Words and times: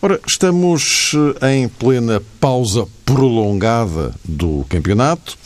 Ora, 0.00 0.20
estamos 0.24 1.12
eh, 1.42 1.56
em 1.56 1.68
plena 1.68 2.22
pausa 2.38 2.86
prolongada 3.04 4.14
do 4.24 4.64
campeonato. 4.68 5.36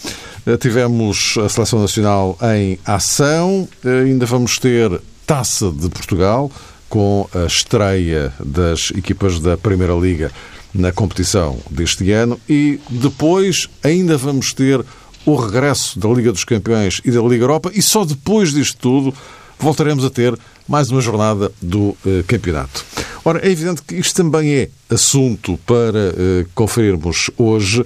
Eh, 0.44 0.58
tivemos 0.58 1.38
a 1.42 1.48
Seleção 1.48 1.80
Nacional 1.80 2.36
em 2.54 2.78
ação. 2.84 3.66
Eh, 3.82 4.02
ainda 4.02 4.26
vamos 4.26 4.58
ter 4.58 5.00
Taça 5.26 5.70
de 5.70 5.88
Portugal 5.88 6.50
com 6.90 7.26
a 7.34 7.46
estreia 7.46 8.30
das 8.44 8.92
equipas 8.94 9.40
da 9.40 9.56
Primeira 9.56 9.94
Liga 9.94 10.30
na 10.74 10.92
competição 10.92 11.58
deste 11.70 12.12
ano 12.12 12.38
e 12.46 12.78
depois 12.90 13.70
ainda 13.82 14.18
vamos 14.18 14.52
ter 14.52 14.84
o 15.24 15.34
regresso 15.34 15.98
da 15.98 16.10
Liga 16.10 16.30
dos 16.30 16.44
Campeões 16.44 17.00
e 17.02 17.10
da 17.10 17.22
Liga 17.22 17.44
Europa 17.44 17.70
e 17.72 17.80
só 17.80 18.04
depois 18.04 18.52
disto 18.52 18.76
tudo 18.76 19.14
voltaremos 19.58 20.04
a 20.04 20.10
ter 20.10 20.38
mais 20.68 20.90
uma 20.90 21.00
jornada 21.00 21.50
do 21.62 21.96
campeonato. 22.26 22.84
Ora, 23.24 23.46
é 23.46 23.50
evidente 23.50 23.82
que 23.82 23.94
isto 23.94 24.16
também 24.16 24.52
é 24.54 24.68
assunto 24.90 25.58
para 25.66 26.10
uh, 26.10 26.48
conferirmos 26.54 27.30
hoje 27.36 27.84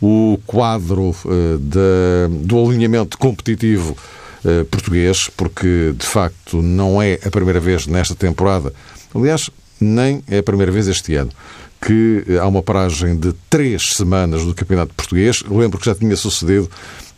o 0.00 0.38
quadro 0.44 1.14
da, 1.60 2.26
do 2.28 2.58
alinhamento 2.58 3.16
competitivo 3.16 3.96
português, 4.68 5.30
porque 5.36 5.94
de 5.96 6.04
facto 6.04 6.60
não 6.60 7.00
é 7.00 7.20
a 7.24 7.30
primeira 7.30 7.60
vez 7.60 7.86
nesta 7.86 8.12
temporada, 8.12 8.74
aliás, 9.14 9.48
nem 9.80 10.20
é 10.28 10.38
a 10.38 10.42
primeira 10.42 10.72
vez 10.72 10.88
este 10.88 11.14
ano 11.14 11.30
que 11.80 12.24
há 12.40 12.46
uma 12.46 12.62
paragem 12.62 13.16
de 13.16 13.32
três 13.50 13.94
semanas 13.94 14.44
do 14.44 14.54
Campeonato 14.54 14.94
Português. 14.94 15.42
Lembro 15.48 15.78
que 15.78 15.86
já 15.86 15.94
tinha 15.94 16.16
sucedido 16.16 16.70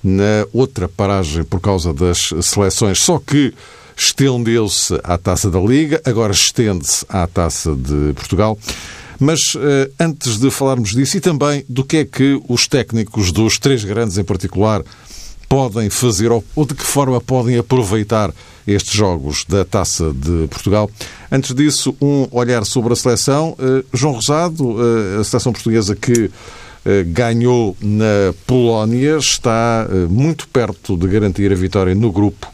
na 0.03 0.47
outra 0.53 0.89
paragem 0.89 1.45
por 1.45 1.61
causa 1.61 1.93
das 1.93 2.31
seleções, 2.43 2.99
só 2.99 3.19
que 3.19 3.53
estendeu-se 3.97 4.99
à 5.03 5.17
Taça 5.17 5.51
da 5.51 5.61
Liga, 5.61 6.01
agora 6.05 6.33
estende-se 6.33 7.05
à 7.09 7.27
Taça 7.27 7.75
de 7.75 8.13
Portugal. 8.15 8.59
Mas 9.19 9.57
eh, 9.57 9.91
antes 9.99 10.39
de 10.39 10.51
falarmos 10.51 10.91
disso 10.91 11.17
e 11.17 11.21
também 11.21 11.65
do 11.69 11.85
que 11.85 11.99
é 11.99 12.05
que 12.05 12.41
os 12.49 12.67
técnicos 12.67 13.31
dos 13.31 13.59
três 13.59 13.85
grandes 13.85 14.19
em 14.19 14.25
particular 14.25 14.83
podem 15.49 15.89
fazer 15.89 16.33
ou 16.33 16.43
de 16.67 16.75
que 16.75 16.83
forma 16.85 17.21
podem 17.21 17.57
aproveitar 17.57 18.33
estes 18.67 18.93
jogos 18.95 19.45
da 19.49 19.65
Taça 19.65 20.13
de 20.13 20.49
Portugal. 20.49 20.91
Antes 21.31 21.55
disso, 21.55 21.95
um 22.01 22.27
olhar 22.31 22.65
sobre 22.65 22.93
a 22.93 22.97
seleção. 22.97 23.57
Uh, 23.59 23.85
João 23.93 24.15
Rosado, 24.15 24.65
uh, 24.65 25.21
a 25.21 25.25
seleção 25.25 25.53
portuguesa 25.53 25.95
que 25.95 26.31
ganhou 27.15 27.75
na 27.81 28.35
Polónia, 28.47 29.17
está 29.17 29.89
muito 30.11 30.47
perto 30.47 30.99
de 30.99 31.09
garantir 31.09 31.51
a 31.51 31.55
vitória 31.55 31.95
no 31.95 32.13
grupo 32.13 32.47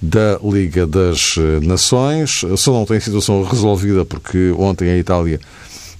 da 0.00 0.38
Liga 0.42 0.86
das 0.86 1.36
Nações. 1.62 2.44
Só 2.56 2.72
não 2.72 2.84
tem 2.84 3.00
situação 3.00 3.42
resolvida 3.42 4.04
porque 4.04 4.52
ontem 4.58 4.90
a 4.90 4.96
Itália 4.96 5.40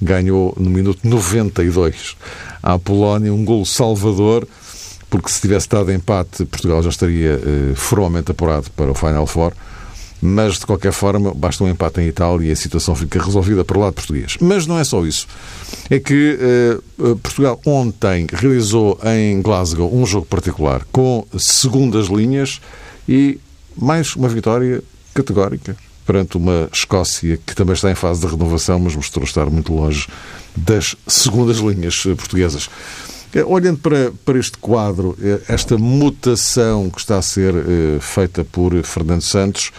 ganhou 0.00 0.54
no 0.58 0.68
minuto 0.70 1.00
92 1.04 2.16
à 2.62 2.78
Polónia 2.78 3.32
um 3.32 3.44
golo 3.44 3.64
salvador 3.64 4.46
porque 5.08 5.30
se 5.30 5.40
tivesse 5.40 5.68
dado 5.68 5.92
empate, 5.92 6.44
Portugal 6.44 6.82
já 6.82 6.90
estaria 6.90 7.40
eh, 7.42 7.74
formalmente 7.74 8.30
apurado 8.30 8.70
para 8.72 8.90
o 8.90 8.94
Final 8.94 9.26
Four. 9.26 9.52
Mas, 10.20 10.58
de 10.58 10.66
qualquer 10.66 10.92
forma, 10.92 11.32
basta 11.34 11.62
um 11.62 11.68
empate 11.68 12.00
em 12.00 12.08
Itália 12.08 12.48
e 12.48 12.50
a 12.50 12.56
situação 12.56 12.96
fica 12.96 13.22
resolvida 13.22 13.64
para 13.64 13.76
o 13.76 13.80
lado 13.80 13.92
português. 13.92 14.36
Mas 14.40 14.66
não 14.66 14.78
é 14.78 14.82
só 14.82 15.04
isso. 15.04 15.28
É 15.90 16.00
que 16.00 16.38
eh, 16.40 16.78
eh, 16.98 17.14
Portugal 17.22 17.60
ontem 17.64 18.26
realizou 18.32 18.98
em 19.04 19.40
Glasgow 19.42 19.94
um 19.94 20.04
jogo 20.04 20.26
particular 20.26 20.84
com 20.90 21.24
segundas 21.38 22.06
linhas 22.06 22.60
e 23.08 23.38
mais 23.76 24.16
uma 24.16 24.28
vitória 24.28 24.82
categórica 25.14 25.76
perante 26.06 26.36
uma 26.36 26.68
Escócia 26.72 27.36
que 27.44 27.54
também 27.54 27.74
está 27.74 27.90
em 27.90 27.94
fase 27.94 28.20
de 28.20 28.26
renovação, 28.26 28.78
mas 28.78 28.94
mostrou 28.94 29.24
estar 29.24 29.46
muito 29.46 29.74
longe 29.74 30.06
das 30.56 30.94
segundas 31.06 31.58
linhas 31.58 32.04
eh, 32.06 32.14
portuguesas. 32.14 32.70
É, 33.34 33.44
olhando 33.44 33.78
para, 33.78 34.12
para 34.24 34.38
este 34.38 34.56
quadro, 34.56 35.18
é, 35.20 35.52
esta 35.52 35.76
mutação 35.76 36.88
que 36.88 37.00
está 37.00 37.18
a 37.18 37.22
ser 37.22 37.54
é, 37.54 38.00
feita 38.00 38.44
por 38.44 38.72
Fernando 38.84 39.22
Santos, 39.22 39.72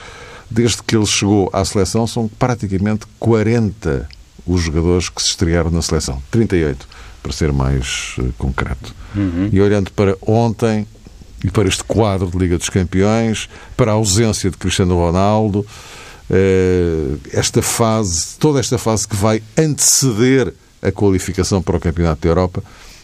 desde 0.51 0.83
que 0.83 0.95
ele 0.95 1.05
chegou 1.05 1.49
à 1.53 1.63
seleção, 1.63 2.05
são 2.05 2.27
praticamente 2.27 3.05
40 3.19 4.07
os 4.45 4.61
jogadores 4.61 5.09
que 5.09 5.21
se 5.21 5.29
estrearam 5.29 5.71
na 5.71 5.81
seleção. 5.81 6.21
38, 6.29 6.87
para 7.23 7.31
ser 7.31 7.51
mais 7.51 8.15
concreto. 8.37 8.93
Uhum. 9.15 9.49
E 9.51 9.59
olhando 9.59 9.91
para 9.91 10.15
ontem 10.21 10.85
e 11.43 11.51
para 11.51 11.67
este 11.67 11.83
quadro 11.83 12.29
de 12.29 12.37
Liga 12.37 12.57
dos 12.57 12.69
Campeões, 12.69 13.49
para 13.75 13.91
a 13.91 13.95
ausência 13.95 14.49
de 14.49 14.57
Cristiano 14.57 14.95
Ronaldo, 14.95 15.65
esta 17.31 17.61
fase, 17.61 18.37
toda 18.37 18.59
esta 18.59 18.77
fase 18.77 19.07
que 19.07 19.15
vai 19.15 19.41
anteceder 19.57 20.53
a 20.81 20.91
qualificação 20.91 21.61
para 21.61 21.77
o 21.77 21.79
Campeonato 21.79 22.21
da 22.21 22.29
Europa, 22.29 22.63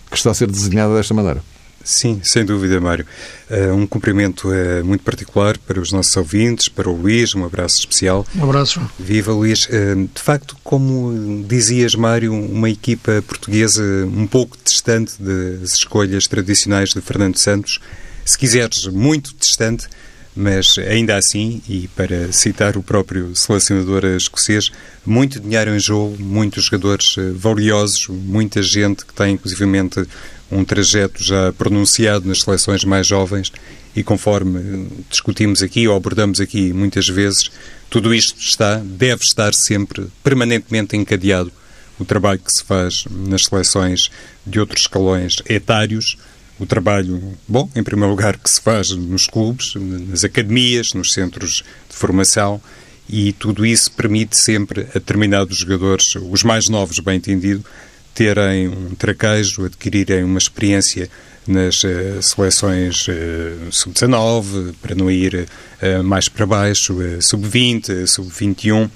que 0.09 0.17
está 0.17 0.31
a 0.31 0.33
ser 0.33 0.49
desenhada 0.49 0.95
desta 0.95 1.13
maneira. 1.13 1.41
Sim, 1.83 2.21
sem 2.23 2.45
dúvida, 2.45 2.79
Mário. 2.79 3.05
Uh, 3.49 3.73
um 3.73 3.85
cumprimento 3.85 4.47
uh, 4.47 4.85
muito 4.85 5.03
particular 5.03 5.57
para 5.57 5.81
os 5.81 5.91
nossos 5.91 6.15
ouvintes, 6.15 6.69
para 6.69 6.89
o 6.89 6.95
Luís, 6.95 7.35
um 7.35 7.44
abraço 7.44 7.77
especial. 7.77 8.25
Um 8.35 8.44
abraço. 8.44 8.79
Viva, 8.97 9.33
Luís. 9.33 9.65
Uh, 9.65 10.07
de 10.13 10.21
facto, 10.21 10.55
como 10.63 11.44
dizias, 11.45 11.94
Mário, 11.94 12.33
uma 12.33 12.69
equipa 12.69 13.21
portuguesa 13.27 13.83
um 14.05 14.25
pouco 14.25 14.57
distante 14.63 15.15
das 15.19 15.73
escolhas 15.73 16.25
tradicionais 16.25 16.94
de 16.94 17.01
Fernando 17.01 17.38
Santos, 17.38 17.79
se 18.25 18.38
quiseres, 18.38 18.88
muito 18.88 19.34
distante, 19.39 19.88
mas 20.35 20.78
ainda 20.79 21.16
assim, 21.16 21.61
e 21.69 21.88
para 21.89 22.31
citar 22.31 22.75
o 22.75 22.84
próprio 22.84 23.35
selecionador 23.35 24.03
escocês, 24.06 24.72
muito 25.06 25.39
dinheiro 25.39 25.75
em 25.75 25.79
jogo, 25.79 26.17
muitos 26.19 26.66
jogadores 26.66 27.16
eh, 27.17 27.31
valiosos, 27.35 28.07
muita 28.07 28.62
gente 28.63 29.06
que 29.06 29.13
tem 29.13 29.35
inclusivamente 29.35 30.03
um 30.51 30.63
trajeto 30.66 31.23
já 31.23 31.51
pronunciado 31.53 32.28
nas 32.28 32.41
seleções 32.41 32.83
mais 32.83 33.06
jovens 33.06 33.51
e 33.95 34.03
conforme 34.03 34.88
discutimos 35.09 35.62
aqui 35.62 35.88
ou 35.88 35.95
abordamos 35.95 36.39
aqui 36.39 36.73
muitas 36.73 37.07
vezes, 37.07 37.51
tudo 37.89 38.13
isto 38.13 38.39
está, 38.39 38.78
deve 38.78 39.23
estar 39.23 39.53
sempre 39.53 40.07
permanentemente 40.23 40.97
encadeado 40.97 41.51
o 42.00 42.06
trabalho 42.06 42.39
que 42.39 42.51
se 42.51 42.63
faz 42.63 43.06
nas 43.09 43.45
seleções 43.45 44.09
de 44.45 44.59
outros 44.59 44.81
escalões 44.81 45.38
etários, 45.47 46.17
o 46.59 46.66
trabalho, 46.66 47.34
bom, 47.47 47.69
em 47.75 47.84
primeiro 47.84 48.12
lugar, 48.12 48.38
que 48.38 48.50
se 48.50 48.62
faz 48.62 48.91
nos 48.91 49.28
clubes, 49.28 49.74
nas 49.75 50.24
academias, 50.24 50.94
nos 50.94 51.14
centros 51.14 51.64
de 51.90 51.96
formação, 51.96 52.62
e 53.09 53.34
tudo 53.34 53.66
isso 53.66 53.91
permite 53.91 54.38
sempre 54.38 54.81
a 54.81 54.94
determinados 54.94 55.58
jogadores, 55.58 56.16
os 56.16 56.44
mais 56.44 56.69
novos, 56.69 57.00
bem 57.00 57.18
entendido, 57.18 57.66
terem 58.13 58.68
um 58.68 58.96
traquejo, 58.96 59.66
adquirirem 59.66 60.24
uma 60.24 60.38
experiência 60.38 61.09
nas 61.47 61.84
uh, 61.84 62.22
seleções 62.22 63.08
uh, 63.08 63.72
sub-19, 63.72 64.74
para 64.81 64.96
não 64.96 65.12
ir 65.12 65.47
uh, 65.81 66.03
mais 66.03 66.30
para 66.30 66.46
baixo, 66.46 66.96
sub-20, 67.22 68.08
sub-21. 68.08 68.90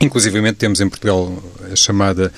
Inclusive 0.00 0.52
temos 0.52 0.80
em 0.80 0.88
Portugal 0.88 1.42
a 1.70 1.76
chamada 1.76 2.32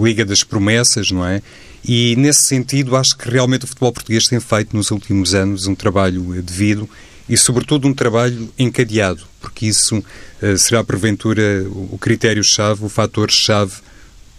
Liga 0.00 0.24
das 0.24 0.44
Promessas, 0.44 1.10
não 1.10 1.26
é? 1.26 1.42
E, 1.88 2.16
nesse 2.16 2.42
sentido, 2.42 2.96
acho 2.96 3.16
que 3.16 3.30
realmente 3.30 3.64
o 3.64 3.68
futebol 3.68 3.92
português 3.92 4.24
tem 4.24 4.40
feito 4.40 4.76
nos 4.76 4.90
últimos 4.90 5.36
anos 5.36 5.68
um 5.68 5.74
trabalho 5.74 6.42
devido 6.42 6.90
e, 7.28 7.36
sobretudo, 7.36 7.86
um 7.86 7.94
trabalho 7.94 8.52
encadeado, 8.58 9.22
porque 9.40 9.66
isso 9.66 9.98
uh, 9.98 10.58
será, 10.58 10.82
porventura, 10.82 11.64
o 11.70 11.96
critério-chave, 11.96 12.84
o 12.84 12.88
fator-chave, 12.88 13.74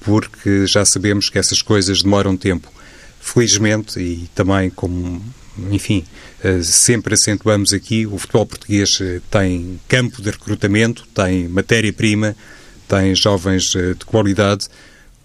porque 0.01 0.67
já 0.67 0.83
sabemos 0.83 1.29
que 1.29 1.39
essas 1.39 1.61
coisas 1.61 2.03
demoram 2.03 2.35
tempo. 2.35 2.69
Felizmente, 3.21 3.97
e 3.97 4.29
também 4.35 4.69
como, 4.69 5.23
enfim, 5.71 6.03
uh, 6.43 6.61
sempre 6.61 7.13
acentuamos 7.13 7.71
aqui, 7.71 8.05
o 8.05 8.17
futebol 8.17 8.45
português 8.45 8.99
uh, 8.99 9.21
tem 9.31 9.79
campo 9.87 10.21
de 10.21 10.31
recrutamento, 10.31 11.07
tem 11.13 11.47
matéria-prima, 11.47 12.35
tem 12.89 13.15
jovens 13.15 13.71
de 13.71 14.05
qualidade, 14.05 14.67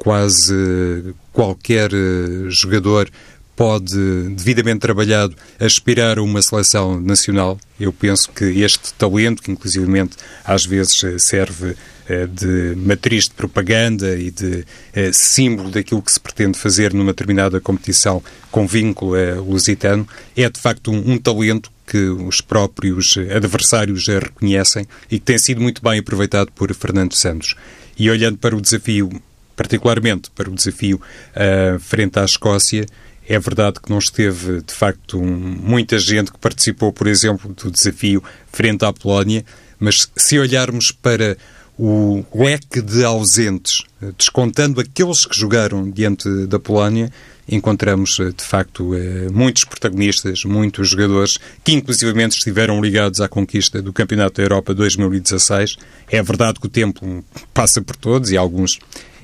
quase 0.02 1.14
qualquer 1.32 1.92
eh, 1.94 2.50
jogador 2.50 3.08
pode, 3.54 3.94
devidamente 4.30 4.80
trabalhado, 4.80 5.36
aspirar 5.60 6.18
a 6.18 6.22
uma 6.22 6.42
seleção 6.42 7.00
nacional. 7.00 7.56
Eu 7.78 7.92
penso 7.92 8.28
que 8.32 8.44
este 8.64 8.92
talento, 8.94 9.40
que 9.40 9.52
inclusivamente 9.52 10.16
às 10.44 10.66
vezes 10.66 11.04
eh, 11.04 11.18
serve 11.20 11.76
eh, 12.08 12.26
de 12.26 12.74
matriz 12.74 13.26
de 13.26 13.34
propaganda 13.34 14.16
e 14.16 14.32
de 14.32 14.64
símbolo 15.12 15.70
daquilo 15.70 16.02
que 16.02 16.10
se 16.10 16.18
pretende 16.18 16.58
fazer 16.58 16.92
numa 16.92 17.12
determinada 17.12 17.60
competição 17.60 18.20
com 18.50 18.66
vínculo 18.66 19.14
lusitano, 19.48 20.04
é 20.36 20.50
de 20.50 20.58
facto 20.58 20.90
um, 20.90 21.12
um 21.12 21.16
talento 21.16 21.70
que 21.86 22.08
os 22.08 22.40
próprios 22.40 23.16
adversários 23.32 24.08
reconhecem 24.08 24.84
e 25.08 25.20
que 25.20 25.24
tem 25.26 25.38
sido 25.38 25.60
muito 25.60 25.80
bem 25.80 26.00
aproveitado 26.00 26.50
por 26.50 26.74
Fernando 26.74 27.14
Santos. 27.14 27.54
E 27.96 28.10
olhando 28.10 28.38
para 28.38 28.56
o 28.56 28.60
desafio, 28.60 29.22
particularmente 29.62 30.28
para 30.34 30.50
o 30.50 30.54
desafio 30.54 31.00
uh, 31.00 31.78
frente 31.78 32.18
à 32.18 32.24
Escócia, 32.24 32.84
é 33.28 33.38
verdade 33.38 33.78
que 33.80 33.88
não 33.88 33.98
esteve, 33.98 34.60
de 34.60 34.74
facto, 34.74 35.18
um, 35.20 35.24
muita 35.24 35.98
gente 35.98 36.32
que 36.32 36.38
participou, 36.38 36.92
por 36.92 37.06
exemplo, 37.06 37.54
do 37.54 37.70
desafio 37.70 38.22
frente 38.52 38.84
à 38.84 38.92
Polónia, 38.92 39.44
mas 39.78 40.08
se 40.16 40.36
olharmos 40.38 40.90
para 40.90 41.36
o 41.78 42.24
leque 42.34 42.82
de 42.82 43.04
ausentes, 43.04 43.82
descontando 44.18 44.80
aqueles 44.80 45.24
que 45.24 45.38
jogaram 45.38 45.88
diante 45.88 46.28
da 46.46 46.58
Polónia, 46.58 47.10
encontramos 47.48 48.18
eh, 48.20 48.30
de 48.30 48.44
facto 48.44 48.94
eh, 48.94 49.28
muitos 49.32 49.64
protagonistas, 49.64 50.44
muitos 50.44 50.90
jogadores 50.90 51.38
que 51.64 51.72
inclusivamente 51.72 52.36
estiveram 52.36 52.80
ligados 52.80 53.20
à 53.20 53.28
conquista 53.28 53.82
do 53.82 53.92
Campeonato 53.92 54.36
da 54.36 54.42
Europa 54.42 54.74
2016. 54.74 55.76
É 56.10 56.22
verdade 56.22 56.60
que 56.60 56.66
o 56.66 56.70
tempo 56.70 57.24
passa 57.52 57.82
por 57.82 57.96
todos 57.96 58.30
e 58.30 58.36
alguns, 58.36 58.78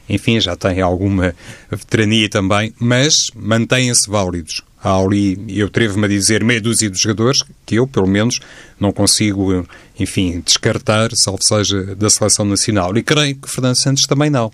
enfim, 0.08 0.40
já 0.40 0.56
têm 0.56 0.80
alguma 0.80 1.34
veterania 1.70 2.28
também, 2.28 2.72
mas 2.78 3.30
mantêm-se 3.34 4.08
válidos. 4.08 4.62
Há 4.82 4.96
ali, 4.96 5.44
eu 5.48 5.66
atrevo-me 5.66 6.04
a 6.04 6.08
dizer, 6.08 6.44
meia 6.44 6.60
dúzia 6.60 6.88
de 6.88 6.96
jogadores 6.96 7.42
que 7.66 7.74
eu, 7.74 7.86
pelo 7.86 8.06
menos, 8.06 8.38
não 8.78 8.92
consigo, 8.92 9.66
enfim, 9.98 10.40
descartar, 10.44 11.10
salvo 11.14 11.42
seja 11.42 11.96
da 11.96 12.08
seleção 12.08 12.44
nacional. 12.44 12.96
E 12.96 13.02
creio 13.02 13.34
que 13.34 13.50
Fernando 13.50 13.76
Santos 13.76 14.04
também 14.04 14.30
não. 14.30 14.52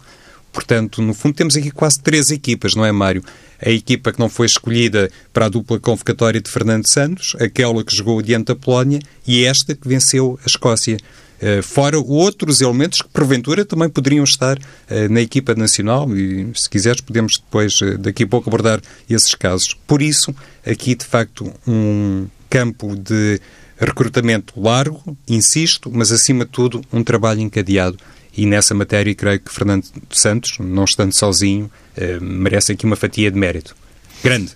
Portanto, 0.50 1.02
no 1.02 1.12
fundo, 1.12 1.34
temos 1.34 1.56
aqui 1.56 1.70
quase 1.70 2.00
três 2.00 2.30
equipas, 2.30 2.74
não 2.74 2.86
é, 2.86 2.92
Mário? 2.92 3.22
A 3.60 3.70
equipa 3.70 4.12
que 4.12 4.20
não 4.20 4.28
foi 4.28 4.46
escolhida 4.46 5.10
para 5.32 5.46
a 5.46 5.48
dupla 5.48 5.80
convocatória 5.80 6.40
de 6.40 6.48
Fernando 6.48 6.88
Santos, 6.88 7.36
aquela 7.40 7.84
que 7.84 7.94
jogou 7.94 8.22
diante 8.22 8.46
da 8.46 8.56
Polónia 8.56 9.00
e 9.26 9.44
esta 9.44 9.74
que 9.74 9.88
venceu 9.88 10.38
a 10.42 10.46
Escócia. 10.46 10.96
Uh, 11.42 11.62
fora 11.62 11.98
outros 11.98 12.60
elementos 12.60 13.02
que, 13.02 13.08
porventura, 13.08 13.64
também 13.64 13.88
poderiam 13.88 14.24
estar 14.24 14.56
uh, 14.56 14.62
na 15.10 15.20
equipa 15.20 15.54
nacional 15.54 16.08
e, 16.16 16.50
se 16.54 16.70
quiseres, 16.70 17.00
podemos 17.00 17.34
depois, 17.34 17.80
uh, 17.80 17.98
daqui 17.98 18.22
a 18.22 18.26
pouco, 18.26 18.48
abordar 18.48 18.80
esses 19.10 19.34
casos. 19.34 19.76
Por 19.86 20.00
isso, 20.00 20.34
aqui, 20.64 20.94
de 20.94 21.04
facto, 21.04 21.52
um 21.66 22.26
campo 22.48 22.96
de 22.96 23.40
recrutamento 23.78 24.58
largo, 24.58 25.16
insisto, 25.28 25.90
mas, 25.92 26.12
acima 26.12 26.44
de 26.44 26.50
tudo, 26.50 26.82
um 26.92 27.02
trabalho 27.02 27.40
encadeado 27.40 27.98
e 28.36 28.46
nessa 28.46 28.74
matéria 28.74 29.14
creio 29.14 29.40
que 29.40 29.52
Fernando 29.52 29.86
Santos, 30.10 30.58
não 30.58 30.84
estando 30.84 31.12
sozinho, 31.12 31.70
eh, 31.96 32.18
merece 32.20 32.72
aqui 32.72 32.84
uma 32.84 32.96
fatia 32.96 33.30
de 33.30 33.38
mérito. 33.38 33.76
Grande. 34.22 34.52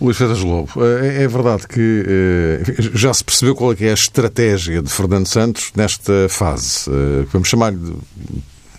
Luís 0.00 0.16
Freitas 0.16 0.40
Lobo, 0.40 0.70
eh, 0.78 1.24
é, 1.24 1.28
verdade 1.28 1.68
que 1.68 2.04
eh, 2.06 2.74
já 2.94 3.12
se 3.12 3.22
percebeu 3.22 3.54
qual 3.54 3.72
é, 3.72 3.84
é 3.84 3.90
a 3.90 3.94
estratégia 3.94 4.82
de 4.82 4.88
Fernando 4.88 5.26
Santos 5.26 5.70
nesta 5.76 6.28
fase. 6.28 6.90
Vamos 7.32 7.48
chamar-lhe, 7.48 7.94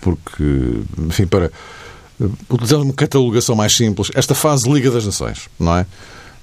porque, 0.00 0.80
enfim, 0.98 1.26
para 1.26 1.50
utilizar 2.50 2.80
uma 2.80 2.92
catalogação 2.92 3.54
mais 3.54 3.76
simples, 3.76 4.10
esta 4.14 4.34
fase 4.34 4.70
Liga 4.70 4.90
das 4.90 5.06
Nações, 5.06 5.48
não 5.58 5.76
é? 5.76 5.86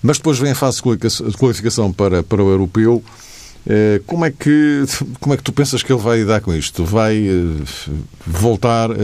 Mas 0.02 0.18
depois 0.18 0.40
vem 0.40 0.52
a 0.52 0.56
fase 0.56 0.78
de 0.78 1.38
qualificação 1.38 1.92
para, 1.92 2.24
para 2.24 2.42
o 2.42 2.50
europeu 2.50 3.04
eh, 3.06 3.29
como 4.06 4.26
é, 4.26 4.32
que, 4.32 4.84
como 5.20 5.34
é 5.34 5.38
que 5.38 5.44
tu 5.44 5.52
pensas 5.52 5.84
que 5.84 5.92
ele 5.92 6.02
vai 6.02 6.20
lidar 6.20 6.42
com 6.42 6.54
isto? 6.54 6.84
Vai 6.84 7.18
eh, 7.18 7.92
voltar 8.26 8.90
a 8.92 8.96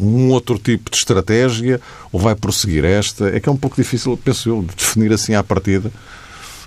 um 0.00 0.30
outro 0.30 0.58
tipo 0.58 0.90
de 0.90 0.96
estratégia 0.96 1.80
ou 2.12 2.20
vai 2.20 2.34
prosseguir 2.34 2.84
esta? 2.84 3.28
É 3.28 3.40
que 3.40 3.48
é 3.48 3.52
um 3.52 3.56
pouco 3.56 3.76
difícil, 3.76 4.16
penso 4.22 4.48
eu, 4.48 4.62
de 4.62 4.74
definir 4.74 5.12
assim 5.12 5.34
à 5.34 5.42
partida 5.42 5.90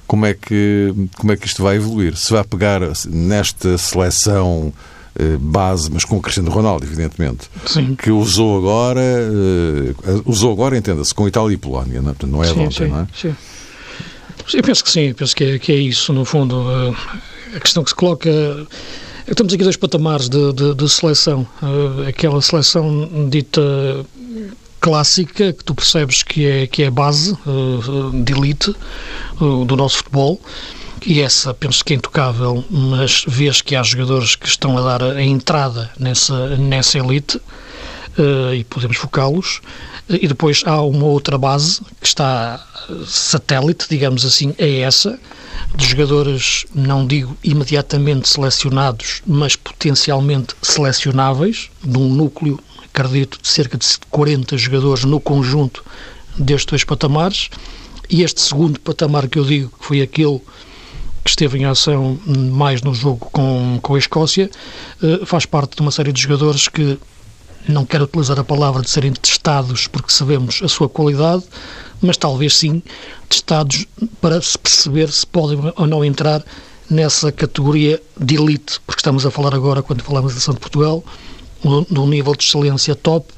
como 0.07 0.25
é 0.25 0.33
que, 0.33 0.93
como 1.17 1.33
é 1.33 1.37
que 1.37 1.45
isto 1.45 1.61
vai 1.61 1.75
evoluir. 1.75 2.15
Se 2.15 2.31
vai 2.31 2.43
pegar 2.43 2.81
nesta 3.09 3.77
seleção 3.77 4.73
eh, 5.19 5.37
base, 5.39 5.91
mas 5.91 6.05
com 6.05 6.17
o 6.17 6.21
Cristiano 6.21 6.49
Ronaldo, 6.49 6.85
evidentemente, 6.85 7.49
sim. 7.65 7.93
que 7.93 8.09
usou 8.09 8.57
agora, 8.57 9.01
usou 10.25 10.53
agora, 10.53 10.77
entenda-se, 10.77 11.13
com 11.13 11.27
Itália 11.27 11.53
e 11.53 11.57
Polónia, 11.57 12.01
não 12.01 12.11
é, 12.11 12.15
não 12.25 12.43
é 12.43 12.47
sim, 12.47 12.59
ontem, 12.61 12.85
sim, 12.85 12.87
não 12.87 13.01
é? 13.01 13.07
Sim. 13.13 13.35
Eu 14.53 14.63
penso 14.63 14.83
que 14.83 14.89
sim, 14.89 15.13
penso 15.13 15.35
que 15.35 15.43
é, 15.43 15.59
que 15.59 15.71
é 15.71 15.75
isso, 15.75 16.13
no 16.13 16.23
fundo. 16.23 16.65
Eh, 16.69 17.57
a 17.57 17.59
questão 17.59 17.83
que 17.83 17.89
se 17.89 17.95
coloca. 17.95 18.29
Temos 19.35 19.53
aqui 19.53 19.63
dois 19.63 19.75
patamares 19.75 20.29
de, 20.29 20.53
de, 20.53 20.73
de 20.73 20.89
seleção. 20.89 21.45
Eh, 21.61 22.09
aquela 22.09 22.41
seleção 22.41 23.27
dita 23.29 23.61
clássica, 24.79 25.51
que 25.51 25.63
tu 25.63 25.75
percebes 25.75 26.23
que 26.23 26.45
é, 26.45 26.67
que 26.67 26.83
é 26.83 26.87
a 26.87 26.91
base 26.91 27.33
eh, 27.33 28.23
de 28.23 28.33
elite 28.33 28.73
do 29.39 29.75
nosso 29.75 29.97
futebol, 29.97 30.39
e 31.05 31.21
essa 31.21 31.53
penso 31.53 31.83
que 31.83 31.93
é 31.93 31.95
intocável, 31.97 32.63
mas 32.69 33.25
vês 33.27 33.61
que 33.61 33.75
há 33.75 33.83
jogadores 33.83 34.35
que 34.35 34.47
estão 34.47 34.77
a 34.77 34.81
dar 34.81 35.03
a 35.03 35.21
entrada 35.21 35.91
nessa, 35.99 36.55
nessa 36.57 36.97
elite 36.97 37.39
e 38.55 38.63
podemos 38.63 38.97
focá-los. 38.97 39.61
E 40.09 40.27
depois 40.27 40.63
há 40.65 40.81
uma 40.81 41.05
outra 41.05 41.37
base 41.37 41.81
que 41.99 42.07
está 42.07 42.65
satélite, 43.05 43.87
digamos 43.89 44.25
assim, 44.25 44.55
é 44.57 44.79
essa, 44.79 45.19
de 45.75 45.85
jogadores, 45.85 46.65
não 46.73 47.05
digo 47.05 47.35
imediatamente 47.43 48.29
selecionados, 48.29 49.21
mas 49.25 49.55
potencialmente 49.55 50.55
selecionáveis, 50.61 51.69
de 51.83 51.97
um 51.97 52.07
núcleo, 52.07 52.59
acredito, 52.85 53.39
de 53.41 53.47
cerca 53.47 53.77
de 53.77 53.85
40 54.09 54.57
jogadores 54.57 55.03
no 55.03 55.19
conjunto 55.19 55.83
destes 56.37 56.65
dois 56.65 56.83
patamares. 56.83 57.49
E 58.09 58.23
este 58.23 58.39
segundo 58.39 58.79
patamar 58.79 59.27
que 59.27 59.37
eu 59.37 59.43
digo, 59.43 59.71
que 59.77 59.85
foi 59.85 60.01
aquele 60.01 60.39
que 61.23 61.29
esteve 61.29 61.59
em 61.59 61.65
ação 61.65 62.17
mais 62.25 62.81
no 62.81 62.93
jogo 62.93 63.29
com, 63.31 63.79
com 63.81 63.95
a 63.95 63.99
Escócia, 63.99 64.49
eh, 65.03 65.25
faz 65.25 65.45
parte 65.45 65.75
de 65.75 65.81
uma 65.81 65.91
série 65.91 66.13
de 66.13 66.21
jogadores 66.21 66.69
que 66.69 66.97
não 67.67 67.85
quero 67.85 68.05
utilizar 68.05 68.39
a 68.39 68.43
palavra 68.43 68.81
de 68.81 68.89
serem 68.89 69.13
testados 69.13 69.87
porque 69.87 70.11
sabemos 70.11 70.61
a 70.63 70.67
sua 70.67 70.87
qualidade, 70.87 71.43
mas 72.01 72.17
talvez 72.17 72.55
sim 72.55 72.81
testados 73.27 73.85
para 74.21 74.41
se 74.41 74.57
perceber 74.57 75.11
se 75.11 75.25
podem 75.25 75.59
ou 75.75 75.87
não 75.87 76.03
entrar 76.03 76.43
nessa 76.89 77.31
categoria 77.31 78.01
de 78.17 78.35
elite, 78.35 78.79
porque 78.85 78.99
estamos 78.99 79.25
a 79.25 79.31
falar 79.31 79.53
agora, 79.53 79.83
quando 79.83 80.01
falamos 80.01 80.33
da 80.33 80.39
seleção 80.39 80.53
de 80.53 80.59
Portugal, 80.59 81.03
de 81.89 81.99
um 81.99 82.07
nível 82.07 82.33
de 82.35 82.43
excelência 82.43 82.95
top, 82.95 83.33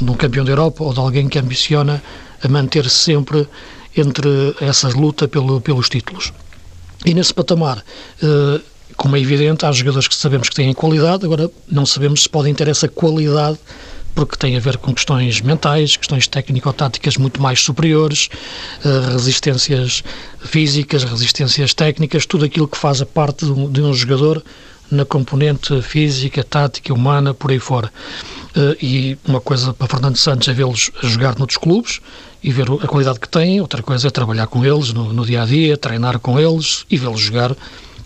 de 0.00 0.10
um 0.10 0.14
campeão 0.14 0.44
da 0.44 0.50
Europa 0.50 0.82
ou 0.82 0.92
de 0.92 0.98
alguém 0.98 1.28
que 1.28 1.38
ambiciona 1.38 2.02
a 2.42 2.48
manter-se 2.48 2.90
sempre 2.90 3.46
entre 3.96 4.28
essas 4.60 4.94
lutas 4.94 5.28
pelo, 5.28 5.60
pelos 5.60 5.88
títulos. 5.88 6.32
E 7.04 7.14
nesse 7.14 7.34
patamar, 7.34 7.84
eh, 8.22 8.60
como 8.96 9.16
é 9.16 9.20
evidente, 9.20 9.64
há 9.64 9.72
jogadores 9.72 10.08
que 10.08 10.14
sabemos 10.14 10.48
que 10.48 10.54
têm 10.54 10.72
qualidade, 10.72 11.24
agora 11.24 11.50
não 11.68 11.84
sabemos 11.86 12.22
se 12.22 12.28
podem 12.28 12.54
ter 12.54 12.68
essa 12.68 12.88
qualidade 12.88 13.58
porque 14.14 14.36
tem 14.36 14.56
a 14.56 14.60
ver 14.60 14.76
com 14.76 14.92
questões 14.92 15.40
mentais, 15.40 15.96
questões 15.96 16.26
técnico-táticas 16.26 17.16
muito 17.16 17.40
mais 17.40 17.60
superiores, 17.60 18.28
eh, 18.84 19.12
resistências 19.12 20.04
físicas, 20.40 21.02
resistências 21.04 21.72
técnicas, 21.72 22.26
tudo 22.26 22.44
aquilo 22.44 22.68
que 22.68 22.76
faz 22.76 23.00
a 23.00 23.06
parte 23.06 23.46
de 23.46 23.80
um 23.80 23.94
jogador 23.94 24.42
na 24.90 25.06
componente 25.06 25.80
física, 25.80 26.44
tática, 26.44 26.92
humana, 26.92 27.32
por 27.32 27.50
aí 27.50 27.58
fora. 27.58 27.90
Eh, 28.54 28.76
e 28.82 29.18
uma 29.26 29.40
coisa 29.40 29.72
para 29.72 29.88
Fernando 29.88 30.16
Santos 30.16 30.46
é 30.48 30.52
vê-los 30.52 30.90
jogar 31.02 31.38
noutros 31.38 31.56
clubes 31.56 32.00
e 32.42 32.50
ver 32.52 32.66
a 32.82 32.86
qualidade 32.86 33.18
que 33.18 33.28
têm, 33.28 33.60
outra 33.60 33.82
coisa 33.82 34.08
é 34.08 34.10
trabalhar 34.10 34.46
com 34.46 34.64
eles 34.64 34.92
no, 34.92 35.12
no 35.12 35.24
dia 35.24 35.42
a 35.42 35.46
dia, 35.46 35.76
treinar 35.76 36.18
com 36.18 36.38
eles 36.38 36.84
e 36.90 36.98
vê-los 36.98 37.20
jogar 37.20 37.56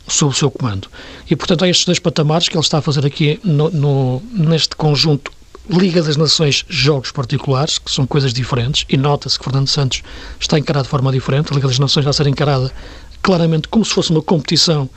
sob 0.08 0.32
o 0.32 0.36
seu 0.36 0.50
comando. 0.50 0.88
E, 1.28 1.34
portanto, 1.34 1.64
há 1.64 1.68
estes 1.68 1.86
dois 1.86 1.98
patamares 1.98 2.48
que 2.48 2.56
ele 2.56 2.64
está 2.64 2.78
a 2.78 2.82
fazer 2.82 3.04
aqui 3.04 3.40
no, 3.42 3.70
no, 3.70 4.22
neste 4.32 4.76
conjunto 4.76 5.32
Liga 5.68 6.00
das 6.00 6.16
Nações, 6.16 6.64
jogos 6.68 7.10
particulares, 7.10 7.78
que 7.78 7.90
são 7.90 8.06
coisas 8.06 8.32
diferentes, 8.32 8.84
e 8.88 8.96
nota-se 8.96 9.36
que 9.36 9.44
Fernando 9.44 9.66
Santos 9.66 10.02
está 10.38 10.56
encarado 10.58 10.84
de 10.84 10.90
forma 10.90 11.10
diferente. 11.10 11.50
A 11.50 11.56
Liga 11.56 11.66
das 11.66 11.78
Nações 11.80 12.04
vai 12.04 12.12
ser 12.14 12.26
encarada 12.28 12.72
claramente 13.20 13.66
como 13.66 13.84
se 13.84 13.92
fosse 13.92 14.12
uma 14.12 14.22
competição 14.22 14.88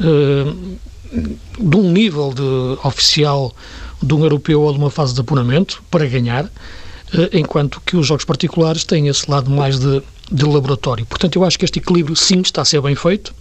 uh, 0.00 0.78
de 1.12 1.76
um 1.76 1.92
nível 1.92 2.32
de 2.34 2.86
oficial 2.86 3.54
de 4.02 4.12
um 4.12 4.24
europeu 4.24 4.62
ou 4.62 4.72
de 4.72 4.78
uma 4.78 4.90
fase 4.90 5.14
de 5.14 5.20
apuramento 5.20 5.80
para 5.88 6.04
ganhar, 6.06 6.46
uh, 6.46 6.50
enquanto 7.32 7.80
que 7.86 7.96
os 7.96 8.04
jogos 8.04 8.24
particulares 8.24 8.82
têm 8.82 9.06
esse 9.06 9.30
lado 9.30 9.48
mais 9.48 9.78
de, 9.78 10.02
de 10.32 10.44
laboratório. 10.44 11.06
Portanto, 11.06 11.36
eu 11.36 11.44
acho 11.44 11.56
que 11.56 11.64
este 11.64 11.78
equilíbrio, 11.78 12.16
sim, 12.16 12.40
está 12.40 12.62
a 12.62 12.64
ser 12.64 12.80
bem 12.80 12.96
feito. 12.96 13.32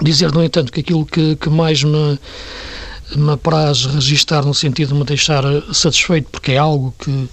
Dizer, 0.00 0.32
no 0.32 0.44
entanto, 0.44 0.72
que 0.72 0.80
aquilo 0.80 1.06
que, 1.06 1.36
que 1.36 1.48
mais 1.48 1.82
me 1.82 2.18
me 3.14 3.30
apraz 3.30 3.84
registar 3.84 4.44
no 4.44 4.52
sentido 4.52 4.88
de 4.88 4.94
me 4.94 5.04
deixar 5.04 5.44
satisfeito, 5.72 6.28
porque 6.30 6.52
é 6.52 6.58
algo 6.58 6.92
que 6.98 7.28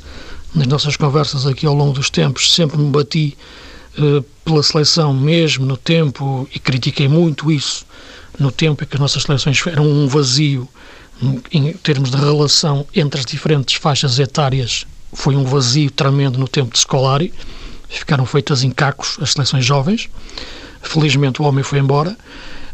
nas 0.53 0.67
nossas 0.67 0.95
conversas 0.95 1.47
aqui 1.47 1.65
ao 1.65 1.73
longo 1.73 1.93
dos 1.93 2.11
tempos 2.11 2.53
sempre 2.53 2.77
me 2.77 2.91
bati 2.91 3.35
uh, 3.97 4.21
pela 4.45 4.61
seleção 4.61 5.13
mesmo 5.13 5.65
no 5.65 5.75
tempo 5.75 6.47
e 6.53 6.59
critiquei 6.59 7.07
muito 7.07 7.51
isso 7.51 7.85
no 8.39 8.51
tempo 8.51 8.83
em 8.83 8.87
que 8.87 8.95
as 8.95 8.99
nossas 8.99 9.23
seleções 9.23 9.65
eram 9.65 9.87
um 9.87 10.07
vazio 10.07 10.69
em 11.51 11.73
termos 11.73 12.11
de 12.11 12.17
relação 12.17 12.85
entre 12.93 13.19
as 13.19 13.25
diferentes 13.25 13.75
faixas 13.75 14.19
etárias, 14.19 14.85
foi 15.13 15.35
um 15.35 15.43
vazio 15.43 15.89
tremendo 15.91 16.37
no 16.37 16.47
tempo 16.47 16.73
de 16.73 16.79
Scolari. 16.79 17.33
Ficaram 17.87 18.25
feitas 18.25 18.63
em 18.63 18.71
cacos 18.71 19.17
as 19.21 19.33
seleções 19.33 19.63
jovens. 19.63 20.09
Felizmente 20.83 21.41
o 21.41 21.45
homem 21.45 21.63
foi 21.63 21.79
embora. 21.79 22.15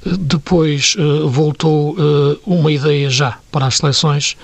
Depois 0.06 0.96
uh, 0.96 1.30
voltou 1.30 1.94
uh, 1.94 2.39
uma 2.46 2.72
ideia 2.72 3.10
já 3.10 3.38
para 3.51 3.66
as 3.66 3.78
seleções 3.78 4.38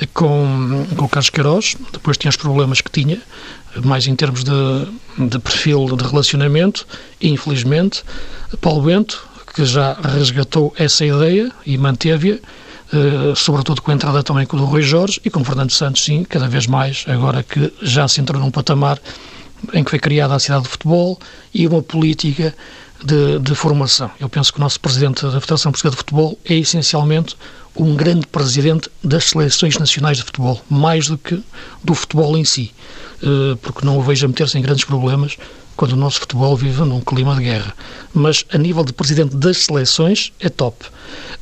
uh, 0.00 0.06
com, 0.14 0.86
com 0.96 1.04
o 1.04 1.08
Carlos 1.08 1.30
Queiroz. 1.30 1.76
Depois 1.92 2.16
tinha 2.16 2.30
os 2.30 2.36
problemas 2.36 2.80
que 2.80 2.90
tinha, 2.90 3.18
mais 3.82 4.06
em 4.06 4.14
termos 4.14 4.44
de, 4.44 4.52
de 5.28 5.38
perfil 5.38 5.96
de 5.96 6.04
relacionamento. 6.04 6.86
E, 7.20 7.28
infelizmente, 7.30 8.02
Paulo 8.60 8.82
Bento, 8.82 9.26
que 9.54 9.64
já 9.64 9.94
resgatou 9.94 10.72
essa 10.78 11.04
ideia 11.04 11.50
e 11.66 11.76
manteve-a, 11.76 12.38
sobretudo 13.34 13.82
com 13.82 13.90
a 13.90 13.94
entrada 13.94 14.22
também 14.22 14.46
do 14.46 14.64
Rui 14.64 14.82
Jorge 14.82 15.20
e 15.24 15.30
com 15.30 15.44
Fernando 15.44 15.70
Santos, 15.70 16.04
sim, 16.04 16.24
cada 16.24 16.48
vez 16.48 16.66
mais, 16.66 17.04
agora 17.08 17.42
que 17.42 17.72
já 17.82 18.06
se 18.06 18.20
entrou 18.20 18.40
num 18.40 18.50
patamar 18.50 19.00
em 19.72 19.84
que 19.84 19.90
foi 19.90 19.98
criada 19.98 20.34
a 20.34 20.38
cidade 20.38 20.64
de 20.64 20.68
futebol 20.68 21.18
e 21.52 21.66
uma 21.66 21.82
política 21.82 22.54
de, 23.04 23.38
de, 23.38 23.54
formação. 23.54 24.10
Eu 24.20 24.28
penso 24.28 24.52
que 24.52 24.58
o 24.58 24.60
nosso 24.60 24.78
presidente 24.80 25.22
da 25.22 25.40
Federação 25.40 25.72
Portuguesa 25.72 25.92
de 25.92 25.98
Futebol 25.98 26.38
é 26.44 26.54
essencialmente 26.54 27.36
um 27.76 27.94
grande 27.94 28.26
presidente 28.26 28.90
das 29.02 29.24
seleções 29.24 29.78
nacionais 29.78 30.18
de 30.18 30.24
futebol, 30.24 30.60
mais 30.68 31.08
do 31.08 31.16
que 31.16 31.42
do 31.82 31.94
futebol 31.94 32.36
em 32.36 32.44
si, 32.44 32.72
uh, 33.22 33.56
porque 33.58 33.84
não 33.84 33.98
o 33.98 34.02
vejo 34.02 34.26
a 34.26 34.28
meter-se 34.28 34.58
em 34.58 34.62
grandes 34.62 34.84
problemas 34.84 35.36
quando 35.76 35.92
o 35.92 35.96
nosso 35.96 36.20
futebol 36.20 36.54
vive 36.56 36.82
num 36.82 37.00
clima 37.00 37.34
de 37.36 37.44
guerra. 37.44 37.74
Mas 38.12 38.44
a 38.52 38.58
nível 38.58 38.84
de 38.84 38.92
presidente 38.92 39.34
das 39.36 39.58
seleções 39.58 40.32
é 40.38 40.48
top. 40.48 40.84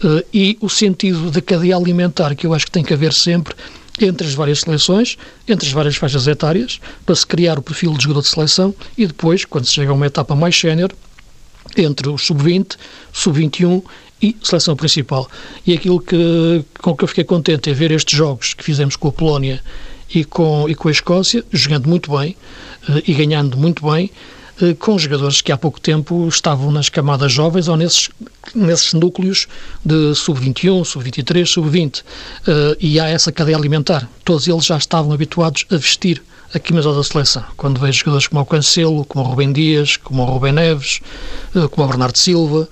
Uh, 0.04 0.22
e 0.32 0.56
o 0.60 0.68
sentido 0.68 1.30
da 1.30 1.40
cadeia 1.40 1.76
alimentar 1.76 2.34
que 2.36 2.46
eu 2.46 2.54
acho 2.54 2.66
que 2.66 2.70
tem 2.70 2.84
que 2.84 2.94
haver 2.94 3.12
sempre 3.12 3.54
entre 4.00 4.26
as 4.26 4.34
várias 4.34 4.60
seleções, 4.60 5.16
entre 5.48 5.66
as 5.66 5.72
várias 5.72 5.96
faixas 5.96 6.28
etárias, 6.28 6.80
para 7.04 7.16
se 7.16 7.26
criar 7.26 7.58
o 7.58 7.62
perfil 7.62 7.92
de 7.94 8.04
jogador 8.04 8.22
de 8.22 8.28
seleção 8.28 8.72
e 8.96 9.06
depois, 9.06 9.44
quando 9.44 9.64
se 9.64 9.72
chega 9.72 9.90
a 9.90 9.94
uma 9.94 10.06
etapa 10.06 10.36
mais 10.36 10.56
sénior, 10.56 10.92
entre 11.76 12.08
o 12.08 12.18
sub-20, 12.18 12.76
sub-21 13.12 13.82
e 14.20 14.36
seleção 14.42 14.76
principal. 14.76 15.28
E 15.66 15.72
aquilo 15.72 16.00
que, 16.00 16.64
com 16.80 16.96
que 16.96 17.04
eu 17.04 17.08
fiquei 17.08 17.24
contente 17.24 17.70
é 17.70 17.72
ver 17.72 17.90
estes 17.90 18.16
jogos 18.16 18.54
que 18.54 18.64
fizemos 18.64 18.96
com 18.96 19.08
a 19.08 19.12
Polónia 19.12 19.62
e 20.12 20.24
com, 20.24 20.68
e 20.68 20.74
com 20.74 20.88
a 20.88 20.90
Escócia, 20.90 21.44
jogando 21.52 21.88
muito 21.88 22.16
bem 22.16 22.36
uh, 22.88 23.02
e 23.06 23.14
ganhando 23.14 23.56
muito 23.56 23.88
bem, 23.88 24.10
uh, 24.60 24.74
com 24.76 24.98
jogadores 24.98 25.40
que 25.40 25.52
há 25.52 25.56
pouco 25.56 25.80
tempo 25.80 26.26
estavam 26.28 26.70
nas 26.72 26.88
camadas 26.88 27.32
jovens 27.32 27.68
ou 27.68 27.76
nesses, 27.76 28.10
nesses 28.54 28.92
núcleos 28.92 29.46
de 29.84 30.14
sub-21, 30.14 30.84
sub-23, 30.84 31.46
sub-20. 31.46 32.00
Uh, 32.00 32.76
e 32.80 32.98
há 32.98 33.08
essa 33.08 33.30
cadeia 33.30 33.56
alimentar. 33.56 34.08
Todos 34.24 34.48
eles 34.48 34.64
já 34.64 34.76
estavam 34.76 35.12
habituados 35.12 35.64
a 35.70 35.76
vestir 35.76 36.22
a 36.54 36.58
camisola 36.58 36.96
da 36.96 37.04
seleção. 37.04 37.44
Quando 37.56 37.80
vejo 37.80 37.98
jogadores 37.98 38.26
como 38.26 38.40
o 38.40 38.46
Cancelo, 38.46 39.04
como 39.04 39.24
o 39.24 39.28
Rubem 39.28 39.52
Dias, 39.52 39.96
como 39.96 40.22
o 40.22 40.26
Rubem 40.26 40.52
Neves, 40.52 41.00
como 41.70 41.86
o 41.86 41.88
Bernardo 41.88 42.16
Silva, 42.16 42.68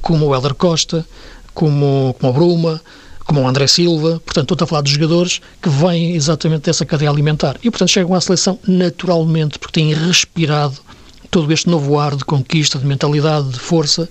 como 0.00 0.26
o 0.26 0.34
Helder 0.34 0.54
Costa, 0.54 1.06
como, 1.54 2.16
como 2.18 2.32
o 2.32 2.34
Bruma, 2.34 2.80
como 3.24 3.40
o 3.40 3.48
André 3.48 3.66
Silva, 3.66 4.20
portanto, 4.24 4.52
estou 4.52 4.64
a 4.64 4.68
falar 4.68 4.82
de 4.82 4.92
jogadores 4.92 5.40
que 5.60 5.68
vêm 5.68 6.14
exatamente 6.14 6.62
dessa 6.62 6.84
cadeia 6.84 7.10
alimentar 7.10 7.56
e, 7.62 7.70
portanto, 7.70 7.90
chegam 7.90 8.14
à 8.14 8.20
seleção 8.20 8.58
naturalmente, 8.66 9.58
porque 9.58 9.80
têm 9.80 9.94
respirado 9.94 10.78
todo 11.32 11.50
este 11.50 11.66
novo 11.66 11.98
ar 11.98 12.14
de 12.14 12.24
conquista, 12.26 12.78
de 12.78 12.84
mentalidade, 12.84 13.48
de 13.48 13.58
força 13.58 14.06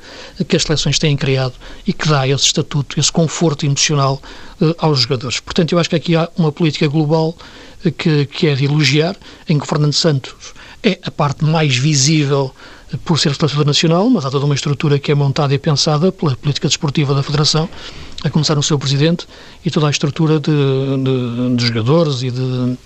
que 0.47 0.55
as 0.55 0.63
seleções 0.63 0.97
têm 0.97 1.15
criado 1.15 1.53
e 1.85 1.93
que 1.93 2.09
dá 2.09 2.27
esse 2.27 2.47
estatuto, 2.47 2.99
esse 2.99 3.11
conforto 3.11 3.63
emocional 3.63 4.19
uh, 4.59 4.73
aos 4.79 5.01
jogadores. 5.01 5.39
Portanto, 5.39 5.71
eu 5.71 5.77
acho 5.77 5.87
que 5.87 5.95
aqui 5.95 6.15
há 6.15 6.27
uma 6.35 6.51
política 6.51 6.87
global 6.87 7.37
uh, 7.85 7.91
que, 7.91 8.25
que 8.25 8.47
é 8.47 8.55
de 8.55 8.65
elogiar, 8.65 9.15
em 9.47 9.59
que 9.59 9.67
Fernando 9.67 9.93
Santos 9.93 10.33
é 10.81 10.97
a 11.03 11.11
parte 11.11 11.45
mais 11.45 11.77
visível 11.77 12.51
por 13.05 13.19
ser 13.19 13.35
selecionador 13.35 13.67
nacional, 13.67 14.09
mas 14.09 14.25
há 14.25 14.31
toda 14.31 14.43
uma 14.43 14.55
estrutura 14.55 14.97
que 14.97 15.11
é 15.11 15.15
montada 15.15 15.53
e 15.53 15.59
pensada 15.59 16.11
pela 16.11 16.35
política 16.35 16.67
desportiva 16.67 17.13
da 17.13 17.21
Federação, 17.21 17.69
a 18.23 18.31
começar 18.31 18.55
no 18.55 18.63
seu 18.63 18.79
presidente 18.79 19.27
e 19.63 19.69
toda 19.69 19.85
a 19.85 19.91
estrutura 19.91 20.39
de, 20.39 20.51
de, 20.51 21.55
de 21.55 21.67
jogadores 21.67 22.23
e 22.23 22.31
de 22.31 22.77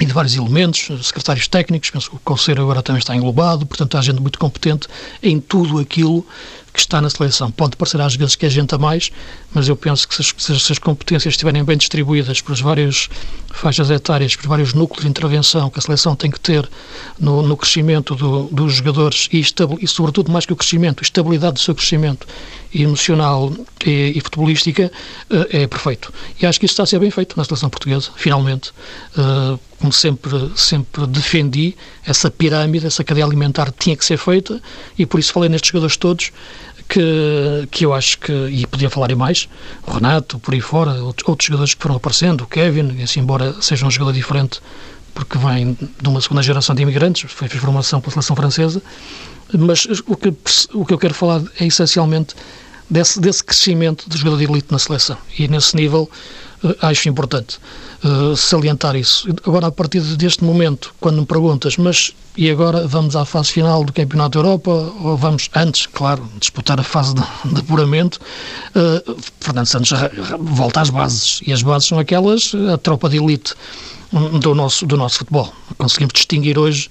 e 0.00 0.06
de 0.06 0.12
vários 0.12 0.36
elementos, 0.36 1.06
secretários 1.06 1.48
técnicos, 1.48 1.90
penso 1.90 2.10
que 2.10 2.16
o 2.16 2.20
Conselho 2.20 2.62
agora 2.62 2.82
também 2.82 3.00
está 3.00 3.14
englobado, 3.14 3.66
portanto 3.66 3.96
há 3.96 4.02
gente 4.02 4.20
muito 4.20 4.38
competente 4.38 4.86
em 5.22 5.40
tudo 5.40 5.78
aquilo 5.78 6.24
que 6.78 6.82
está 6.82 7.00
na 7.00 7.10
seleção. 7.10 7.50
Pode 7.50 7.76
parecer 7.76 8.00
às 8.00 8.14
vezes 8.14 8.36
que 8.36 8.46
é 8.46 8.48
gente 8.48 8.72
a 8.72 8.78
mais, 8.78 9.10
mas 9.52 9.68
eu 9.68 9.74
penso 9.74 10.06
que 10.06 10.14
se 10.14 10.22
as, 10.22 10.62
se 10.62 10.72
as 10.72 10.78
competências 10.78 11.34
estiverem 11.34 11.64
bem 11.64 11.76
distribuídas 11.76 12.40
pelas 12.40 12.60
várias 12.60 13.08
faixas 13.52 13.90
etárias, 13.90 14.36
pelos 14.36 14.48
vários 14.48 14.74
núcleos 14.74 15.02
de 15.02 15.10
intervenção 15.10 15.68
que 15.70 15.78
a 15.80 15.82
seleção 15.82 16.14
tem 16.14 16.30
que 16.30 16.38
ter 16.38 16.68
no, 17.18 17.42
no 17.42 17.56
crescimento 17.56 18.14
do, 18.14 18.44
dos 18.44 18.74
jogadores 18.74 19.28
e, 19.32 19.44
e, 19.80 19.88
sobretudo, 19.88 20.30
mais 20.30 20.46
que 20.46 20.52
o 20.52 20.56
crescimento, 20.56 21.02
estabilidade 21.02 21.54
do 21.54 21.60
seu 21.60 21.74
crescimento 21.74 22.28
emocional 22.72 23.52
e, 23.84 24.12
e 24.14 24.20
futebolística, 24.20 24.92
eh, 25.30 25.62
é 25.62 25.66
perfeito. 25.66 26.12
E 26.40 26.46
acho 26.46 26.60
que 26.60 26.66
isso 26.66 26.74
está 26.74 26.84
a 26.84 26.86
ser 26.86 27.00
bem 27.00 27.10
feito 27.10 27.36
na 27.36 27.42
seleção 27.42 27.68
portuguesa, 27.68 28.10
finalmente. 28.14 28.70
Uh, 29.16 29.58
como 29.78 29.92
sempre, 29.92 30.50
sempre 30.56 31.06
defendi, 31.06 31.76
essa 32.04 32.30
pirâmide, 32.30 32.86
essa 32.86 33.04
cadeia 33.04 33.24
alimentar 33.24 33.72
tinha 33.78 33.96
que 33.96 34.04
ser 34.04 34.16
feita 34.16 34.60
e 34.98 35.06
por 35.06 35.20
isso 35.20 35.32
falei 35.32 35.48
nestes 35.48 35.68
jogadores 35.68 35.96
todos 35.96 36.32
que, 36.88 37.68
que 37.70 37.84
eu 37.84 37.92
acho 37.92 38.18
que, 38.18 38.32
e 38.32 38.66
podia 38.66 38.88
falar 38.88 39.10
em 39.10 39.14
mais, 39.14 39.48
o 39.86 39.92
Renato, 39.92 40.38
por 40.38 40.54
aí 40.54 40.60
fora, 40.60 40.92
outros, 41.02 41.28
outros 41.28 41.46
jogadores 41.46 41.74
que 41.74 41.82
foram 41.82 41.96
aparecendo, 41.96 42.42
o 42.42 42.46
Kevin, 42.46 43.02
assim, 43.02 43.20
embora 43.20 43.54
seja 43.60 43.86
um 43.86 43.90
jogador 43.90 44.12
diferente, 44.12 44.60
porque 45.14 45.36
vem 45.36 45.76
de 46.00 46.08
uma 46.08 46.20
segunda 46.20 46.42
geração 46.42 46.74
de 46.74 46.82
imigrantes, 46.82 47.30
foi 47.30 47.48
formação 47.48 48.00
pela 48.00 48.12
seleção 48.12 48.34
francesa, 48.34 48.82
mas 49.52 49.86
o 50.06 50.16
que, 50.16 50.34
o 50.72 50.84
que 50.84 50.94
eu 50.94 50.98
quero 50.98 51.14
falar 51.14 51.42
é 51.58 51.66
essencialmente 51.66 52.34
desse, 52.88 53.20
desse 53.20 53.44
crescimento 53.44 54.08
de 54.08 54.16
jogador 54.16 54.38
de 54.38 54.44
elite 54.44 54.68
na 54.70 54.78
seleção. 54.78 55.16
E 55.38 55.48
nesse 55.48 55.74
nível 55.76 56.10
acho 56.82 57.08
importante 57.08 57.58
uh, 58.04 58.36
salientar 58.36 58.96
isso. 58.96 59.28
Agora, 59.46 59.68
a 59.68 59.72
partir 59.72 60.00
deste 60.16 60.44
momento, 60.44 60.94
quando 61.00 61.20
me 61.20 61.26
perguntas, 61.26 61.76
mas 61.76 62.12
e 62.36 62.48
agora 62.50 62.86
vamos 62.86 63.16
à 63.16 63.24
fase 63.24 63.50
final 63.50 63.84
do 63.84 63.92
Campeonato 63.92 64.38
da 64.38 64.46
Europa 64.46 64.70
ou 64.70 65.16
vamos 65.16 65.50
antes, 65.56 65.86
claro, 65.86 66.28
disputar 66.38 66.78
a 66.78 66.84
fase 66.84 67.14
de, 67.14 67.22
de 67.52 67.60
apuramento, 67.60 68.20
uh, 68.76 69.16
Fernando 69.40 69.66
Santos 69.66 69.90
volta 70.38 70.80
às 70.80 70.90
bases. 70.90 71.40
E 71.46 71.52
as 71.52 71.62
bases 71.62 71.88
são 71.88 71.98
aquelas, 71.98 72.52
a 72.72 72.78
tropa 72.78 73.08
de 73.08 73.16
elite 73.16 73.54
do 74.40 74.54
nosso, 74.54 74.86
do 74.86 74.96
nosso 74.96 75.18
futebol. 75.18 75.52
Conseguimos 75.76 76.12
distinguir 76.14 76.58
hoje 76.58 76.88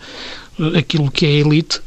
aquilo 0.77 1.09
que 1.09 1.25
é 1.25 1.29
elite 1.29 1.81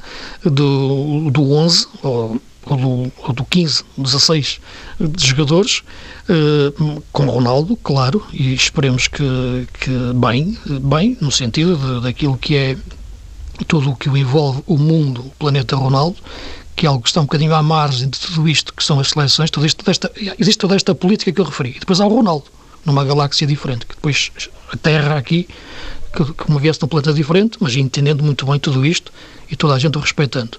do, 0.45 1.31
do 1.31 1.53
11, 1.53 1.87
ou 2.03 2.41
ou 2.67 2.77
do, 2.77 3.13
ou 3.19 3.33
do 3.33 3.45
15, 3.45 3.85
16 3.97 4.61
de 5.01 5.27
jogadores, 5.27 5.83
eh, 6.29 6.73
com 7.13 7.27
Ronaldo, 7.27 7.77
claro, 7.77 8.25
e 8.33 8.53
esperemos 8.55 9.09
que, 9.09 9.67
que 9.81 9.91
bem, 10.15 10.57
bem, 10.83 11.17
no 11.21 11.31
sentido 11.31 11.77
de, 11.77 12.03
daquilo 12.03 12.37
que 12.37 12.57
é 12.57 12.77
tudo 13.67 13.91
o 13.91 13.97
que 13.97 14.09
o 14.09 14.17
envolve 14.17 14.63
o 14.67 14.77
mundo, 14.77 15.23
o 15.23 15.31
planeta 15.39 15.77
Ronaldo, 15.77 16.17
que 16.77 16.87
é 16.87 16.89
algo 16.89 17.03
que 17.03 17.09
está 17.09 17.21
um 17.21 17.25
bocadinho 17.25 17.55
à 17.55 17.63
margem 17.63 18.09
de 18.09 18.19
tudo 18.19 18.49
isto 18.49 18.73
que 18.73 18.83
são 18.83 19.01
as 19.01 19.09
seleções, 19.09 19.51
toda 19.51 19.67
esta, 19.67 19.79
toda 19.79 19.91
esta, 19.91 20.13
existe 20.39 20.59
toda 20.59 20.77
esta 20.77 20.95
política 20.95 21.33
que 21.33 21.41
eu 21.41 21.45
referi. 21.45 21.71
E 21.77 21.81
depois 21.81 22.01
há 22.01 22.07
o 22.07 22.15
Ronaldo, 22.15 22.45
numa 22.85 23.05
galáxia 23.05 23.47
diferente, 23.47 23.87
que 23.87 23.95
depois 23.95 24.31
a 24.73 24.77
Terra 24.77 25.17
aqui, 25.17 25.49
que, 26.15 26.25
que 26.25 26.49
uma 26.49 26.59
viesse 26.59 26.81
num 26.81 26.89
planeta 26.89 27.13
diferente, 27.13 27.59
mas 27.61 27.77
entendendo 27.77 28.23
muito 28.23 28.47
bem 28.47 28.59
tudo 28.59 28.85
isto 28.85 29.13
e 29.51 29.57
toda 29.57 29.75
a 29.75 29.79
gente 29.79 29.99
o 29.99 30.01
respeitando 30.01 30.59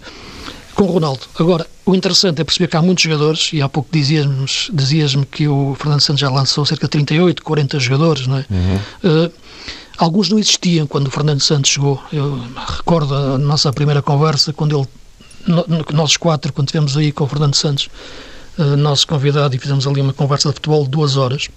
com 0.82 0.88
o 0.88 0.94
Ronaldo. 0.94 1.22
Agora, 1.38 1.68
o 1.86 1.94
interessante 1.94 2.42
é 2.42 2.44
perceber 2.44 2.68
que 2.68 2.76
há 2.76 2.82
muitos 2.82 3.04
jogadores, 3.04 3.52
e 3.54 3.62
há 3.62 3.70
pouco 3.70 3.90
dizias-me 3.92 4.46
dizias 4.74 5.16
que 5.30 5.48
o 5.48 5.76
Fernando 5.76 6.02
Santos 6.02 6.22
já 6.22 6.30
lançou 6.30 6.66
cerca 6.66 6.88
de 6.88 6.92
38, 6.92 7.44
40 7.44 7.80
jogadores, 7.80 8.26
não 8.26 8.38
é? 8.38 8.46
Uhum. 8.50 9.26
Uh, 9.28 9.32
alguns 9.98 10.30
não 10.30 10.40
existiam 10.40 10.88
quando 10.88 11.08
o 11.08 11.12
Fernando 11.12 11.40
Santos 11.40 11.70
chegou. 11.70 12.02
Eu 12.12 12.42
recordo 12.78 13.14
a 13.14 13.38
nossa 13.38 13.72
primeira 13.72 14.02
conversa, 14.02 14.52
quando 14.54 14.80
ele, 14.80 14.88
nós 15.94 16.18
quatro, 16.18 16.52
quando 16.52 16.70
estivemos 16.70 16.98
aí 16.98 17.12
com 17.12 17.26
o 17.26 17.28
Fernando 17.28 17.54
Santos, 17.54 17.88
uh, 18.58 18.76
nosso 18.76 19.06
convidado, 19.08 19.56
e 19.56 19.60
fizemos 19.60 19.86
ali 19.86 20.02
uma 20.02 20.14
conversa 20.14 20.50
de 20.50 20.56
futebol 20.56 20.84
de 20.84 20.90
duas 20.90 21.16
horas 21.16 21.48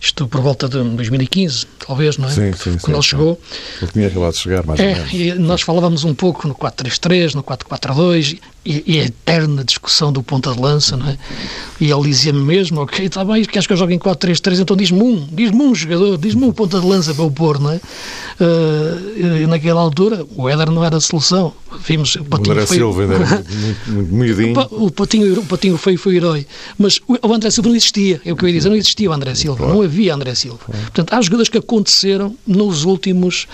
isto 0.00 0.28
por 0.28 0.40
volta 0.40 0.68
de 0.68 0.82
2015, 0.82 1.66
talvez, 1.86 2.18
não 2.18 2.28
é? 2.28 2.32
Sim, 2.32 2.52
sim, 2.52 2.78
Quando 2.78 2.80
sim, 2.80 2.92
ele 2.92 3.02
chegou. 3.02 3.40
Ele 3.82 3.90
tinha 3.90 4.06
acabado 4.06 4.32
de 4.32 4.38
chegar, 4.38 4.64
mais 4.64 4.80
é, 4.80 4.88
ou 4.88 4.94
menos. 4.94 5.12
E 5.12 5.34
nós 5.34 5.62
falávamos 5.62 6.04
um 6.04 6.14
pouco 6.14 6.46
no 6.46 6.54
4-3-3, 6.54 7.34
no 7.34 7.42
4-4-2, 7.42 8.38
e, 8.68 8.84
e, 8.86 9.00
a 9.00 9.04
eterna 9.04 9.64
discussão 9.64 10.12
do 10.12 10.22
ponta 10.22 10.52
de 10.52 10.60
lança, 10.60 10.94
não 10.94 11.08
é? 11.08 11.16
E 11.80 11.90
ele 11.90 12.02
dizia-me 12.02 12.40
mesmo, 12.40 12.82
ok, 12.82 13.06
está 13.06 13.24
bem, 13.24 13.42
queres 13.46 13.66
que 13.66 13.72
eu 13.72 13.76
jogue 13.78 13.94
em 13.94 13.98
4-3-3, 13.98 14.60
então 14.60 14.76
diz-me 14.76 15.02
um, 15.02 15.26
diz-me 15.32 15.62
um 15.62 15.74
jogador, 15.74 16.18
diz-me 16.18 16.44
um 16.44 16.52
ponta 16.52 16.78
de 16.78 16.86
lança 16.86 17.14
para 17.14 17.24
eu 17.24 17.30
pôr, 17.30 17.58
não 17.58 17.70
é? 17.70 17.80
Uh, 18.38 19.48
naquela 19.48 19.80
altura, 19.80 20.26
o 20.36 20.46
Éder 20.50 20.70
não 20.70 20.84
era 20.84 20.98
a 20.98 21.00
solução. 21.00 21.54
Vimos, 21.82 22.16
o 22.16 22.24
Patinho 22.24 22.48
o 22.48 22.52
André 22.52 22.66
foi... 22.66 22.76
Silva 22.76 23.02
era 23.04 23.44
muito, 23.86 24.14
muito. 24.14 24.68
O 24.70 24.90
Patinho, 24.90 25.40
o 25.40 25.44
Patinho 25.46 25.78
foi, 25.78 25.96
foi 25.96 26.16
herói. 26.16 26.46
Mas 26.76 27.00
o 27.06 27.32
André 27.32 27.50
Silva 27.50 27.70
não 27.70 27.76
existia, 27.76 28.20
é 28.22 28.32
o 28.32 28.36
que 28.36 28.44
eu 28.44 28.48
ia 28.48 28.54
dizer, 28.54 28.68
não 28.68 28.76
existia 28.76 29.08
o 29.08 29.12
André 29.14 29.34
Silva, 29.34 29.56
claro. 29.56 29.74
não 29.74 29.82
havia 29.82 30.14
André 30.14 30.34
Silva. 30.34 30.58
Claro. 30.66 30.82
Portanto, 30.82 31.14
há 31.14 31.22
jogadores 31.22 31.48
que 31.48 31.56
aconteceram 31.56 32.36
nos 32.46 32.84
últimos 32.84 33.46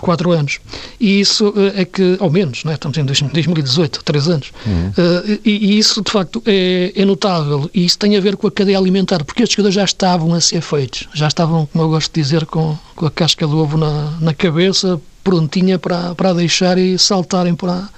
quatro 0.00 0.32
anos. 0.32 0.60
E 1.00 1.20
isso 1.20 1.48
uh, 1.50 1.72
é 1.74 1.84
que, 1.84 2.16
ao 2.20 2.30
menos, 2.30 2.62
é? 2.66 2.74
estamos 2.74 2.96
em 2.98 3.04
2018, 3.04 4.02
três 4.04 4.28
anos. 4.28 4.52
Uhum. 4.66 4.88
Uh, 4.88 5.40
e, 5.44 5.74
e, 5.74 5.78
isso, 5.78 6.02
de 6.02 6.10
facto, 6.10 6.42
é, 6.46 6.92
é, 6.94 7.04
notável. 7.04 7.70
E 7.74 7.84
isso 7.84 7.98
tem 7.98 8.16
a 8.16 8.20
ver 8.20 8.36
com 8.36 8.46
a 8.46 8.50
cadeia 8.50 8.78
alimentar, 8.78 9.24
porque 9.24 9.42
estes 9.42 9.56
jogadores 9.56 9.74
já 9.74 9.84
estavam 9.84 10.34
a 10.34 10.40
ser 10.40 10.60
feitos. 10.60 11.08
Já 11.14 11.28
estavam, 11.28 11.66
como 11.66 11.84
eu 11.84 11.88
gosto 11.88 12.12
de 12.12 12.20
dizer, 12.20 12.46
com, 12.46 12.76
com 12.94 13.06
a 13.06 13.10
casca 13.10 13.46
do 13.46 13.58
ovo 13.58 13.76
na, 13.76 14.12
na 14.20 14.34
cabeça, 14.34 15.00
prontinha 15.22 15.78
para, 15.78 16.14
para 16.14 16.32
deixar 16.32 16.78
e 16.78 16.98
saltarem 16.98 17.54
para 17.54 17.88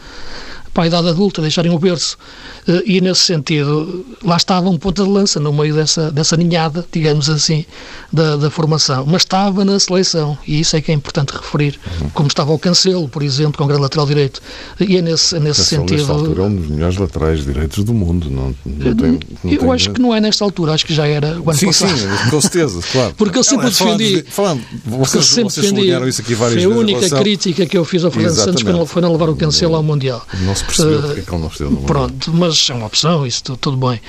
para 0.75 0.83
a 0.83 0.87
idade 0.88 1.09
adulta, 1.09 1.40
deixarem 1.40 1.73
o 1.73 1.78
berço. 1.78 2.19
Eh, 2.66 2.83
e, 2.85 3.00
nesse 3.00 3.23
sentido, 3.23 4.04
lá 4.23 4.37
estava 4.37 4.69
um 4.69 4.76
ponta 4.76 5.04
de 5.04 5.09
lança 5.09 5.38
no 5.38 5.52
meio 5.52 5.73
dessa, 5.75 6.11
dessa 6.11 6.37
ninhada, 6.37 6.85
digamos 6.90 7.31
assim, 7.31 7.64
da, 8.12 8.37
da 8.37 8.50
formação. 8.50 9.07
Mas 9.07 9.23
estava 9.23 9.64
na 9.64 9.78
seleção, 9.78 10.37
e 10.47 10.61
isso 10.61 10.76
é 10.76 10.81
que 10.81 10.90
é 10.90 10.95
importante 10.95 11.31
referir. 11.31 11.78
Como 12.12 12.26
estava 12.26 12.52
o 12.52 12.59
Cancelo, 12.59 13.09
por 13.09 13.23
exemplo, 13.23 13.57
com 13.57 13.64
o 13.64 13.66
grande 13.69 13.83
lateral 13.83 14.07
direito. 14.07 14.43
E 14.81 14.97
é 14.97 15.02
nesse, 15.02 15.37
é 15.37 15.40
nesse 15.40 15.61
Cancelo, 15.61 15.88
sentido. 15.88 15.99
Nesta 15.99 16.12
altura, 16.12 16.43
é 16.43 16.45
um 16.45 16.57
dos 16.57 16.69
melhores 16.69 16.97
laterais 16.97 17.45
direitos 17.45 17.85
do 17.85 17.95
mundo. 17.95 18.28
Não, 18.28 18.54
não 18.66 18.97
tem, 18.97 19.21
não 19.45 19.52
eu 19.52 19.73
acho 19.73 19.93
que 19.93 20.02
não 20.02 20.12
é 20.12 20.21
nesta 20.21 20.45
altura, 20.45 20.73
acho 20.73 20.85
que 20.85 20.93
já 20.93 21.07
era 21.07 21.40
o 21.40 21.49
ano 21.49 21.59
sim, 21.59 21.66
passado. 21.66 21.97
Sim, 21.97 22.31
com 22.31 22.40
certeza, 22.40 22.81
claro. 22.90 23.14
Porque 23.16 23.38
eu 23.38 23.45
sempre 23.45 23.69
defendi. 23.69 24.25
Falando, 24.28 24.62
vocês, 24.85 25.26
sempre 25.26 25.52
vocês 25.52 25.73
defendi, 25.73 26.09
isso 26.09 26.21
aqui 26.21 26.35
várias 26.35 26.62
Foi 26.62 26.73
a 26.73 26.76
única 26.76 26.99
relação... 26.99 27.21
crítica 27.21 27.64
que 27.64 27.78
eu 27.78 27.85
fiz 27.85 28.04
ao 28.04 28.11
Fernando 28.11 28.35
Santos 28.35 28.64
foi 28.87 29.02
não 29.02 29.12
levar 29.12 29.28
o 29.28 29.37
Cancelo 29.37 29.76
ao 29.76 29.83
Mundial. 29.83 30.26
Não 30.40 30.54
se 30.54 30.63
percebeu 30.64 31.02
porque 31.02 31.21
é 31.21 31.23
que 31.23 31.35
ele 31.35 31.42
não. 31.42 31.76
Pronto, 31.83 32.33
mas 32.33 32.68
é 32.71 32.75
uma 32.75 32.87
opção, 32.87 33.26
isso 33.26 33.42
tudo 33.56 33.76
bem. 33.76 34.00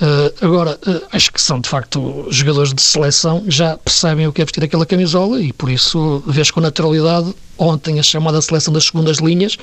Uh, 0.00 0.44
agora, 0.44 0.78
uh, 0.86 1.02
acho 1.12 1.32
que 1.32 1.40
são 1.40 1.60
de 1.60 1.68
facto 1.68 2.26
jogadores 2.30 2.72
de 2.72 2.82
seleção, 2.82 3.44
já 3.46 3.76
percebem 3.76 4.26
o 4.26 4.32
que 4.32 4.40
é 4.40 4.44
vestir 4.44 4.64
aquela 4.64 4.86
camisola 4.86 5.40
e 5.40 5.52
por 5.52 5.70
isso 5.70 6.22
vês 6.26 6.50
com 6.50 6.60
naturalidade 6.60 7.34
ontem 7.58 8.00
a 8.00 8.02
chamada 8.02 8.40
seleção 8.40 8.72
das 8.72 8.84
segundas 8.84 9.18
linhas, 9.18 9.58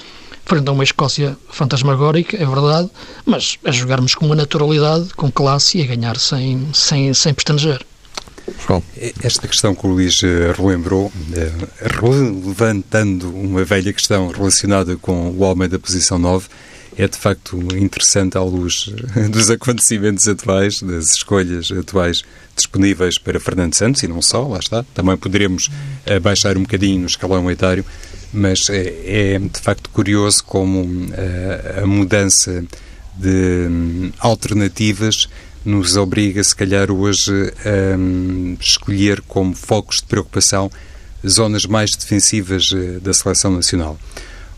frente 0.46 0.70
a 0.70 0.72
uma 0.72 0.84
Escócia 0.84 1.36
fantasmagórica, 1.50 2.38
é 2.38 2.46
verdade, 2.46 2.90
mas 3.26 3.58
a 3.66 3.72
jogarmos 3.72 4.14
com 4.14 4.28
uma 4.28 4.36
naturalidade, 4.36 5.10
com 5.16 5.32
classe 5.32 5.80
e 5.80 5.82
a 5.82 5.86
ganhar 5.88 6.18
sem, 6.18 6.68
sem, 6.74 7.14
sem 7.14 7.34
pestanejar. 7.34 7.82
Esta 9.24 9.48
questão 9.48 9.76
que 9.76 9.86
o 9.86 9.90
Luís 9.90 10.22
eh, 10.24 10.54
relembrou, 10.58 11.12
levantando 12.46 13.30
uma 13.30 13.64
velha 13.64 13.92
questão 13.94 14.30
relacionada 14.30 14.96
com 14.96 15.30
o 15.32 15.42
homem 15.42 15.68
da 15.70 15.78
posição 15.78 16.18
9, 16.18 16.48
é 16.98 17.08
de 17.08 17.18
facto 17.18 17.58
interessante 17.76 18.38
à 18.38 18.42
luz 18.42 18.90
dos 19.30 19.52
acontecimentos 19.52 20.28
atuais, 20.28 20.82
das 20.82 21.12
escolhas 21.12 21.72
atuais 21.72 22.24
disponíveis 22.56 23.20
para 23.20 23.40
Fernando 23.40 23.76
Santos 23.76 24.02
e 24.02 24.08
não 24.08 24.22
só, 24.22 24.48
lá 24.48 24.58
está. 24.58 24.84
Também 24.96 25.16
poderemos 25.16 25.70
eh, 26.06 26.20
baixar 26.20 26.58
um 26.58 26.64
bocadinho 26.64 27.02
no 27.02 27.06
escalão 27.06 27.50
etário, 27.52 27.86
mas 28.34 28.68
é, 28.70 29.40
de 29.40 29.60
facto 29.62 29.90
curioso 29.92 30.44
como 30.44 31.08
a, 31.14 31.82
eh, 31.82 31.86
mudança 31.86 32.66
de 33.16 33.68
um, 33.70 34.12
alternativas 34.20 35.28
nos 35.68 35.98
obriga, 35.98 36.42
se 36.42 36.56
calhar, 36.56 36.90
hoje 36.90 37.30
a 37.66 37.98
um, 37.98 38.56
escolher 38.58 39.20
como 39.28 39.54
focos 39.54 39.98
de 39.98 40.06
preocupação 40.06 40.72
zonas 41.28 41.66
mais 41.66 41.92
defensivas 41.92 42.72
uh, 42.72 43.02
da 43.02 43.14
seleção 43.14 43.52
nacional. 43.52 44.00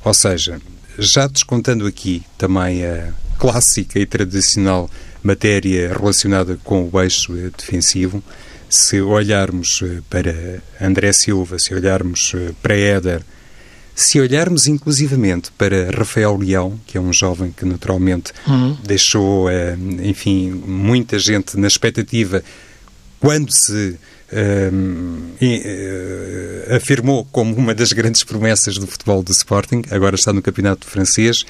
Ou 0.06 0.13
seja, 0.13 0.62
já 1.00 1.25
descontando 1.25 1.88
aqui 1.88 2.22
também 2.38 2.86
a 2.86 3.12
clássica 3.39 4.00
e 4.00 4.06
tradicional 4.06 4.88
matéria 5.24 5.92
relacionada 5.92 6.60
com 6.63 6.88
o 6.92 7.01
eixo 7.01 7.34
defensivo, 7.58 8.24
se 8.70 9.01
olharmos 9.01 9.82
eh, 9.84 10.01
para 10.10 10.62
André 10.80 11.12
Silva, 11.12 11.58
se 11.58 11.74
olharmos 11.74 12.34
eh, 12.36 12.51
para 12.62 12.75
Éder, 12.78 13.24
se 14.01 14.20
olharmos 14.20 14.68
inclusivamente 14.68 15.51
para 15.58 15.91
Rafael 15.91 16.38
Leão, 16.38 16.79
que 16.88 16.98
é 16.98 17.01
um 17.01 17.12
jovem 17.12 17.51
que 17.51 17.65
naturalmente 17.65 18.32
uhum. 18.48 18.77
deixou, 18.82 19.50
eh, 19.50 19.75
enfim, 20.03 20.52
muita 20.52 21.19
gente 21.19 21.58
na 21.58 21.67
expectativa 21.67 22.41
quando 23.19 23.52
se 23.52 23.97
uh, 24.32 26.76
afirmou 26.76 27.26
como 27.26 27.54
uma 27.56 27.76
das 27.76 27.91
grandes 27.91 28.23
promessas 28.23 28.78
do 28.78 28.88
futebol 28.88 29.21
do 29.21 29.34
Sporting, 29.34 29.82
agora 29.91 30.15
está 30.15 30.32
no 30.32 30.41
campeonato 30.41 30.88
francês. 30.88 31.43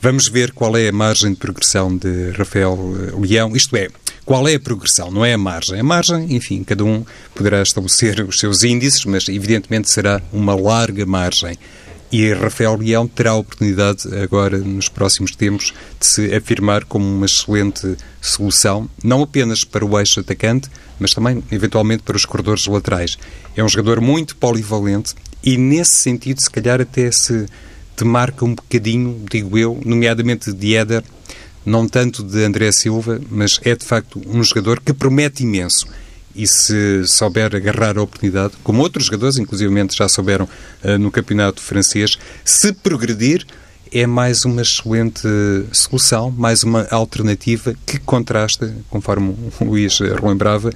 Vamos 0.00 0.28
ver 0.28 0.52
qual 0.52 0.76
é 0.76 0.88
a 0.88 0.92
margem 0.92 1.32
de 1.32 1.36
progressão 1.36 1.96
de 1.96 2.30
Rafael 2.30 2.78
Leão, 3.18 3.56
isto 3.56 3.76
é, 3.76 3.88
qual 4.24 4.46
é 4.46 4.54
a 4.54 4.60
progressão, 4.60 5.10
não 5.10 5.24
é 5.24 5.32
a 5.32 5.38
margem. 5.38 5.80
A 5.80 5.82
margem, 5.82 6.36
enfim, 6.36 6.62
cada 6.62 6.84
um 6.84 7.04
poderá 7.34 7.60
estabelecer 7.60 8.20
os 8.20 8.38
seus 8.38 8.62
índices, 8.62 9.04
mas 9.04 9.28
evidentemente 9.28 9.90
será 9.90 10.22
uma 10.32 10.54
larga 10.54 11.04
margem. 11.04 11.58
E 12.10 12.32
Rafael 12.32 12.76
Leão 12.76 13.06
terá 13.06 13.32
a 13.32 13.36
oportunidade, 13.36 14.08
agora, 14.16 14.56
nos 14.56 14.88
próximos 14.88 15.36
tempos, 15.36 15.74
de 16.00 16.06
se 16.06 16.34
afirmar 16.34 16.84
como 16.84 17.04
uma 17.04 17.26
excelente 17.26 17.96
solução, 18.20 18.88
não 19.04 19.22
apenas 19.22 19.62
para 19.62 19.84
o 19.84 19.98
eixo 19.98 20.20
atacante, 20.20 20.70
mas 20.98 21.12
também, 21.12 21.44
eventualmente, 21.52 22.02
para 22.02 22.16
os 22.16 22.24
corredores 22.24 22.66
laterais. 22.66 23.18
É 23.54 23.62
um 23.62 23.68
jogador 23.68 24.00
muito 24.00 24.36
polivalente 24.36 25.14
e, 25.44 25.58
nesse 25.58 25.96
sentido, 25.96 26.40
se 26.40 26.50
calhar 26.50 26.80
até 26.80 27.10
se 27.12 27.46
demarca 27.94 28.44
um 28.44 28.54
bocadinho, 28.54 29.24
digo 29.30 29.58
eu, 29.58 29.78
nomeadamente 29.84 30.50
de 30.52 30.76
Éder, 30.76 31.04
não 31.64 31.86
tanto 31.86 32.22
de 32.22 32.42
André 32.42 32.72
Silva, 32.72 33.20
mas 33.30 33.60
é 33.62 33.76
de 33.76 33.84
facto 33.84 34.22
um 34.26 34.42
jogador 34.42 34.80
que 34.80 34.94
promete 34.94 35.42
imenso 35.42 35.86
e 36.38 36.46
se 36.46 37.04
souber 37.04 37.56
agarrar 37.56 37.98
a 37.98 38.02
oportunidade, 38.02 38.54
como 38.62 38.80
outros 38.80 39.06
jogadores, 39.06 39.38
inclusive 39.38 39.74
já 39.90 40.08
souberam 40.08 40.48
uh, 40.84 40.96
no 40.96 41.10
campeonato 41.10 41.60
francês, 41.60 42.16
se 42.44 42.72
progredir, 42.72 43.44
é 43.90 44.06
mais 44.06 44.44
uma 44.44 44.62
excelente 44.62 45.26
solução, 45.72 46.30
mais 46.30 46.62
uma 46.62 46.86
alternativa 46.90 47.74
que 47.84 47.98
contrasta, 47.98 48.72
conforme 48.88 49.34
o 49.58 49.64
Luís 49.64 49.98
relembrava, 49.98 50.70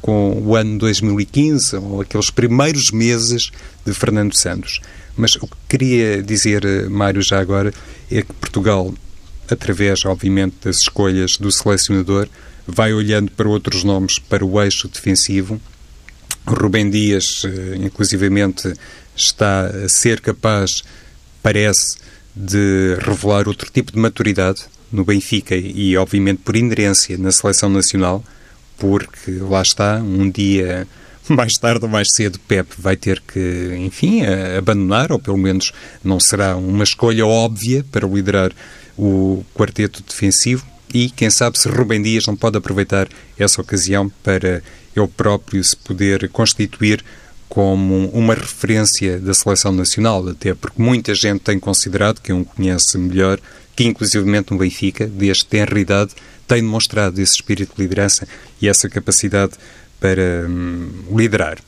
com 0.00 0.42
o 0.44 0.56
ano 0.56 0.78
2015 0.78 1.76
ou 1.76 2.00
aqueles 2.00 2.30
primeiros 2.30 2.90
meses 2.90 3.50
de 3.84 3.92
Fernando 3.92 4.34
Santos. 4.34 4.80
Mas 5.14 5.36
o 5.36 5.46
que 5.46 5.56
queria 5.68 6.22
dizer, 6.22 6.64
eh, 6.64 6.88
Mário, 6.88 7.20
já 7.20 7.38
agora, 7.38 7.72
é 8.10 8.22
que 8.22 8.32
Portugal, 8.32 8.92
através, 9.48 10.04
obviamente, 10.04 10.56
das 10.64 10.78
escolhas 10.78 11.36
do 11.36 11.52
selecionador, 11.52 12.28
vai 12.66 12.92
olhando 12.92 13.30
para 13.32 13.48
outros 13.48 13.84
nomes 13.84 14.18
para 14.18 14.44
o 14.44 14.60
eixo 14.62 14.88
defensivo. 14.88 15.60
Rubem 16.46 16.90
Dias, 16.90 17.44
eh, 17.44 17.76
inclusivamente, 17.76 18.72
está 19.16 19.66
a 19.66 19.88
ser 19.88 20.20
capaz, 20.20 20.82
parece, 21.42 21.96
de 22.34 22.96
revelar 23.00 23.46
outro 23.46 23.70
tipo 23.70 23.92
de 23.92 23.98
maturidade 23.98 24.62
no 24.90 25.04
Benfica 25.04 25.54
e, 25.54 25.96
obviamente, 25.96 26.40
por 26.44 26.56
inerência 26.56 27.16
na 27.18 27.30
seleção 27.30 27.68
nacional, 27.68 28.24
porque 28.78 29.30
lá 29.32 29.62
está, 29.62 29.96
um 29.96 30.30
dia 30.30 30.86
mais 31.28 31.54
tarde 31.54 31.84
ou 31.84 31.90
mais 31.90 32.08
cedo, 32.14 32.38
Pep 32.40 32.68
vai 32.78 32.96
ter 32.96 33.20
que, 33.20 33.76
enfim, 33.78 34.22
abandonar, 34.56 35.12
ou 35.12 35.18
pelo 35.18 35.38
menos 35.38 35.72
não 36.02 36.18
será 36.18 36.56
uma 36.56 36.84
escolha 36.84 37.26
óbvia 37.26 37.84
para 37.90 38.06
liderar 38.06 38.52
o 38.98 39.44
quarteto 39.54 40.02
defensivo 40.02 40.71
e 40.92 41.10
quem 41.10 41.30
sabe 41.30 41.58
se 41.58 41.68
Rubem 41.68 42.02
Dias 42.02 42.26
não 42.26 42.36
pode 42.36 42.58
aproveitar 42.58 43.08
essa 43.38 43.60
ocasião 43.60 44.10
para 44.22 44.62
ele 44.94 45.08
próprio 45.08 45.62
se 45.62 45.76
poder 45.76 46.28
constituir 46.28 47.02
como 47.48 48.08
uma 48.10 48.34
referência 48.34 49.18
da 49.18 49.34
seleção 49.34 49.72
nacional, 49.72 50.26
até 50.28 50.54
porque 50.54 50.80
muita 50.80 51.14
gente 51.14 51.40
tem 51.40 51.58
considerado, 51.58 52.20
quem 52.20 52.34
o 52.34 52.44
conhece 52.44 52.96
melhor, 52.96 53.38
que 53.76 53.84
inclusivamente 53.84 54.52
no 54.52 54.58
Benfica, 54.58 55.06
desde 55.06 55.44
tenra 55.44 55.78
idade, 55.78 56.12
tem 56.46 56.62
demonstrado 56.62 57.20
esse 57.20 57.34
espírito 57.34 57.74
de 57.76 57.82
liderança 57.82 58.26
e 58.60 58.68
essa 58.68 58.88
capacidade 58.88 59.52
para 60.00 60.46
hum, 60.48 60.88
liderar. 61.14 61.58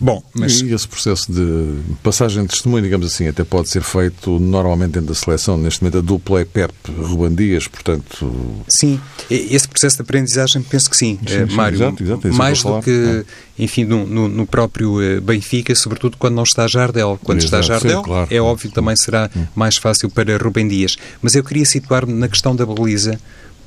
Bom, 0.00 0.22
mas... 0.32 0.60
E 0.60 0.72
esse 0.72 0.86
processo 0.86 1.30
de 1.32 1.80
passagem 2.02 2.42
de 2.42 2.50
testemunho, 2.50 2.84
digamos 2.84 3.06
assim, 3.06 3.26
até 3.26 3.42
pode 3.42 3.68
ser 3.68 3.82
feito 3.82 4.38
normalmente 4.38 4.92
dentro 4.92 5.08
da 5.08 5.14
seleção. 5.14 5.56
Neste 5.56 5.82
momento 5.82 5.98
a 5.98 6.00
dupla 6.00 6.40
é 6.40 6.44
Pep 6.44 6.72
Ruban 6.88 7.34
Dias, 7.34 7.66
portanto... 7.66 8.30
Sim, 8.68 9.00
esse 9.28 9.66
processo 9.66 9.96
de 9.96 10.02
aprendizagem 10.02 10.62
penso 10.62 10.88
que 10.88 10.96
sim, 10.96 11.18
sim, 11.26 11.48
sim 11.48 11.54
Mário. 11.54 11.76
Exato, 11.76 12.02
exato, 12.02 12.28
é 12.28 12.30
mais 12.30 12.62
do 12.62 12.80
que, 12.80 12.90
é. 12.90 13.62
enfim, 13.62 13.84
no, 13.84 14.06
no, 14.06 14.28
no, 14.28 14.46
próprio 14.46 15.02
eh, 15.02 15.20
Benfica, 15.20 15.74
sobretudo 15.74 16.16
quando 16.16 16.34
não 16.34 16.44
está 16.44 16.68
Jardel. 16.68 17.18
Quando 17.24 17.38
exato, 17.38 17.60
está 17.60 17.74
Jardel, 17.74 17.98
sim, 17.98 18.04
claro. 18.04 18.28
é 18.30 18.40
óbvio, 18.40 18.70
também 18.70 18.94
será 18.94 19.28
mais 19.54 19.76
fácil 19.76 20.08
para 20.08 20.36
Ruben 20.36 20.68
Dias. 20.68 20.96
Mas 21.20 21.34
eu 21.34 21.42
queria 21.42 21.66
situar-me 21.66 22.12
na 22.12 22.28
questão 22.28 22.54
da 22.54 22.64
baliza, 22.64 23.18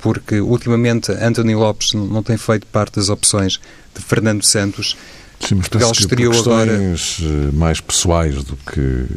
porque 0.01 0.39
ultimamente 0.39 1.11
Anthony 1.11 1.55
Lopes 1.55 1.93
não 1.93 2.23
tem 2.23 2.37
feito 2.37 2.65
parte 2.67 2.95
das 2.95 3.09
opções 3.09 3.59
de 3.93 4.01
Fernando 4.01 4.43
Santos 4.43 4.95
Sim, 5.41 5.55
mas 5.55 5.67
Portugal 5.67 5.91
estreou 5.91 6.39
agora. 6.39 6.71
Eh, 6.71 7.51
mais 7.53 7.81
pessoais 7.81 8.43
do 8.43 8.55
que 8.55 9.07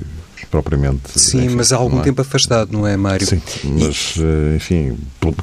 propriamente. 0.51 1.19
Sim, 1.19 1.47
enfim, 1.47 1.57
mas 1.57 1.73
há 1.73 1.77
algum 1.77 2.01
é? 2.01 2.03
tempo 2.03 2.21
afastado, 2.23 2.73
não 2.73 2.87
é, 2.87 2.97
Mário? 2.97 3.27
Sim, 3.27 3.43
mas, 3.65 4.15
e... 4.17 4.23
Eh, 4.23 4.57
enfim, 4.57 4.97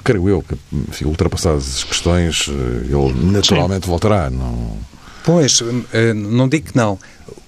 creio 0.03 0.29
eu 0.29 0.41
que, 0.41 0.55
enfim, 0.89 1.05
ultrapassadas 1.05 1.67
as 1.67 1.83
questões, 1.83 2.47
eh, 2.47 2.85
ele 2.85 3.31
naturalmente 3.31 3.85
Sim. 3.85 3.89
voltará. 3.89 4.29
Não... 4.29 4.77
Pois, 5.23 5.59
não 6.15 6.49
digo 6.49 6.71
que 6.71 6.75
não. 6.75 6.97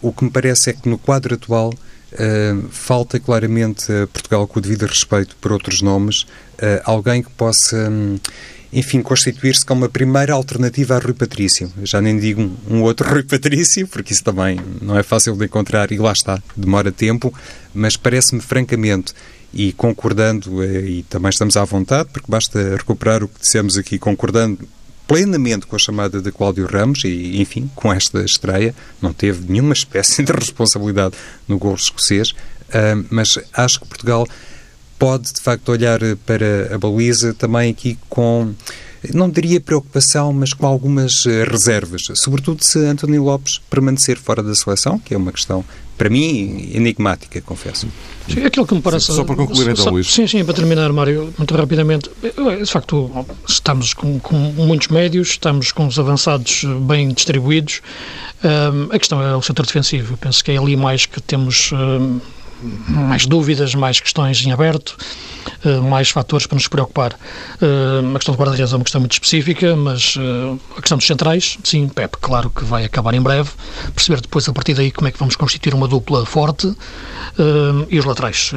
O 0.01 0.11
que 0.11 0.25
me 0.25 0.29
parece 0.29 0.69
é 0.69 0.73
que 0.73 0.87
no 0.87 0.97
quadro 0.97 1.35
atual 1.35 1.73
Uh, 2.13 2.69
falta 2.69 3.19
claramente 3.19 3.91
a 3.91 4.05
Portugal, 4.05 4.45
com 4.45 4.59
o 4.59 4.61
devido 4.61 4.85
respeito 4.85 5.35
por 5.41 5.51
outros 5.51 5.81
nomes, 5.81 6.27
uh, 6.59 6.79
alguém 6.83 7.23
que 7.23 7.29
possa 7.31 7.89
um, 7.89 8.19
enfim, 8.73 9.01
constituir-se 9.01 9.65
como 9.65 9.85
a 9.85 9.89
primeira 9.89 10.33
alternativa 10.33 10.95
a 10.95 10.99
Rui 10.99 11.13
Patrício. 11.13 11.71
Já 11.83 12.01
nem 12.01 12.17
digo 12.17 12.51
um, 12.69 12.81
outro 12.81 13.07
Rui 13.11 13.23
Patrício, 13.23 13.87
porque 13.87 14.13
isso 14.13 14.23
também 14.23 14.59
não 14.81 14.97
é 14.97 15.03
fácil 15.03 15.35
de 15.35 15.45
encontrar 15.45 15.91
e 15.91 15.97
lá 15.97 16.11
está, 16.11 16.41
demora 16.57 16.91
tempo, 16.91 17.33
mas 17.73 17.95
parece-me 17.95 18.41
francamente, 18.41 19.13
e 19.53 19.71
concordando, 19.71 20.63
eh, 20.63 20.81
e 20.81 21.03
também 21.03 21.29
estamos 21.29 21.55
à 21.55 21.63
vontade, 21.63 22.09
porque 22.11 22.29
basta 22.29 22.75
recuperar 22.75 23.23
o 23.23 23.27
que 23.27 23.39
dissemos 23.39 23.77
aqui, 23.77 23.99
concordando 23.99 24.67
plenamente 25.07 25.67
com 25.67 25.75
a 25.75 25.79
chamada 25.79 26.21
de 26.21 26.31
Cláudio 26.31 26.65
Ramos 26.65 27.03
e, 27.03 27.39
enfim, 27.39 27.69
com 27.75 27.93
esta 27.93 28.23
estreia, 28.23 28.73
não 29.01 29.13
teve 29.13 29.51
nenhuma 29.51 29.73
espécie 29.73 30.23
de 30.25 30.31
responsabilidade 30.31 31.15
no 31.47 31.59
gol 31.59 31.75
escocês, 31.75 32.31
uh, 32.31 33.05
mas 33.11 33.37
acho 33.53 33.79
que 33.79 33.87
Portugal 33.87 34.27
pode, 35.03 35.33
de 35.33 35.41
facto, 35.41 35.69
olhar 35.69 35.99
para 36.25 36.73
a 36.73 36.77
baliza 36.77 37.33
também 37.33 37.69
aqui 37.69 37.97
com, 38.07 38.53
não 39.13 39.29
diria 39.29 39.59
preocupação, 39.59 40.31
mas 40.31 40.53
com 40.53 40.65
algumas 40.65 41.25
eh, 41.25 41.43
reservas, 41.43 42.03
sobretudo 42.15 42.63
se 42.63 42.79
António 42.79 43.21
Lopes 43.21 43.59
permanecer 43.69 44.17
fora 44.17 44.41
da 44.41 44.55
seleção, 44.55 44.97
que 44.97 45.13
é 45.13 45.17
uma 45.17 45.33
questão, 45.33 45.65
para 45.97 46.09
mim, 46.09 46.69
enigmática, 46.73 47.41
confesso. 47.41 47.85
Sim, 48.29 48.45
aquilo 48.45 48.65
que 48.65 48.75
me 48.75 48.81
parece... 48.81 49.07
Só 49.07 49.25
para 49.25 49.35
concluir, 49.35 49.71
então, 49.71 49.89
Luís. 49.89 50.07
Sim, 50.07 50.25
sim, 50.25 50.45
para 50.45 50.53
terminar, 50.53 50.93
Mário, 50.93 51.33
muito 51.37 51.53
rapidamente. 51.53 52.09
De 52.21 52.71
facto, 52.71 53.25
estamos 53.45 53.93
com, 53.93 54.17
com 54.21 54.35
muitos 54.35 54.87
médios, 54.87 55.31
estamos 55.31 55.73
com 55.73 55.85
os 55.85 55.99
avançados 55.99 56.63
bem 56.87 57.09
distribuídos. 57.09 57.81
Um, 58.41 58.95
a 58.95 58.97
questão 58.97 59.21
é 59.21 59.35
o 59.35 59.41
setor 59.41 59.65
defensivo. 59.65 60.15
penso 60.15 60.41
que 60.41 60.51
é 60.51 60.57
ali 60.57 60.77
mais 60.77 61.05
que 61.05 61.19
temos... 61.19 61.71
Um, 61.73 62.21
mais 62.87 63.25
dúvidas, 63.25 63.75
mais 63.75 63.99
questões 63.99 64.45
em 64.45 64.51
aberto, 64.51 64.95
eh, 65.65 65.79
mais 65.79 66.09
fatores 66.09 66.47
para 66.47 66.55
nos 66.55 66.67
preocupar. 66.67 67.13
Eh, 67.61 68.15
a 68.15 68.17
questão 68.17 68.33
do 68.33 68.37
guarda-redes 68.37 68.73
é 68.73 68.75
uma 68.75 68.83
questão 68.83 69.01
muito 69.01 69.13
específica, 69.13 69.75
mas 69.75 70.15
eh, 70.17 70.57
a 70.77 70.81
questão 70.81 70.97
dos 70.97 71.07
centrais, 71.07 71.57
sim, 71.63 71.87
Pep, 71.87 72.17
claro 72.21 72.49
que 72.49 72.63
vai 72.63 72.85
acabar 72.85 73.13
em 73.13 73.21
breve. 73.21 73.49
Perceber 73.93 74.21
depois, 74.21 74.47
a 74.47 74.53
partir 74.53 74.73
daí, 74.73 74.91
como 74.91 75.07
é 75.07 75.11
que 75.11 75.19
vamos 75.19 75.35
constituir 75.35 75.73
uma 75.73 75.87
dupla 75.87 76.25
forte. 76.25 76.73
E 77.89 77.97
os 77.97 78.05
laterais. 78.05 78.51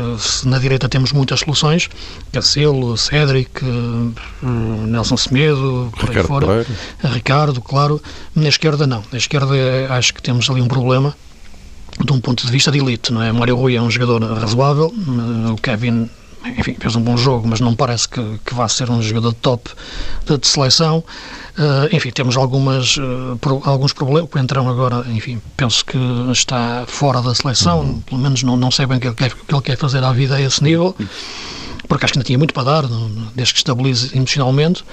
Na 0.44 0.58
direita 0.58 0.86
temos 0.86 1.10
muitas 1.10 1.40
soluções, 1.40 1.88
Cancelo, 2.30 2.96
Cédric, 2.98 3.62
Nelson 4.42 5.16
Semedo, 5.16 5.90
por 5.98 6.10
aí 6.10 6.22
fora. 6.22 6.66
Ricardo, 7.02 7.62
claro. 7.62 8.02
Na 8.34 8.48
esquerda, 8.48 8.86
não. 8.86 9.02
Na 9.10 9.16
esquerda, 9.16 9.54
acho 9.90 10.12
que 10.12 10.20
temos 10.20 10.50
ali 10.50 10.60
um 10.60 10.68
problema 10.68 11.16
de 12.04 12.12
um 12.12 12.20
ponto 12.20 12.44
de 12.44 12.52
vista 12.52 12.70
de 12.70 12.78
elite, 12.78 13.12
não 13.12 13.22
é? 13.22 13.32
Mário 13.32 13.56
Rui 13.56 13.76
é 13.76 13.82
um 13.82 13.90
jogador 13.90 14.22
razoável, 14.22 14.92
o 15.52 15.56
Kevin 15.60 16.08
enfim, 16.58 16.76
fez 16.78 16.94
um 16.94 17.00
bom 17.00 17.16
jogo, 17.16 17.48
mas 17.48 17.60
não 17.60 17.74
parece 17.74 18.08
que, 18.08 18.22
que 18.44 18.54
vá 18.54 18.68
ser 18.68 18.90
um 18.90 19.02
jogador 19.02 19.32
top 19.34 19.70
de, 20.24 20.38
de 20.38 20.46
seleção. 20.46 21.02
Uh, 21.58 21.94
enfim, 21.94 22.10
temos 22.10 22.36
algumas, 22.36 22.96
uh, 22.96 23.36
pro, 23.40 23.60
alguns 23.64 23.92
problemas. 23.92 24.30
O 24.32 24.38
Entrão 24.38 24.68
agora, 24.68 25.04
enfim, 25.08 25.40
penso 25.56 25.84
que 25.84 25.98
está 26.30 26.84
fora 26.86 27.20
da 27.20 27.34
seleção, 27.34 27.80
uhum. 27.80 28.00
pelo 28.00 28.20
menos 28.20 28.42
não, 28.42 28.56
não 28.56 28.70
sei 28.70 28.86
bem 28.86 28.98
o 28.98 29.00
que, 29.00 29.08
ele 29.08 29.16
quer, 29.16 29.32
que 29.32 29.54
ele 29.54 29.62
quer 29.62 29.76
fazer 29.76 30.04
à 30.04 30.12
vida 30.12 30.36
a 30.36 30.40
esse 30.40 30.62
nível, 30.62 30.94
porque 31.88 32.04
acho 32.04 32.12
que 32.12 32.18
ainda 32.18 32.26
tinha 32.26 32.38
muito 32.38 32.54
para 32.54 32.64
dar, 32.64 32.84
desde 33.34 33.54
que 33.54 33.60
estabilize 33.60 34.16
emocionalmente. 34.16 34.84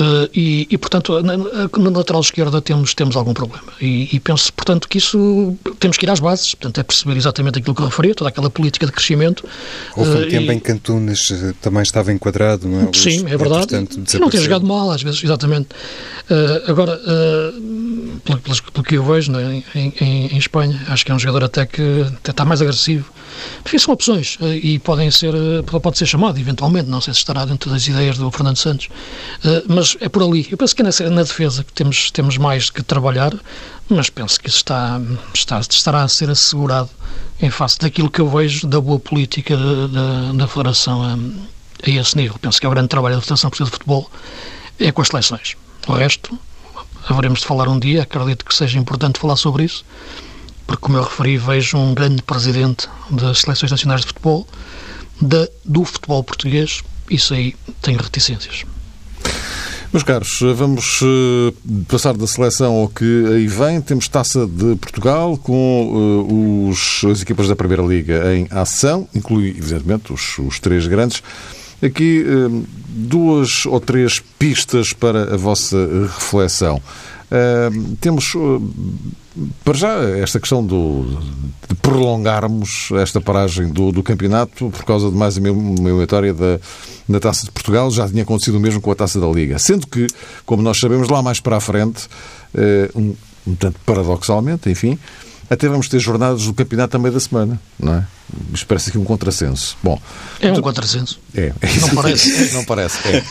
Uh, 0.00 0.28
e, 0.34 0.66
e, 0.70 0.78
portanto, 0.78 1.20
na, 1.22 1.36
na, 1.36 1.90
lateral 1.90 2.20
esquerda 2.20 2.62
temos, 2.62 2.94
temos 2.94 3.14
algum 3.14 3.34
problema. 3.34 3.64
E, 3.80 4.08
e, 4.12 4.20
penso, 4.20 4.52
portanto, 4.52 4.88
que 4.88 4.98
isso 4.98 5.56
temos 5.78 5.96
que 5.96 6.06
ir 6.06 6.10
às 6.10 6.20
bases. 6.20 6.54
Portanto, 6.54 6.80
é 6.80 6.82
perceber 6.82 7.16
exatamente 7.16 7.58
aquilo 7.58 7.74
que 7.74 7.82
eu 7.82 7.86
referi, 7.86 8.14
toda 8.14 8.30
aquela 8.30 8.48
política 8.48 8.86
de 8.86 8.92
crescimento. 8.92 9.44
Houve 9.96 10.10
um 10.10 10.22
uh, 10.22 10.28
tempo 10.28 10.52
e... 10.52 10.54
em 10.54 10.58
que 10.58 10.72
Antunes 10.72 11.30
eh, 11.30 11.52
também 11.60 11.82
estava 11.82 12.12
enquadrado, 12.12 12.66
não 12.66 12.88
é? 12.88 12.90
Sim, 12.94 13.26
é 13.26 13.36
verdade. 13.36 13.74
E, 13.74 14.18
não 14.18 14.30
tem 14.30 14.40
jogado 14.40 14.66
mal, 14.66 14.90
às 14.90 15.02
vezes, 15.02 15.22
exatamente. 15.22 15.68
Uh, 16.30 16.70
agora, 16.70 16.98
pelo, 18.24 18.38
pelo, 18.38 18.62
pelo, 18.72 18.84
que 18.84 18.94
eu 18.96 19.04
vejo 19.04 19.32
é? 19.36 19.62
em, 19.74 19.94
em, 20.00 20.26
em, 20.28 20.38
Espanha, 20.38 20.80
acho 20.88 21.04
que 21.04 21.12
é 21.12 21.14
um 21.14 21.18
jogador 21.18 21.44
até 21.44 21.66
que 21.66 22.02
até 22.18 22.30
está 22.30 22.44
mais 22.44 22.62
agressivo. 22.62 23.12
Enfim, 23.64 23.78
são 23.78 23.92
opções 23.94 24.38
e 24.40 24.78
podem 24.78 25.10
ser, 25.10 25.34
pode 25.82 25.98
ser 25.98 26.06
chamado, 26.06 26.38
eventualmente, 26.38 26.88
não 26.88 27.00
sei 27.00 27.12
se 27.12 27.20
estará 27.20 27.44
dentro 27.44 27.70
das 27.70 27.86
ideias 27.86 28.16
do 28.16 28.30
Fernando 28.30 28.56
Santos. 28.56 28.88
mas 29.68 29.82
mas 29.82 29.96
é 30.00 30.08
por 30.08 30.22
ali. 30.22 30.46
Eu 30.48 30.56
penso 30.56 30.76
que 30.76 30.82
é 30.82 30.84
na, 30.84 31.10
na 31.10 31.22
defesa 31.24 31.64
que 31.64 31.72
temos, 31.72 32.10
temos 32.12 32.38
mais 32.38 32.70
que 32.70 32.82
trabalhar, 32.84 33.34
mas 33.88 34.08
penso 34.08 34.40
que 34.40 34.48
isso 34.48 34.58
está, 34.58 35.00
está, 35.34 35.58
estará 35.58 36.02
a 36.04 36.08
ser 36.08 36.30
assegurado 36.30 36.88
em 37.40 37.50
face 37.50 37.78
daquilo 37.80 38.08
que 38.08 38.20
eu 38.20 38.28
vejo 38.28 38.66
da 38.68 38.80
boa 38.80 39.00
política 39.00 39.56
da, 39.56 40.32
da 40.32 40.46
Federação 40.46 41.02
a, 41.02 41.14
a, 41.14 41.90
esse 41.90 42.16
nível. 42.16 42.36
Penso 42.40 42.60
que 42.60 42.66
é 42.66 42.68
o 42.68 42.72
grande 42.72 42.88
trabalho 42.88 43.16
da 43.16 43.20
Federação 43.20 43.50
Portuguesa 43.50 43.70
de 43.72 43.76
Futebol 43.76 44.10
é 44.78 44.92
com 44.92 45.02
as 45.02 45.08
seleções. 45.08 45.56
O 45.88 45.92
resto, 45.94 46.38
haveremos 47.08 47.40
de 47.40 47.46
falar 47.46 47.68
um 47.68 47.78
dia, 47.78 48.02
acredito 48.02 48.44
que 48.44 48.54
seja 48.54 48.78
importante 48.78 49.18
falar 49.18 49.36
sobre 49.36 49.64
isso, 49.64 49.84
porque, 50.72 50.86
como 50.86 50.96
eu 50.96 51.02
referi, 51.02 51.36
vejo 51.36 51.76
um 51.76 51.92
grande 51.92 52.22
presidente 52.22 52.88
das 53.10 53.40
seleções 53.40 53.70
nacionais 53.70 54.00
de 54.00 54.06
futebol, 54.06 54.46
da, 55.20 55.46
do 55.66 55.84
futebol 55.84 56.24
português, 56.24 56.82
isso 57.10 57.34
aí 57.34 57.54
tem 57.82 57.94
reticências. 57.94 58.64
Meus 59.92 60.02
caros, 60.02 60.40
vamos 60.56 61.00
eh, 61.02 61.52
passar 61.86 62.16
da 62.16 62.26
seleção 62.26 62.72
ao 62.76 62.88
que 62.88 63.04
aí 63.34 63.46
vem. 63.46 63.82
Temos 63.82 64.08
Taça 64.08 64.46
de 64.46 64.74
Portugal 64.76 65.36
com 65.36 66.24
uh, 66.24 66.70
os, 66.70 67.04
as 67.04 67.20
equipas 67.20 67.46
da 67.48 67.54
Primeira 67.54 67.82
Liga 67.82 68.34
em 68.34 68.48
ação, 68.50 69.06
inclui, 69.14 69.50
evidentemente, 69.50 70.10
os, 70.10 70.38
os 70.38 70.58
três 70.58 70.86
grandes. 70.86 71.22
Aqui 71.82 72.24
uh, 72.24 72.64
duas 72.88 73.66
ou 73.66 73.80
três 73.80 74.20
pistas 74.38 74.92
para 74.92 75.34
a 75.34 75.36
vossa 75.36 75.76
reflexão. 76.14 76.80
Uh, 77.30 77.96
temos 78.00 78.34
para 79.64 79.74
já, 79.74 80.00
esta 80.18 80.38
questão 80.38 80.64
do, 80.64 81.18
de 81.66 81.74
prolongarmos 81.76 82.90
esta 83.00 83.20
paragem 83.20 83.68
do, 83.68 83.90
do 83.90 84.02
campeonato 84.02 84.68
por 84.68 84.84
causa 84.84 85.10
de 85.10 85.16
mais 85.16 85.38
uma 85.38 85.48
eliminatória 85.48 86.34
da, 86.34 86.60
da 87.08 87.18
Taça 87.18 87.46
de 87.46 87.50
Portugal, 87.50 87.90
já 87.90 88.06
tinha 88.08 88.22
acontecido 88.22 88.56
o 88.56 88.60
mesmo 88.60 88.80
com 88.80 88.90
a 88.90 88.94
Taça 88.94 89.18
da 89.18 89.26
Liga. 89.26 89.58
Sendo 89.58 89.86
que, 89.86 90.06
como 90.44 90.62
nós 90.62 90.78
sabemos, 90.78 91.08
lá 91.08 91.22
mais 91.22 91.40
para 91.40 91.56
a 91.56 91.60
frente, 91.60 92.06
um, 92.94 93.14
um 93.46 93.54
tanto 93.54 93.80
paradoxalmente, 93.86 94.68
enfim, 94.68 94.98
até 95.52 95.68
vamos 95.68 95.86
ter 95.86 95.98
jornadas 95.98 96.46
do 96.46 96.54
campeonato 96.54 96.92
também 96.92 97.12
da 97.12 97.20
semana, 97.20 97.60
não 97.78 97.94
é? 97.94 98.06
Isto 98.54 98.66
parece 98.66 98.88
aqui 98.88 98.98
um 98.98 99.04
contrassenso. 99.04 99.76
Bom, 99.82 100.00
é 100.40 100.50
um 100.50 100.62
contrassenso. 100.62 101.20
É, 101.34 101.52
é 101.60 101.80
não 101.80 101.88
parece. 101.94 102.52
não 102.56 102.64
parece. 102.64 103.08
É. 103.08 103.22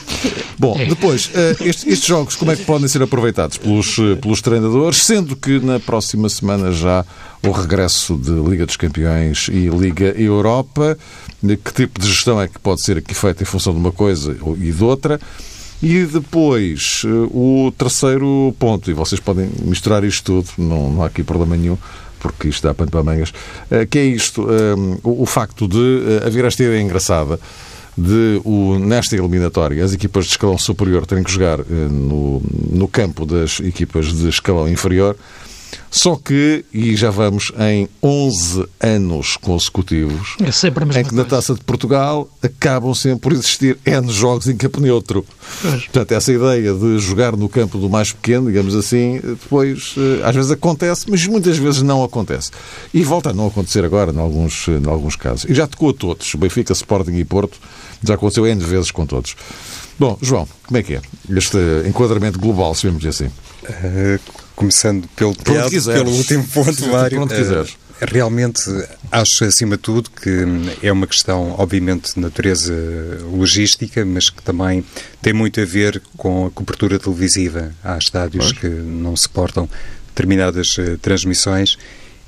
Bom, 0.60 0.77
é. 0.79 0.86
depois, 0.86 1.25
uh, 1.27 1.63
estes, 1.63 1.88
estes, 1.88 2.05
jogos, 2.05 2.36
como 2.36 2.51
é 2.51 2.55
que 2.55 2.63
podem 2.63 2.88
ser 2.88 3.01
aproveitados 3.01 3.57
pelos, 3.57 3.97
uh, 3.97 4.15
pelos 4.17 4.39
treinadores, 4.39 5.03
sendo 5.03 5.36
que 5.36 5.60
na 5.60 5.79
próxima 5.79 6.29
semana 6.29 6.71
já 6.71 7.03
o 7.43 7.49
regresso 7.49 8.15
de 8.15 8.31
Liga 8.31 8.67
dos 8.67 8.77
Campeões 8.77 9.47
e 9.47 9.67
Liga 9.69 10.13
Europa, 10.15 10.95
que 11.41 11.73
tipo 11.73 11.99
de 11.99 12.07
gestão 12.07 12.39
é 12.39 12.47
que 12.47 12.60
pode 12.60 12.81
ser 12.81 12.99
aqui 12.99 13.15
feita 13.15 13.41
em 13.41 13.45
função 13.47 13.73
de 13.73 13.79
uma 13.79 13.91
coisa 13.91 14.38
e 14.60 14.71
de 14.71 14.84
outra? 14.84 15.19
E 15.81 16.05
depois, 16.05 17.01
uh, 17.05 17.36
o 17.36 17.71
terceiro 17.71 18.55
ponto, 18.60 18.91
e 18.91 18.93
vocês 18.93 19.19
podem 19.19 19.49
misturar 19.63 20.03
isto 20.03 20.43
tudo, 20.43 20.47
não, 20.55 20.91
não 20.91 21.03
há 21.03 21.07
aqui 21.07 21.23
problema 21.23 21.57
nenhum, 21.57 21.75
porque 22.21 22.47
isto 22.47 22.67
dá 22.67 22.73
pano 22.73 22.91
para 22.91 23.03
mangas, 23.03 23.34
eh, 23.69 23.86
que 23.86 23.97
é 23.97 24.05
isto, 24.05 24.43
um, 24.43 24.93
eh, 24.93 24.97
o, 25.03 25.25
facto 25.25 25.67
de 25.67 26.03
eh, 26.21 26.27
haver 26.27 26.45
esta 26.45 26.63
ideia 26.63 26.81
engraçada 26.81 27.39
de, 27.97 28.39
o, 28.45 28.77
nesta 28.79 29.15
eliminatória, 29.15 29.84
as 29.84 29.93
equipas 29.93 30.25
de 30.25 30.31
escalão 30.31 30.57
superior 30.57 31.05
terem 31.05 31.23
que 31.23 31.31
jogar 31.31 31.60
no, 31.60 32.41
no 32.71 32.88
campo 32.88 33.25
das 33.25 33.60
equipas 33.60 34.13
de 34.13 34.29
escalão 34.29 34.69
inferior, 34.69 35.17
Só 35.89 36.15
que, 36.15 36.63
e 36.73 36.95
já 36.95 37.10
vamos 37.10 37.51
em 37.60 37.88
11 38.01 38.65
anos 38.79 39.38
consecutivos, 39.38 40.36
é 40.41 40.51
sempre 40.51 40.84
a 40.84 40.88
mesma 40.88 41.01
em 41.01 41.05
que 41.05 41.13
na 41.13 41.23
coisa. 41.23 41.36
Taça 41.36 41.53
de 41.53 41.62
Portugal 41.62 42.29
acabam 42.41 42.93
sempre 42.93 43.19
por 43.19 43.34
existir 43.34 43.77
N 43.86 44.10
jogos 44.12 44.47
em 44.47 44.55
campo 44.55 44.79
neutro. 44.79 45.25
Pois. 45.62 45.84
Portanto, 45.84 46.12
essa 46.13 46.31
ideia 46.31 46.73
de 46.73 46.99
jogar 46.99 47.36
no 47.36 47.49
campo 47.49 47.77
do 47.77 47.89
mais 47.89 48.12
pequeno, 48.12 48.47
digamos 48.47 48.75
assim, 48.75 49.19
depois 49.21 49.95
eh, 49.97 50.21
às 50.23 50.36
vezes 50.36 50.51
acontece, 50.51 51.05
mas 51.10 51.25
muitas 51.25 51.57
vezes 51.57 51.81
não 51.81 52.03
acontece. 52.03 52.51
E 52.93 53.03
volta 53.03 53.31
a 53.31 53.34
não 53.34 53.47
acontecer 53.47 53.84
agora, 53.84 54.12
em 54.12 54.19
alguns, 54.19 54.67
em 54.67 54.88
alguns 54.88 55.15
casos. 55.15 55.49
E 55.49 55.53
já 55.53 55.67
tocou 55.67 55.89
a 55.89 55.93
todos, 55.93 56.34
Benfica, 56.36 56.73
Sporting 56.73 57.15
e 57.15 57.25
Porto, 57.25 57.57
já 58.03 58.15
aconteceu 58.15 58.47
N 58.47 58.63
vezes 58.63 58.91
com 58.91 59.05
todos. 59.05 59.36
Bom, 59.99 60.17
João, 60.21 60.47
como 60.65 60.77
é 60.77 60.84
que 60.84 60.95
é 60.95 61.01
este 61.29 61.57
enquadramento 61.86 62.39
global, 62.39 62.73
se 62.73 62.88
vemos 62.88 63.05
assim? 63.05 63.29
Começando 64.62 65.08
pelo 65.15 65.34
teatro, 65.34 65.84
pelo 65.84 66.12
último 66.12 66.43
ponto, 66.47 66.88
Mário. 66.88 67.24
uh, 67.24 67.65
realmente 68.00 68.62
acho, 69.12 69.43
acima 69.43 69.76
de 69.76 69.82
tudo, 69.82 70.12
que 70.12 70.45
é 70.84 70.91
uma 70.91 71.08
questão, 71.08 71.56
obviamente, 71.58 72.13
de 72.13 72.19
natureza 72.19 72.74
logística, 73.36 74.06
mas 74.06 74.30
que 74.30 74.43
também 74.43 74.86
tem 75.19 75.34
muito 75.34 75.60
a 75.60 75.65
ver 75.65 76.00
com 76.15 76.45
a 76.45 76.52
cobertura 76.52 77.00
televisiva. 77.00 77.74
Há 77.84 77.97
estádios 77.97 78.52
que 78.52 78.67
não 78.67 79.15
suportam 79.15 79.67
determinadas 80.10 80.78
uh, 80.78 80.95
transmissões. 81.00 81.78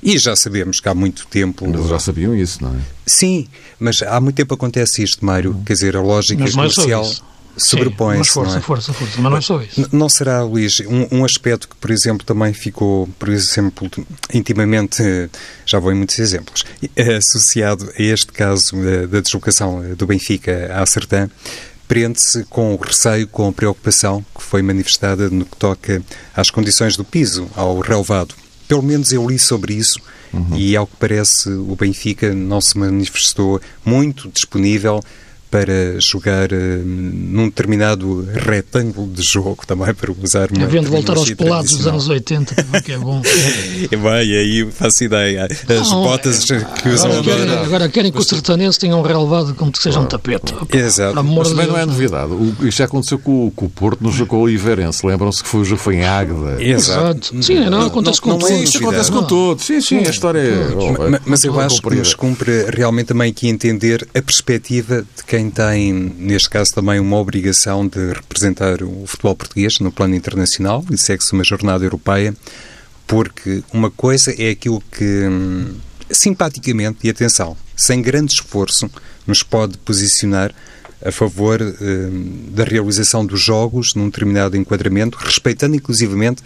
E 0.02 0.18
já 0.18 0.34
sabemos 0.36 0.80
que 0.80 0.88
há 0.88 0.94
muito 0.94 1.26
tempo. 1.28 1.66
Mas 1.66 1.88
já 1.88 1.98
sabiam 2.00 2.34
isso, 2.34 2.62
não 2.62 2.70
é? 2.70 2.78
Sim, 3.06 3.46
mas 3.78 4.02
há 4.02 4.20
muito 4.20 4.34
tempo 4.34 4.52
acontece 4.52 5.02
isto, 5.02 5.24
Mário. 5.24 5.56
Quer 5.64 5.72
dizer, 5.72 5.96
a 5.96 6.02
lógica 6.02 6.42
Mas 6.42 6.52
é 6.52 6.56
comercial. 6.56 7.10
Sobrepõe-se. 7.56 8.18
Mas 8.18 8.28
força, 8.28 8.52
não 8.52 8.58
é? 8.58 8.60
força, 8.60 8.92
força. 8.92 9.20
Mas 9.20 9.30
não 9.30 9.38
é 9.38 9.40
só 9.40 9.62
isso. 9.62 9.88
Não 9.92 10.08
será, 10.08 10.42
Luís, 10.42 10.80
um, 10.80 11.18
um 11.18 11.24
aspecto 11.24 11.68
que, 11.68 11.76
por 11.76 11.90
exemplo, 11.90 12.26
também 12.26 12.52
ficou, 12.52 13.08
por 13.18 13.28
exemplo, 13.28 13.90
intimamente, 14.32 15.02
eh, 15.02 15.28
já 15.66 15.78
vou 15.78 15.92
em 15.92 15.94
muitos 15.94 16.18
exemplos, 16.18 16.64
eh, 16.96 17.14
associado 17.14 17.90
a 17.98 18.02
este 18.02 18.32
caso 18.32 18.76
eh, 18.86 19.06
da 19.06 19.20
deslocação 19.20 19.82
do 19.96 20.06
Benfica 20.06 20.70
à 20.74 20.84
Sertã, 20.86 21.28
prende-se 21.86 22.44
com 22.44 22.74
o 22.74 22.76
receio, 22.76 23.26
com 23.28 23.48
a 23.48 23.52
preocupação 23.52 24.24
que 24.34 24.42
foi 24.42 24.62
manifestada 24.62 25.28
no 25.28 25.44
que 25.44 25.56
toca 25.56 26.02
às 26.34 26.50
condições 26.50 26.96
do 26.96 27.04
piso, 27.04 27.48
ao 27.54 27.78
relevado. 27.80 28.34
Pelo 28.66 28.82
menos 28.82 29.12
eu 29.12 29.26
li 29.28 29.38
sobre 29.38 29.74
isso 29.74 30.00
e, 30.56 30.74
ao 30.76 30.86
que 30.86 30.96
parece, 30.96 31.48
o 31.48 31.76
Benfica 31.76 32.34
não 32.34 32.60
se 32.60 32.76
manifestou 32.76 33.60
muito 33.84 34.28
disponível 34.30 35.02
para 35.54 36.00
jogar 36.00 36.50
eh, 36.52 36.80
num 36.84 37.44
determinado 37.44 38.26
retângulo 38.34 39.06
de 39.12 39.22
jogo, 39.22 39.62
também 39.64 39.94
para 39.94 40.10
usar 40.20 40.50
uma 40.50 40.64
Havendo 40.64 40.86
de 40.86 40.90
voltar 40.90 41.16
aos 41.16 41.30
pelados 41.32 41.70
dos 41.76 41.86
anos 41.86 42.08
80, 42.08 42.56
que 42.84 42.90
é 42.90 42.98
bom. 42.98 43.22
E 43.24 43.86
bem, 43.96 44.36
aí 44.36 44.68
faço 44.72 45.04
ideia. 45.04 45.44
As 45.46 45.90
Não, 45.92 46.02
botas 46.02 46.44
que 46.44 46.88
usam 46.88 47.12
Agora 47.12 47.22
querem, 47.22 47.42
agora. 47.44 47.60
agora 47.66 47.88
querem 47.88 48.10
que 48.10 48.18
os 48.18 48.26
sertanenses 48.26 48.78
tenham 48.78 48.98
um 48.98 49.02
relevado 49.02 49.54
como 49.54 49.70
que 49.70 49.78
seja 49.80 50.00
um 50.00 50.06
tapete. 50.06 50.52
Opa, 50.60 50.76
Exato. 50.76 51.22
Mas 51.22 51.48
também 51.50 51.68
não 51.68 51.78
é 51.78 51.86
novidade. 51.86 52.32
O- 52.32 52.56
Isto 52.66 52.78
já 52.78 52.86
aconteceu 52.86 53.20
com, 53.20 53.46
o- 53.46 53.50
com 53.52 53.66
o 53.66 53.70
Porto 53.70 54.02
no 54.02 54.10
jogo 54.10 54.30
com 54.30 54.36
o 54.38 54.40
Oliveirense. 54.40 55.06
Lembram-se 55.06 55.40
que 55.40 55.48
foi 55.48 55.60
o 55.60 55.64
jogo 55.64 55.80
foi 55.80 55.94
em 55.98 56.04
Águeda. 56.04 56.60
Exato. 56.60 57.32
Sim, 57.40 57.60
não, 57.70 57.82
acontece 57.86 58.20
com 58.20 58.30
não 58.30 58.36
é 58.38 58.40
todos. 58.40 58.62
Isto 58.64 58.78
acontece 58.78 59.12
com 59.12 59.22
todos. 59.22 59.64
Sim, 59.64 59.80
sim, 59.80 59.98
a 59.98 60.10
história 60.10 60.40
é. 60.40 60.74
Ma- 60.98 61.10
ma- 61.10 61.20
Mas 61.26 61.44
eu 61.44 61.60
acho 61.60 61.80
que 61.80 61.94
nos 61.94 62.12
cumpre 62.12 62.64
realmente 62.72 63.06
também 63.06 63.30
aqui 63.30 63.46
entender 63.48 64.04
a 64.12 64.20
perspectiva 64.20 65.02
de 65.02 65.24
quem 65.24 65.43
tem, 65.50 65.92
neste 65.92 66.50
caso, 66.50 66.74
também 66.74 67.00
uma 67.00 67.16
obrigação 67.16 67.86
de 67.86 68.12
representar 68.12 68.82
o 68.82 69.06
futebol 69.06 69.34
português 69.34 69.78
no 69.80 69.90
plano 69.92 70.14
internacional 70.14 70.84
e 70.90 70.98
segue-se 70.98 71.32
uma 71.32 71.44
jornada 71.44 71.84
europeia, 71.84 72.34
porque 73.06 73.62
uma 73.72 73.90
coisa 73.90 74.34
é 74.36 74.50
aquilo 74.50 74.82
que, 74.92 75.26
hum, 75.28 75.74
simpaticamente, 76.10 76.98
e 77.04 77.10
atenção, 77.10 77.56
sem 77.76 78.02
grande 78.02 78.32
esforço, 78.32 78.90
nos 79.26 79.42
pode 79.42 79.78
posicionar 79.78 80.54
a 81.04 81.12
favor 81.12 81.60
hum, 81.60 82.50
da 82.50 82.64
realização 82.64 83.24
dos 83.26 83.40
jogos 83.40 83.94
num 83.94 84.06
determinado 84.06 84.56
enquadramento, 84.56 85.18
respeitando 85.18 85.76
inclusivamente 85.76 86.42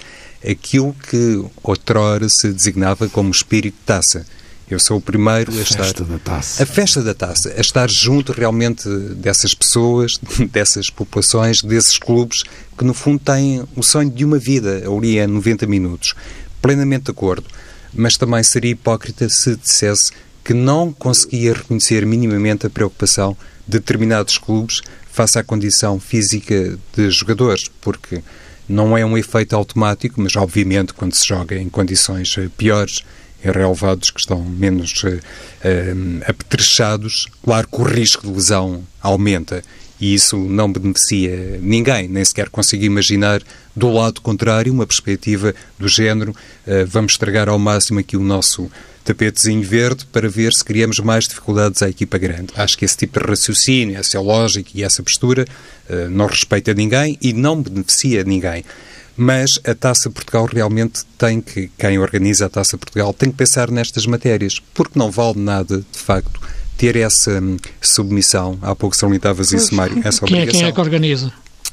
aquilo 0.48 0.94
que 1.08 1.44
outrora 1.62 2.28
se 2.28 2.52
designava 2.52 3.08
como 3.08 3.30
espírito 3.30 3.76
taça. 3.84 4.26
Eu 4.70 4.78
sou 4.78 4.98
o 4.98 5.00
primeiro 5.00 5.50
a 5.52 5.62
estar. 5.62 5.84
Festa 5.84 6.04
da 6.04 6.18
taça. 6.18 6.62
A 6.62 6.66
festa 6.66 7.02
da 7.02 7.14
taça, 7.14 7.54
a 7.56 7.60
estar 7.60 7.90
junto 7.90 8.32
realmente 8.32 8.88
dessas 9.14 9.54
pessoas, 9.54 10.18
dessas 10.52 10.90
populações, 10.90 11.62
desses 11.62 11.98
clubes 11.98 12.44
que 12.76 12.84
no 12.84 12.92
fundo 12.92 13.18
têm 13.18 13.64
o 13.74 13.82
sonho 13.82 14.10
de 14.10 14.24
uma 14.24 14.38
vida, 14.38 14.82
ali 14.86 15.18
é 15.18 15.26
90 15.26 15.66
minutos. 15.66 16.14
Plenamente 16.60 17.04
de 17.04 17.10
acordo. 17.12 17.46
Mas 17.94 18.16
também 18.16 18.42
seria 18.42 18.72
hipócrita 18.72 19.28
se 19.30 19.56
dissesse 19.56 20.12
que 20.44 20.52
não 20.52 20.92
conseguia 20.92 21.54
reconhecer 21.54 22.04
minimamente 22.04 22.66
a 22.66 22.70
preocupação 22.70 23.36
de 23.66 23.78
determinados 23.78 24.36
clubes 24.36 24.82
face 25.10 25.38
à 25.38 25.42
condição 25.42 25.98
física 25.98 26.78
de 26.94 27.10
jogadores, 27.10 27.64
porque 27.80 28.22
não 28.68 28.96
é 28.96 29.04
um 29.04 29.16
efeito 29.16 29.56
automático, 29.56 30.20
mas 30.20 30.36
obviamente 30.36 30.92
quando 30.92 31.14
se 31.14 31.26
joga 31.26 31.56
em 31.56 31.68
condições 31.68 32.36
eh, 32.38 32.48
piores, 32.56 33.02
relevados 33.42 34.10
que 34.10 34.20
estão 34.20 34.42
menos 34.42 35.02
eh, 35.04 35.94
apetrechados, 36.26 37.26
claro 37.42 37.68
que 37.68 37.80
o 37.80 37.84
risco 37.84 38.26
de 38.26 38.32
lesão 38.32 38.82
aumenta. 39.00 39.62
E 40.00 40.14
isso 40.14 40.36
não 40.36 40.70
beneficia 40.70 41.58
ninguém, 41.60 42.06
nem 42.06 42.24
sequer 42.24 42.48
consigo 42.48 42.84
imaginar 42.84 43.42
do 43.74 43.90
lado 43.90 44.20
contrário 44.20 44.72
uma 44.72 44.86
perspectiva 44.86 45.54
do 45.76 45.88
género 45.88 46.34
eh, 46.66 46.84
vamos 46.84 47.12
estragar 47.12 47.48
ao 47.48 47.58
máximo 47.58 47.98
aqui 47.98 48.16
o 48.16 48.22
nosso 48.22 48.70
tapetezinho 49.04 49.62
verde 49.62 50.06
para 50.12 50.28
ver 50.28 50.52
se 50.52 50.64
criamos 50.64 50.98
mais 51.00 51.26
dificuldades 51.26 51.82
à 51.82 51.88
equipa 51.88 52.18
grande. 52.18 52.52
Acho 52.56 52.76
que 52.76 52.84
esse 52.84 52.96
tipo 52.96 53.18
de 53.18 53.26
raciocínio, 53.26 53.98
essa 53.98 54.20
lógica 54.20 54.70
e 54.74 54.82
essa 54.82 55.02
postura 55.02 55.46
eh, 55.88 56.08
não 56.08 56.26
respeita 56.26 56.74
ninguém 56.74 57.18
e 57.20 57.32
não 57.32 57.60
beneficia 57.60 58.22
ninguém. 58.22 58.64
Mas 59.20 59.58
a 59.66 59.74
Taça 59.74 60.08
Portugal 60.08 60.46
realmente 60.46 61.04
tem 61.18 61.40
que, 61.40 61.68
quem 61.76 61.98
organiza 61.98 62.46
a 62.46 62.48
Taça 62.48 62.78
Portugal 62.78 63.12
tem 63.12 63.30
que 63.32 63.36
pensar 63.36 63.68
nestas 63.68 64.06
matérias, 64.06 64.62
porque 64.72 64.96
não 64.96 65.10
vale 65.10 65.40
nada, 65.40 65.78
de 65.78 65.98
facto, 65.98 66.40
ter 66.76 66.94
essa 66.94 67.32
hum, 67.40 67.56
submissão. 67.80 68.56
Há 68.62 68.76
pouco 68.76 68.96
salientavas 68.96 69.50
isso, 69.50 69.74
Mário, 69.74 70.00
essa 70.04 70.24
Quem 70.24 70.36
é, 70.36 70.42
obrigação. 70.42 70.60
quem 70.60 70.68
é 70.68 70.72
que 70.72 70.80
organiza? 70.80 71.32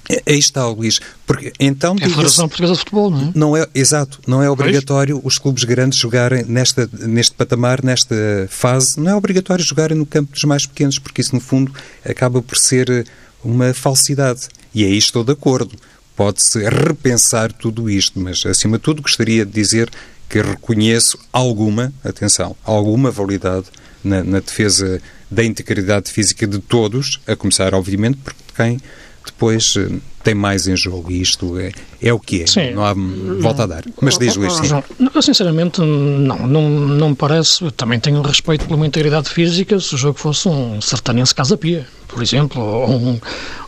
É- 0.09 0.23
Aí 0.25 0.39
está, 0.39 0.67
Luís. 0.67 0.99
Porque 1.25 1.53
então 1.59 1.95
É 1.99 2.05
a 2.05 2.09
Federação 2.09 2.47
Portuguesa 2.47 2.73
de 2.73 2.79
Futebol, 2.79 3.11
não 3.11 3.21
é? 3.21 3.31
não 3.35 3.57
é, 3.57 3.67
exato, 3.75 4.19
não 4.27 4.41
é 4.41 4.49
obrigatório 4.49 5.21
os 5.23 5.37
clubes 5.37 5.63
grandes 5.63 5.99
jogarem 5.99 6.43
nesta, 6.45 6.89
neste 6.93 7.35
patamar, 7.35 7.83
nesta 7.83 8.15
fase, 8.49 8.99
não 8.99 9.11
é 9.11 9.15
obrigatório 9.15 9.63
jogarem 9.63 9.97
no 9.97 10.05
campo 10.05 10.31
dos 10.33 10.43
mais 10.43 10.65
pequenos, 10.65 10.97
porque 10.99 11.21
isso, 11.21 11.33
no 11.35 11.41
fundo, 11.41 11.71
acaba 12.03 12.41
por 12.41 12.57
ser 12.57 12.89
eh, 12.89 13.03
uma 13.43 13.73
falsidade. 13.73 14.47
E 14.73 14.83
aí 14.83 14.97
estou 14.97 15.23
de 15.23 15.31
acordo. 15.31 15.75
Pode-se 16.15 16.59
repensar 16.69 17.51
tudo 17.51 17.89
isto, 17.89 18.19
mas, 18.19 18.45
acima 18.45 18.77
de 18.77 18.83
tudo, 18.83 19.01
gostaria 19.01 19.45
de 19.45 19.51
dizer 19.51 19.89
que 20.29 20.41
reconheço 20.41 21.19
alguma, 21.31 21.93
atenção, 22.03 22.55
alguma 22.63 23.11
validade 23.11 23.65
na, 24.03 24.23
na 24.23 24.39
defesa 24.39 25.01
da 25.29 25.43
integridade 25.43 26.11
física 26.11 26.47
de 26.47 26.59
todos, 26.59 27.19
a 27.27 27.35
começar, 27.35 27.73
obviamente, 27.73 28.17
por 28.17 28.33
quem 28.55 28.79
depois 29.25 29.75
eh, 29.75 29.89
tem 30.23 30.35
mais 30.35 30.67
em 30.67 30.77
jogo. 30.77 31.11
E 31.11 31.21
isto 31.21 31.57
é, 31.57 31.71
é 32.01 32.13
o 32.13 32.19
que 32.19 32.43
é. 32.43 32.47
Sim. 32.47 32.71
Não 32.71 32.85
há 32.85 32.93
volta 33.41 33.63
a 33.63 33.65
dar. 33.65 33.83
Mas 34.01 34.17
diz, 34.17 34.35
Luís, 34.35 34.53
sim. 34.53 34.67
Eu, 35.13 35.21
sinceramente, 35.21 35.81
não, 35.81 36.47
não, 36.47 36.69
não 36.69 37.09
me 37.09 37.15
parece. 37.15 37.63
Eu 37.63 37.71
também 37.71 37.99
tenho 37.99 38.21
respeito 38.21 38.65
pela 38.65 38.77
minha 38.77 38.87
integridade 38.87 39.29
física 39.29 39.79
se 39.79 39.95
o 39.95 39.97
jogo 39.97 40.19
fosse 40.19 40.47
um 40.47 40.79
sertanense 40.79 41.33
Casa 41.33 41.57
Pia, 41.57 41.87
por 42.07 42.21
exemplo, 42.21 42.61
ou 42.61 42.89
um, 42.95 43.19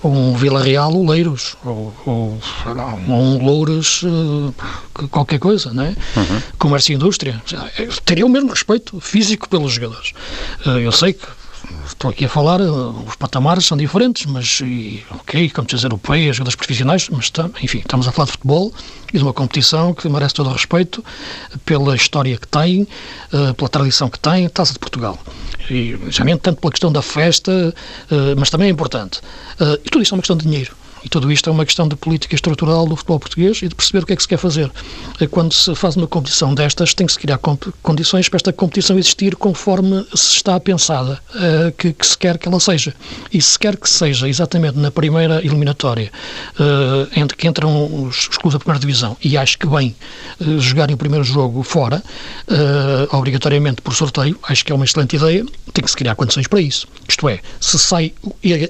ou 0.03 0.13
um 0.13 0.33
Vila 0.35 0.61
Real 0.61 0.93
Oleiros, 0.93 1.55
ou, 1.65 1.93
ou, 2.05 2.39
ou 3.07 3.13
um 3.13 3.45
Louros, 3.45 4.03
eh, 4.03 5.07
qualquer 5.09 5.39
coisa, 5.39 5.73
não 5.73 5.83
é? 5.83 5.95
Comércio 6.57 6.93
e 6.93 6.95
indústria. 6.95 7.41
Eu 7.77 7.91
teria 8.05 8.25
o 8.25 8.29
mesmo 8.29 8.49
respeito 8.49 8.99
físico 8.99 9.49
pelos 9.49 9.73
jogadores. 9.73 10.13
Eh, 10.65 10.85
Eu 10.85 10.91
sei 10.91 11.13
que 11.13 11.25
Estou 11.85 12.11
aqui 12.11 12.25
a 12.25 12.29
falar, 12.29 12.59
eh, 12.61 12.63
os 12.63 13.15
patamares 13.15 13.65
são 13.65 13.77
diferentes, 13.77 14.25
mas, 14.25 14.59
e, 14.61 15.03
ok, 15.09 15.49
competições 15.49 15.83
europeias, 15.83 16.35
jogadores 16.35 16.55
profissionais, 16.55 17.09
mas, 17.09 17.31
enfim, 17.61 17.79
estamos 17.79 18.07
a 18.07 18.11
falar 18.11 18.25
de 18.27 18.31
futebol 18.33 18.73
e 19.13 19.17
de 19.17 19.23
uma 19.23 19.33
competição 19.33 19.93
que 19.93 20.07
merece 20.07 20.35
todo 20.35 20.49
o 20.49 20.53
respeito 20.53 21.03
pela 21.65 21.95
história 21.95 22.37
que 22.37 22.47
tem, 22.47 22.87
eh, 23.33 23.53
pela 23.53 23.69
tradição 23.69 24.09
que 24.09 24.19
tem, 24.19 24.47
Taça 24.49 24.73
de 24.73 24.79
Portugal. 24.79 25.17
E 25.69 25.97
nem 26.23 26.37
tanto 26.37 26.61
pela 26.61 26.71
questão 26.71 26.91
da 26.91 27.01
festa, 27.01 27.73
eh, 28.11 28.35
mas 28.37 28.49
também 28.49 28.67
é 28.67 28.71
importante. 28.71 29.19
E 29.59 29.89
tudo 29.89 30.03
isso 30.03 30.13
é 30.13 30.15
uma 30.15 30.21
questão 30.21 30.37
de 30.37 30.45
dinheiro. 30.45 30.75
E 31.07 31.09
tudo 31.09 31.31
isto 31.31 31.49
é 31.49 31.53
uma 31.53 31.65
questão 31.65 31.87
de 31.87 31.95
política 31.95 32.35
estrutural 32.35 32.85
do 32.85 32.93
futebol 32.93 33.17
português 33.17 33.61
e 33.61 33.69
de 33.69 33.73
perceber 33.73 34.03
o 34.03 34.05
que 34.05 34.11
é 34.11 34.15
que 34.17 34.21
se 34.21 34.27
quer 34.27 34.37
fazer. 34.37 34.69
Quando 35.31 35.53
se 35.53 35.73
faz 35.73 35.95
uma 35.95 36.05
competição 36.05 36.53
destas, 36.53 36.93
tem 36.93 37.07
que 37.07 37.13
se 37.13 37.17
criar 37.17 37.39
condições 37.81 38.27
para 38.27 38.35
esta 38.35 38.51
competição 38.51 38.99
existir 38.99 39.33
conforme 39.37 40.05
se 40.13 40.35
está 40.35 40.59
pensada 40.59 41.17
uh, 41.29 41.71
que, 41.77 41.93
que, 41.93 42.05
se 42.05 42.17
quer 42.17 42.37
que 42.37 42.45
ela 42.45 42.59
seja. 42.59 42.93
E 43.31 43.41
se 43.41 43.57
quer 43.57 43.77
que 43.77 43.89
seja 43.89 44.27
exatamente 44.27 44.77
na 44.77 44.91
primeira 44.91 45.39
eliminatória, 45.45 46.11
uh, 46.59 47.07
entre 47.15 47.37
que 47.37 47.47
entram 47.47 47.85
os, 48.03 48.27
os 48.27 48.37
clubes 48.37 48.55
da 48.55 48.59
primeira 48.59 48.81
divisão, 48.81 49.15
e 49.23 49.37
acho 49.37 49.57
que 49.57 49.65
bem 49.65 49.95
uh, 50.41 50.59
jogarem 50.59 50.93
o 50.93 50.97
primeiro 50.97 51.23
jogo 51.23 51.63
fora, 51.63 52.03
obrigatoriamente 53.13 53.81
por 53.81 53.93
sorteio, 53.93 54.37
acho 54.43 54.65
que 54.65 54.73
é 54.73 54.75
uma 54.75 54.83
excelente 54.83 55.15
ideia, 55.15 55.45
tem 55.71 55.85
que 55.85 55.89
se 55.89 55.95
criar 55.95 56.15
condições 56.15 56.47
para 56.47 56.59
isso. 56.59 56.85
Isto 57.07 57.29
é, 57.29 57.39
se 57.61 57.79
sai 57.79 58.13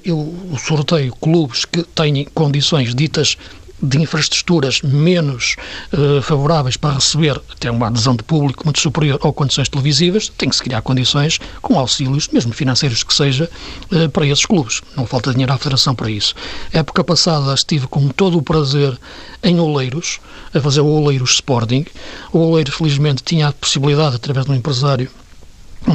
o, 0.08 0.54
o 0.54 0.58
sorteio 0.60 1.16
clubes 1.16 1.66
que 1.66 1.82
têm 1.82 2.27
condições 2.34 2.94
ditas 2.94 3.38
de 3.82 4.00
infraestruturas 4.02 4.82
menos 4.82 5.56
uh, 5.94 6.22
favoráveis 6.22 6.76
para 6.76 6.96
receber 6.96 7.40
até 7.52 7.70
uma 7.70 7.88
adesão 7.88 8.16
de 8.16 8.24
público 8.24 8.64
muito 8.66 8.80
superior 8.80 9.20
ou 9.22 9.32
condições 9.32 9.70
televisivas, 9.70 10.30
tem 10.30 10.50
que 10.50 10.56
se 10.56 10.64
criar 10.64 10.82
condições 10.82 11.40
com 11.62 11.78
auxílios, 11.78 12.28
mesmo 12.30 12.54
financeiros 12.54 13.04
que 13.04 13.14
seja, 13.14 13.50
uh, 13.92 14.10
para 14.10 14.26
esses 14.26 14.46
clubes. 14.46 14.82
Não 14.96 15.06
falta 15.06 15.32
dinheiro 15.32 15.54
à 15.54 15.58
Federação 15.58 15.94
para 15.94 16.10
isso. 16.10 16.34
Época 16.74 17.04
passada 17.04 17.54
estive 17.54 17.88
com 17.88 18.08
todo 18.10 18.38
o 18.38 18.42
prazer 18.42 18.98
em 19.44 19.60
Oleiros, 19.60 20.20
a 20.54 20.60
fazer 20.60 20.82
o 20.82 20.88
Oleiros 20.88 21.36
Sporting. 21.36 21.86
O 22.34 22.40
Oleiros, 22.40 22.76
felizmente, 22.76 23.22
tinha 23.24 23.50
a 23.50 23.54
possibilidade, 23.54 24.16
através 24.16 24.46
de 24.46 24.52
um 24.52 24.56
empresário, 24.56 25.10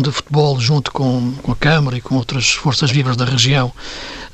de 0.01 0.11
futebol, 0.11 0.59
junto 0.59 0.91
com, 0.93 1.35
com, 1.43 1.53
a 1.53 1.57
Câmara 1.57 1.97
e 1.97 2.01
com 2.01 2.15
outras 2.15 2.51
forças 2.51 2.91
vivas 2.91 3.17
da 3.17 3.25
região, 3.25 3.73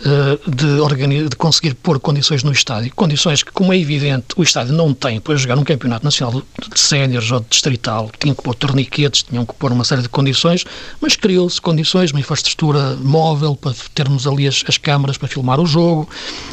eh, 0.05 0.38
de, 0.47 1.29
de, 1.29 1.37
conseguir 1.37 1.75
pôr 1.75 1.99
condições 1.99 2.44
no 2.44 2.53
estádio. 2.53 2.92
Condições 2.94 3.42
que, 3.42 3.51
como 3.51 3.73
é 3.73 3.79
evidente, 3.79 4.27
o 4.37 4.44
estádio 4.44 4.73
não 4.73 4.94
tem 4.94 5.21
para 5.21 5.35
jogar 5.35 5.59
um 5.59 5.64
campeonato 5.64 6.05
nacional 6.05 6.40
de 6.40 6.79
séniores 6.79 7.31
ou 7.33 7.40
de 7.40 7.47
distrital. 7.51 8.09
Tinham 8.16 8.35
que 8.35 8.42
pôr 8.42 8.55
torniquetes, 8.55 9.25
tinham 9.25 9.44
que 9.44 9.53
pôr 9.55 9.73
uma 9.73 9.85
série 9.85 10.03
de 10.03 10.09
condições, 10.09 10.64
mas 11.01 11.16
criou-se 11.16 11.61
condições, 11.61 12.12
uma 12.12 12.21
infraestrutura 12.21 12.97
móvel 13.03 13.57
para 13.57 13.75
termos 13.92 14.25
ali 14.25 14.47
as, 14.47 14.62
as 14.68 14.79
câmaras 14.79 15.18
para 15.18 15.27
filmar 15.27 15.59
o 15.59 15.66
jogo. 15.66 16.09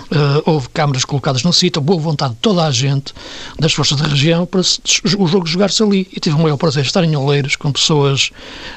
Uh, 0.06 0.42
houve 0.46 0.68
câmaras 0.70 1.06
colocadas 1.06 1.44
no 1.44 1.54
sítio, 1.54 1.80
boa 1.82 2.00
vontade 2.00 2.34
de 2.34 2.40
toda 2.40 2.66
a 2.66 2.72
gente, 2.72 3.14
das 3.60 3.74
forças 3.74 4.00
da 4.00 4.08
região, 4.08 4.48
para 4.48 4.64
se, 4.64 4.80
o 5.20 5.28
jogo 5.28 5.46
jogar-se 5.46 5.84
ali. 5.84 6.08
E 6.12 6.20
tive 6.20 6.36
o 6.36 6.40
maior 6.40 6.58
prazer 6.58 6.82
de 6.82 6.90
estar 6.90 7.04
em 7.04 7.16
Oleiros 7.16 7.56
com 7.56 7.72
pessoas 7.72 8.32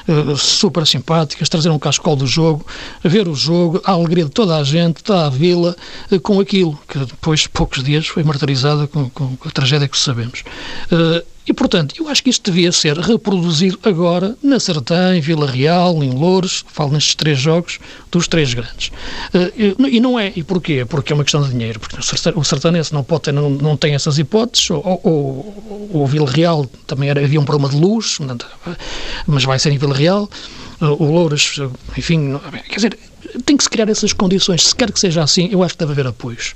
uh, 0.07 0.18
super 0.37 0.85
simpáticas, 0.85 1.49
trazer 1.49 1.69
um 1.69 1.79
cascol 1.79 2.15
do 2.15 2.27
jogo, 2.27 2.65
ver 3.03 3.27
o 3.27 3.35
jogo, 3.35 3.81
a 3.83 3.91
alegria 3.91 4.25
de 4.25 4.31
toda 4.31 4.57
a 4.57 4.63
gente, 4.63 5.03
toda 5.03 5.25
a 5.25 5.29
vila, 5.29 5.75
uh, 6.11 6.19
com 6.19 6.39
aquilo, 6.39 6.79
que 6.87 6.99
depois, 6.99 7.47
poucos 7.47 7.83
dias, 7.83 8.07
foi 8.07 8.23
martirizada 8.23 8.87
com, 8.87 9.09
com 9.09 9.37
a 9.45 9.51
tragédia 9.51 9.87
que 9.87 9.97
sabemos. 9.97 10.43
E, 11.47 11.53
portanto, 11.53 11.95
eu 11.97 12.07
acho 12.07 12.23
que 12.23 12.29
isto 12.29 12.51
devia 12.51 12.71
ser 12.71 12.95
reproduzido 12.97 13.79
agora 13.83 14.37
na 14.43 14.59
Sertã, 14.59 15.15
em 15.15 15.19
Vila 15.21 15.49
Real, 15.49 16.03
em 16.03 16.11
Louros, 16.11 16.63
falo 16.71 16.91
nestes 16.91 17.15
três 17.15 17.39
jogos, 17.39 17.79
dos 18.11 18.27
três 18.27 18.53
grandes. 18.53 18.91
E 19.55 19.99
não 19.99 20.19
é, 20.19 20.31
e 20.35 20.43
porquê? 20.43 20.85
Porque 20.85 21.11
é 21.11 21.15
uma 21.15 21.23
questão 21.23 21.41
de 21.41 21.49
dinheiro, 21.49 21.79
porque 21.79 21.97
o 22.35 22.43
sertanense 22.43 22.93
não 22.93 23.03
pode 23.03 23.23
ter, 23.23 23.31
não, 23.31 23.49
não 23.49 23.75
tem 23.75 23.95
essas 23.95 24.19
hipóteses, 24.19 24.69
ou, 24.69 25.01
ou, 25.03 25.89
ou 25.91 26.05
Vila 26.05 26.29
Real 26.29 26.67
também 26.85 27.09
era, 27.09 27.23
havia 27.23 27.41
um 27.41 27.45
problema 27.45 27.73
de 27.73 27.81
luz, 27.81 28.19
mas 29.25 29.43
vai 29.43 29.57
ser 29.57 29.71
em 29.71 29.77
Vila 29.79 29.95
Real, 29.95 30.29
o 30.81 31.03
Louros, 31.03 31.59
enfim, 31.97 32.39
quer 32.69 32.75
dizer, 32.75 32.99
tem 33.43 33.57
que 33.57 33.63
se 33.63 33.69
criar 33.69 33.89
essas 33.89 34.13
condições. 34.13 34.67
Se 34.67 34.75
quer 34.75 34.91
que 34.91 34.99
seja 34.99 35.23
assim, 35.23 35.49
eu 35.51 35.61
acho 35.63 35.73
que 35.73 35.79
deve 35.79 35.91
haver 35.91 36.07
apoios. 36.07 36.53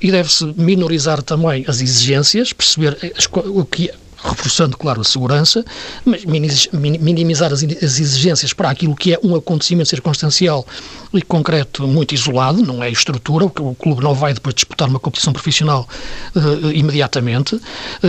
E 0.00 0.10
deve-se 0.10 0.44
minorizar 0.56 1.22
também 1.22 1.64
as 1.66 1.80
exigências, 1.80 2.52
perceber 2.52 2.96
o 3.34 3.64
que 3.64 3.90
reforçando, 4.26 4.76
claro, 4.76 5.00
a 5.00 5.04
segurança, 5.04 5.64
mas 6.04 6.24
minimizar 6.24 7.52
as 7.52 7.62
exigências 7.62 8.52
para 8.52 8.70
aquilo 8.70 8.94
que 8.94 9.14
é 9.14 9.20
um 9.22 9.34
acontecimento 9.34 9.88
circunstancial 9.88 10.66
e 11.12 11.22
concreto 11.22 11.86
muito 11.86 12.14
isolado, 12.14 12.62
não 12.62 12.82
é 12.82 12.90
estrutura, 12.90 13.44
o 13.44 13.74
clube 13.74 14.02
não 14.02 14.14
vai 14.14 14.34
depois 14.34 14.54
disputar 14.54 14.88
uma 14.88 14.98
competição 14.98 15.32
profissional 15.32 15.88
uh, 16.34 16.70
imediatamente, 16.72 17.56
uh, 17.56 17.62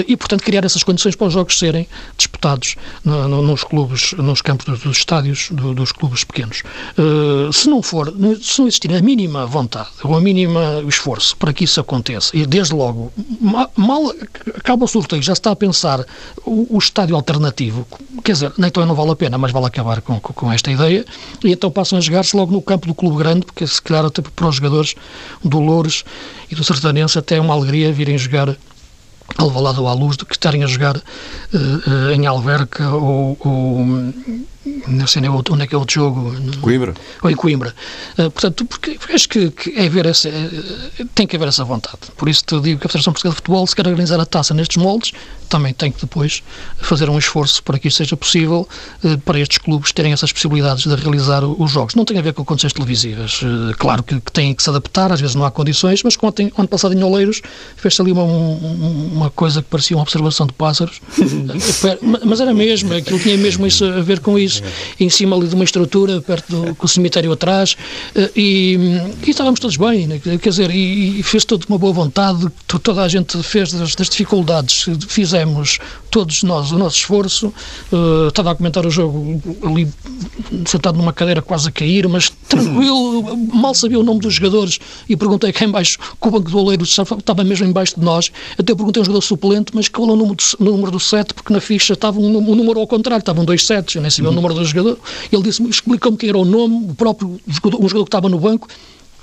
e, 0.08 0.18
portanto, 0.18 0.44
criar 0.44 0.66
essas 0.66 0.84
condições 0.84 1.16
para 1.16 1.28
os 1.28 1.34
jogos 1.34 1.58
serem 1.58 1.88
disputados 2.18 2.76
no, 3.04 3.28
no, 3.28 3.42
nos 3.42 3.64
clubes, 3.64 4.14
nos 4.14 4.42
campos 4.42 4.66
dos, 4.66 4.80
dos 4.82 4.98
estádios 4.98 5.50
do, 5.52 5.74
dos 5.74 5.92
clubes 5.92 6.24
pequenos. 6.24 6.64
Uh, 6.98 7.52
se 7.54 7.70
não 7.70 7.82
for, 7.82 8.14
se 8.42 8.60
não 8.60 8.68
existir 8.68 8.94
a 8.94 9.02
mínima 9.02 9.46
vontade 9.46 9.90
ou 10.04 10.16
a 10.16 10.22
mínima 10.22 10.84
esforço 10.88 11.36
para 11.38 11.54
que 11.54 11.64
isso 11.64 11.80
aconteça, 11.80 12.36
e 12.36 12.46
desde 12.46 12.74
logo, 12.74 13.12
mal 13.76 14.14
acaba 14.56 14.86
o 14.86 14.88
sorteio, 14.88 15.22
já 15.22 15.36
se 15.36 15.40
está 15.40 15.52
a 15.52 15.56
pensar 15.56 16.06
o, 16.46 16.76
o 16.76 16.78
estádio 16.78 17.16
alternativo, 17.16 17.88
quer 18.24 18.34
dizer, 18.34 18.54
nem 18.58 18.68
então 18.68 18.86
não 18.86 18.96
vale 18.96 19.12
a 19.12 19.16
pena, 19.16 19.38
mas 19.38 19.52
vale 19.52 19.66
acabar 19.66 20.02
com, 20.02 20.20
com, 20.20 20.52
esta 20.52 20.72
ideia, 20.72 21.06
e 21.44 21.52
então 21.52 21.72
passam 21.72 21.98
a 21.98 22.02
jogar-se 22.02 22.36
logo 22.36 22.52
no 22.52 22.62
campo 22.62 22.88
do 22.88 22.96
clube 22.96 23.18
grande, 23.18 23.46
porque 23.46 23.66
se 23.66 23.82
calhar 23.82 24.06
até 24.06 24.22
para 24.22 24.48
os 24.48 24.56
jogadores 24.56 24.96
do 25.44 25.60
Louros 25.60 26.04
e 26.50 26.56
do 26.56 26.64
Sertanense 26.64 27.18
até 27.18 27.36
é 27.38 27.42
uma 27.42 27.54
alegria 27.54 27.92
virem 27.92 28.18
jogar 28.18 28.56
Alvalade 29.38 29.80
ou 29.80 29.88
à 29.88 29.94
luz 29.94 30.16
do 30.16 30.26
que 30.26 30.34
estarem 30.34 30.64
a 30.64 30.68
jogar 30.68 30.96
uh, 30.96 31.02
uh, 31.54 32.12
em 32.12 32.26
Alverca 32.26 32.90
ou, 32.90 33.38
ou 33.40 34.14
não 34.88 35.08
sei 35.08 35.22
nem 35.22 35.30
onde 35.30 35.62
é 35.62 35.68
que 35.68 35.76
é 35.76 35.78
outro 35.78 35.94
jogo. 35.94 36.36
Coimbra. 36.62 36.94
Ou 37.22 37.30
em 37.30 37.36
Coimbra. 37.36 37.74
Uh, 38.18 38.30
portanto, 38.32 38.66
porque 38.66 38.98
acho 39.14 39.30
que, 39.30 39.50
que 39.52 39.72
é 39.78 39.86
haver 39.86 40.06
essa, 40.06 40.30
tem 41.16 41.28
que 41.28 41.36
haver 41.36 41.48
essa 41.48 41.64
vontade. 41.64 41.98
Por 42.16 42.30
isso 42.30 42.44
te 42.46 42.60
digo 42.60 42.80
que 42.80 42.88
a 42.88 42.90
Federação 42.90 43.14
Portuguesa 43.14 43.36
de 43.36 43.38
Futebol, 43.38 43.68
se 43.68 43.76
quer 43.76 43.88
organizar 43.88 44.20
a 44.20 44.26
taça 44.26 44.54
nestes 44.54 44.78
moldes, 44.78 45.14
também 45.48 45.74
tem 45.74 45.92
que 45.92 46.02
depois 46.02 46.44
fazer 46.78 47.10
um 47.10 47.18
esforço 47.18 47.64
para 47.64 47.80
que 47.80 47.88
isso 47.88 47.98
seja 47.98 48.18
possível, 48.18 48.68
uh, 49.04 49.18
para 49.20 49.40
estes 49.40 49.58
clubes 49.58 49.92
terem 49.92 50.14
essas 50.14 50.32
possibilidades 50.32 50.84
de 50.84 50.96
realizar 50.96 51.44
os 51.44 51.72
jogos. 51.72 51.96
Não 51.96 52.06
tem 52.06 52.18
a 52.18 52.22
ver 52.22 52.34
com 52.34 52.44
condições 52.44 52.74
televisivas. 52.74 53.42
Uh, 53.42 53.76
claro 53.78 54.04
que, 54.04 54.20
que, 54.20 54.32
têm 54.32 54.54
que 54.54 54.64
se 54.64 54.70
adaptar, 54.70 55.12
às 55.12 55.22
vezes 55.22 55.36
não 55.36 55.46
há 55.46 55.52
condições, 55.52 56.04
mas 56.04 56.18
ontem, 56.22 56.52
ano 56.58 56.68
passado 56.68 56.94
em 56.94 57.04
Oleiros, 57.04 57.42
fez-se 57.76 58.02
ali 58.02 58.12
uma, 58.12 58.24
uma 58.24 59.30
coisa 59.30 59.62
que 59.62 59.70
parecia 59.70 59.96
uma 59.96 60.04
observação 60.04 60.46
de 60.46 60.54
pássaros, 60.54 61.02
mas 62.26 62.40
era 62.42 62.54
mesmo, 62.54 62.94
aquilo 62.94 63.20
tinha 63.20 63.38
mesmo 63.38 63.66
isso 63.66 63.86
a 63.86 64.02
ver 64.02 64.20
com 64.20 64.38
isso 64.38 64.57
em 65.00 65.10
cima 65.10 65.36
ali 65.36 65.48
de 65.48 65.56
uma 65.56 65.64
estrutura, 65.64 66.22
perto 66.22 66.56
do 66.56 66.76
com 66.76 66.86
o 66.86 66.90
cemitério 66.90 67.32
atrás, 67.32 67.76
eh, 68.16 68.32
e, 68.36 68.78
e 69.26 69.30
estávamos 69.30 69.60
todos 69.60 69.78
bem, 69.78 70.08
né? 70.08 70.20
quer 70.20 70.50
dizer, 70.50 70.72
e, 70.72 71.20
e 71.20 71.24
fez 71.24 71.46
toda 71.46 71.66
uma 71.68 71.78
boa 71.78 71.94
vontade, 71.94 72.48
toda 72.68 73.02
a 73.02 73.08
gente 73.08 73.42
fez 73.44 73.72
das, 73.72 73.96
das 73.96 74.10
dificuldades, 74.10 74.86
fizemos 75.08 75.80
todos 76.10 76.44
nós 76.44 76.72
o 76.72 76.78
nosso 76.78 76.98
esforço, 76.98 77.54
uh, 77.92 78.28
estava 78.28 78.52
a 78.52 78.56
comentar 78.56 78.86
o 78.86 78.90
jogo 78.90 79.42
ali 79.64 79.88
sentado 80.66 80.98
numa 80.98 81.14
cadeira 81.14 81.42
quase 81.42 81.68
a 81.70 81.72
cair, 81.72 82.08
mas 82.08 82.30
tranquilo, 82.48 83.36
mal 83.54 83.74
sabia 83.74 84.00
o 84.00 84.04
nome 84.04 84.22
dos 84.22 84.36
jogadores 84.36 84.80
e 85.08 85.16
perguntei 85.16 85.52
cá 85.52 85.66
embaixo, 85.66 85.98
que 86.00 86.28
o 86.28 86.32
banco 86.32 86.50
do 86.50 86.58
Oleiro 86.58 86.84
estava 86.84 87.44
mesmo 87.44 87.68
embaixo 87.68 88.00
de 88.00 88.06
nós, 88.06 88.32
até 88.58 88.74
perguntei 88.74 89.02
um 89.02 89.06
jogador 89.06 89.22
suplente, 89.22 89.72
mas 89.74 89.88
qual 89.90 90.10
é 90.10 90.14
o 90.14 90.16
número 90.16 90.36
do, 90.36 90.66
número 90.66 90.92
do 90.92 91.00
7, 91.00 91.34
porque 91.34 91.54
na 91.54 91.60
ficha 91.60 91.94
estava 91.94 92.20
um, 92.20 92.38
um 92.38 92.56
número 92.56 92.80
ao 92.80 92.88
contrário, 92.88 93.22
estavam 93.22 93.46
dois 93.46 93.66
sets, 93.66 93.96
eu 93.96 94.02
nem 94.02 94.10
sabia 94.10 94.32
o 94.32 94.34
número 94.34 94.47
do 94.54 94.66
jogador, 94.66 94.98
ele 95.32 95.42
disse 95.44 95.64
explicou-me 95.64 96.18
quem 96.18 96.30
era 96.30 96.38
o 96.38 96.46
nome, 96.46 96.92
o 96.92 96.96
próprio 96.96 97.40
jogador, 97.48 97.78
um 97.78 97.88
jogador 97.88 98.06
que 98.06 98.10
estava 98.10 98.30
no 98.30 98.40
banco, 98.40 98.68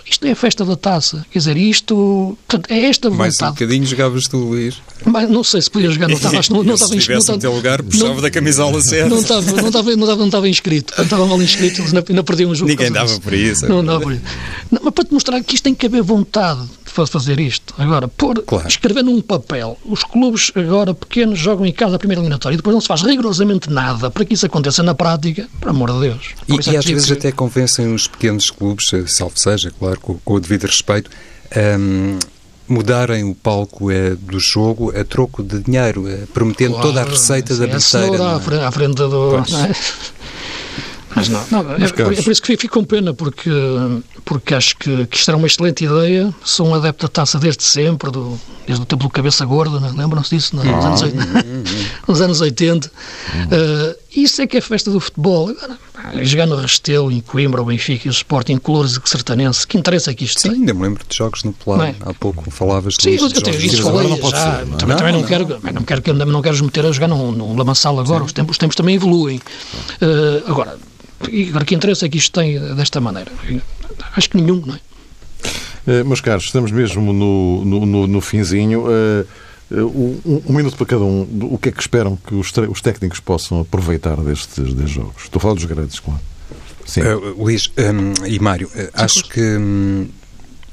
isto 0.06 0.26
é 0.26 0.32
a 0.32 0.36
festa 0.36 0.64
da 0.64 0.76
taça. 0.76 1.24
Quer 1.30 1.38
dizer, 1.38 1.56
isto. 1.56 2.36
Portanto, 2.46 2.70
é 2.70 2.84
esta 2.86 3.08
vontade. 3.08 3.18
Mais 3.18 3.40
um 3.40 3.46
bocadinho 3.46 3.86
jogavas 3.86 4.28
tu, 4.28 4.36
Luís. 4.36 4.76
Mas, 5.04 5.28
não 5.30 5.42
sei 5.42 5.62
se 5.62 5.70
podia 5.70 5.90
jogar, 5.90 6.08
não 6.08 6.16
estava. 6.16 6.40
Não, 6.50 6.62
não 6.62 6.74
estava 6.74 6.92
se 6.92 6.98
estivesse 6.98 7.32
no 7.32 7.38
teu 7.38 7.54
lugar, 7.54 7.82
puxava 7.82 8.20
da 8.20 8.30
camisola 8.30 8.80
certa. 8.80 9.08
Não 9.08 9.20
estava, 9.20 9.40
não 9.40 9.66
estava, 9.66 9.90
não 9.90 10.02
estava, 10.02 10.16
não 10.16 10.26
estava 10.26 10.48
inscrito. 10.48 10.92
Quando 10.94 11.06
estava 11.06 11.26
mal 11.26 11.40
inscrito, 11.42 11.82
ainda, 11.82 12.04
ainda 12.08 12.22
perdiam 12.22 12.50
um 12.50 12.54
jogo. 12.54 12.70
Ninguém 12.70 12.92
dava 12.92 13.18
por 13.18 13.32
isso. 13.32 13.66
Não 13.66 13.84
dava 13.84 14.00
por 14.00 14.12
isso. 14.12 14.22
Não, 14.70 14.80
mas 14.84 14.94
para 14.94 15.04
te 15.04 15.12
mostrar 15.12 15.42
que 15.42 15.54
isto 15.54 15.64
tem 15.64 15.74
que 15.74 15.86
haver 15.86 16.02
vontade 16.02 16.68
fazer 17.04 17.40
isto. 17.40 17.74
Agora, 17.76 18.06
pôr, 18.06 18.40
claro. 18.42 18.68
escrever 18.68 19.02
num 19.02 19.20
papel, 19.20 19.76
os 19.84 20.04
clubes 20.04 20.52
agora 20.54 20.94
pequenos 20.94 21.38
jogam 21.38 21.66
em 21.66 21.72
casa 21.72 21.96
a 21.96 21.98
primeira 21.98 22.20
eliminatória 22.20 22.54
e 22.54 22.56
depois 22.56 22.72
não 22.72 22.80
se 22.80 22.86
faz 22.86 23.02
rigorosamente 23.02 23.68
nada 23.68 24.10
para 24.10 24.24
que 24.24 24.34
isso 24.34 24.46
aconteça 24.46 24.82
na 24.82 24.94
prática, 24.94 25.48
por 25.60 25.70
amor 25.70 25.92
de 25.92 26.00
Deus. 26.00 26.30
e, 26.46 26.52
é 26.70 26.72
e 26.74 26.76
às 26.76 26.84
vezes 26.84 27.06
que... 27.06 27.12
até 27.14 27.32
convencem 27.32 27.92
os 27.92 28.06
pequenos 28.06 28.50
clubes, 28.50 28.90
salvo 29.06 29.36
seja, 29.36 29.72
claro, 29.76 29.93
com, 29.98 30.18
com 30.24 30.34
o 30.34 30.40
devido 30.40 30.66
respeito, 30.66 31.10
um, 31.78 32.18
mudarem 32.66 33.24
o 33.24 33.34
palco 33.34 33.90
é, 33.90 34.14
do 34.14 34.38
jogo 34.40 34.92
a 34.98 35.04
troco 35.04 35.42
de 35.42 35.60
dinheiro, 35.60 36.08
é, 36.08 36.26
prometendo 36.32 36.72
claro, 36.72 36.88
toda 36.88 37.02
a 37.02 37.04
receita 37.04 37.54
da 37.56 37.66
bilheteira. 37.66 38.16
É? 38.16 38.64
À 38.64 38.70
frente 38.70 38.94
do... 38.94 39.32
Mas 41.14 41.28
não, 41.28 41.46
não 41.48 41.72
é, 41.74 41.84
é, 41.84 41.88
por 41.92 42.12
isso 42.12 42.42
que 42.42 42.56
fico 42.56 42.74
com 42.74 42.84
pena, 42.84 43.14
porque, 43.14 43.48
porque 44.34 44.52
acho 44.52 44.76
que, 44.76 45.06
que 45.06 45.16
isto 45.16 45.30
era 45.30 45.38
uma 45.38 45.46
excelente 45.46 45.84
ideia. 45.84 46.34
Sou 46.44 46.66
um 46.66 46.74
adepto 46.74 47.06
da 47.06 47.08
taça 47.08 47.38
desde 47.38 47.62
sempre, 47.62 48.10
do, 48.10 48.36
desde 48.66 48.82
o 48.82 48.84
tempo 48.84 49.04
do 49.04 49.08
Cabeça 49.10 49.44
Gorda, 49.44 49.78
né? 49.78 49.92
lembram-se 49.96 50.34
disso? 50.34 50.56
Nos, 50.56 50.66
anos, 50.66 51.02
nos 52.08 52.20
anos 52.20 52.40
80. 52.40 52.88
Uh, 52.88 53.94
isso 54.16 54.42
é 54.42 54.46
que 54.48 54.56
é 54.56 54.58
a 54.58 54.62
festa 54.62 54.90
do 54.90 54.98
futebol. 54.98 55.50
Agora, 55.50 55.78
jogar 56.24 56.46
no 56.46 56.56
Restelo, 56.56 57.12
em 57.12 57.20
Coimbra, 57.20 57.62
o 57.62 57.64
Benfica 57.64 58.08
e 58.08 58.10
o 58.10 58.12
Sporting, 58.12 58.56
Colores 58.56 58.98
e 59.02 59.08
Sertanense, 59.08 59.64
que 59.64 59.78
interessa 59.78 60.10
é 60.10 60.14
que 60.14 60.24
isto 60.24 60.40
Sim, 60.40 60.48
tem? 60.50 60.58
ainda 60.58 60.74
me 60.74 60.82
lembro 60.82 61.04
de 61.08 61.16
jogos 61.16 61.44
no 61.44 61.52
Polar. 61.52 61.90
É? 61.90 61.94
Há 62.00 62.12
pouco 62.14 62.50
falavas 62.50 62.96
Sim, 63.00 63.16
de 63.16 63.22
eu 63.22 63.30
tenho 63.30 63.56
jogos. 63.56 63.72
isso 63.72 63.82
falei 63.84 64.08
não 64.08 64.18
pode 64.18 64.36
já. 64.36 64.58
ser, 64.58 64.66
não 64.66 64.74
é? 64.74 64.78
Também, 64.78 64.96
também 64.96 65.12
Não, 65.12 65.20
não, 65.20 65.20
não. 65.20 65.28
quero, 65.28 65.72
não 65.72 65.82
quero 65.84 66.02
que 66.02 66.12
não 66.12 66.42
quero 66.42 66.64
meter 66.64 66.86
a 66.86 66.90
jogar 66.90 67.06
num, 67.06 67.30
num 67.30 67.56
lamaçal 67.56 67.98
agora. 68.00 68.24
Os 68.24 68.32
tempos, 68.32 68.54
os 68.54 68.58
tempos 68.58 68.74
também 68.74 68.96
evoluem. 68.96 69.40
Eh, 70.00 70.42
agora, 70.46 70.76
agora, 71.48 71.64
que 71.64 71.74
interesse 71.74 72.04
é 72.04 72.08
que 72.08 72.18
isto 72.18 72.32
tem 72.32 72.58
desta 72.74 73.00
maneira? 73.00 73.30
Acho 74.16 74.30
que 74.30 74.36
nenhum, 74.36 74.62
não 74.64 74.74
é? 74.74 74.80
Eh, 75.86 76.04
meus 76.04 76.20
caros, 76.20 76.44
estamos 76.44 76.70
mesmo 76.70 77.12
no, 77.12 77.64
no, 77.64 77.86
no, 77.86 78.06
no 78.06 78.20
finzinho. 78.20 78.84
Eh, 78.88 79.24
eh, 79.72 79.82
um, 79.82 80.42
um 80.46 80.52
minuto 80.52 80.76
para 80.76 80.86
cada 80.86 81.04
um. 81.04 81.26
O 81.42 81.58
que 81.58 81.68
é 81.68 81.72
que 81.72 81.80
esperam 81.80 82.16
que 82.16 82.34
os, 82.34 82.52
os 82.70 82.80
técnicos 82.80 83.20
possam 83.20 83.60
aproveitar 83.60 84.16
destes, 84.16 84.72
destes 84.72 84.90
jogos? 84.90 85.24
Estou 85.24 85.38
a 85.38 85.42
falar 85.42 85.54
dos 85.54 85.64
grandes, 85.64 86.00
claro. 86.00 86.20
Sim. 86.86 87.00
Luís 87.38 87.70
hum, 87.78 88.26
e 88.26 88.38
Mário, 88.38 88.70
acho 88.92 89.24
que 89.24 89.40
hum, 89.40 90.06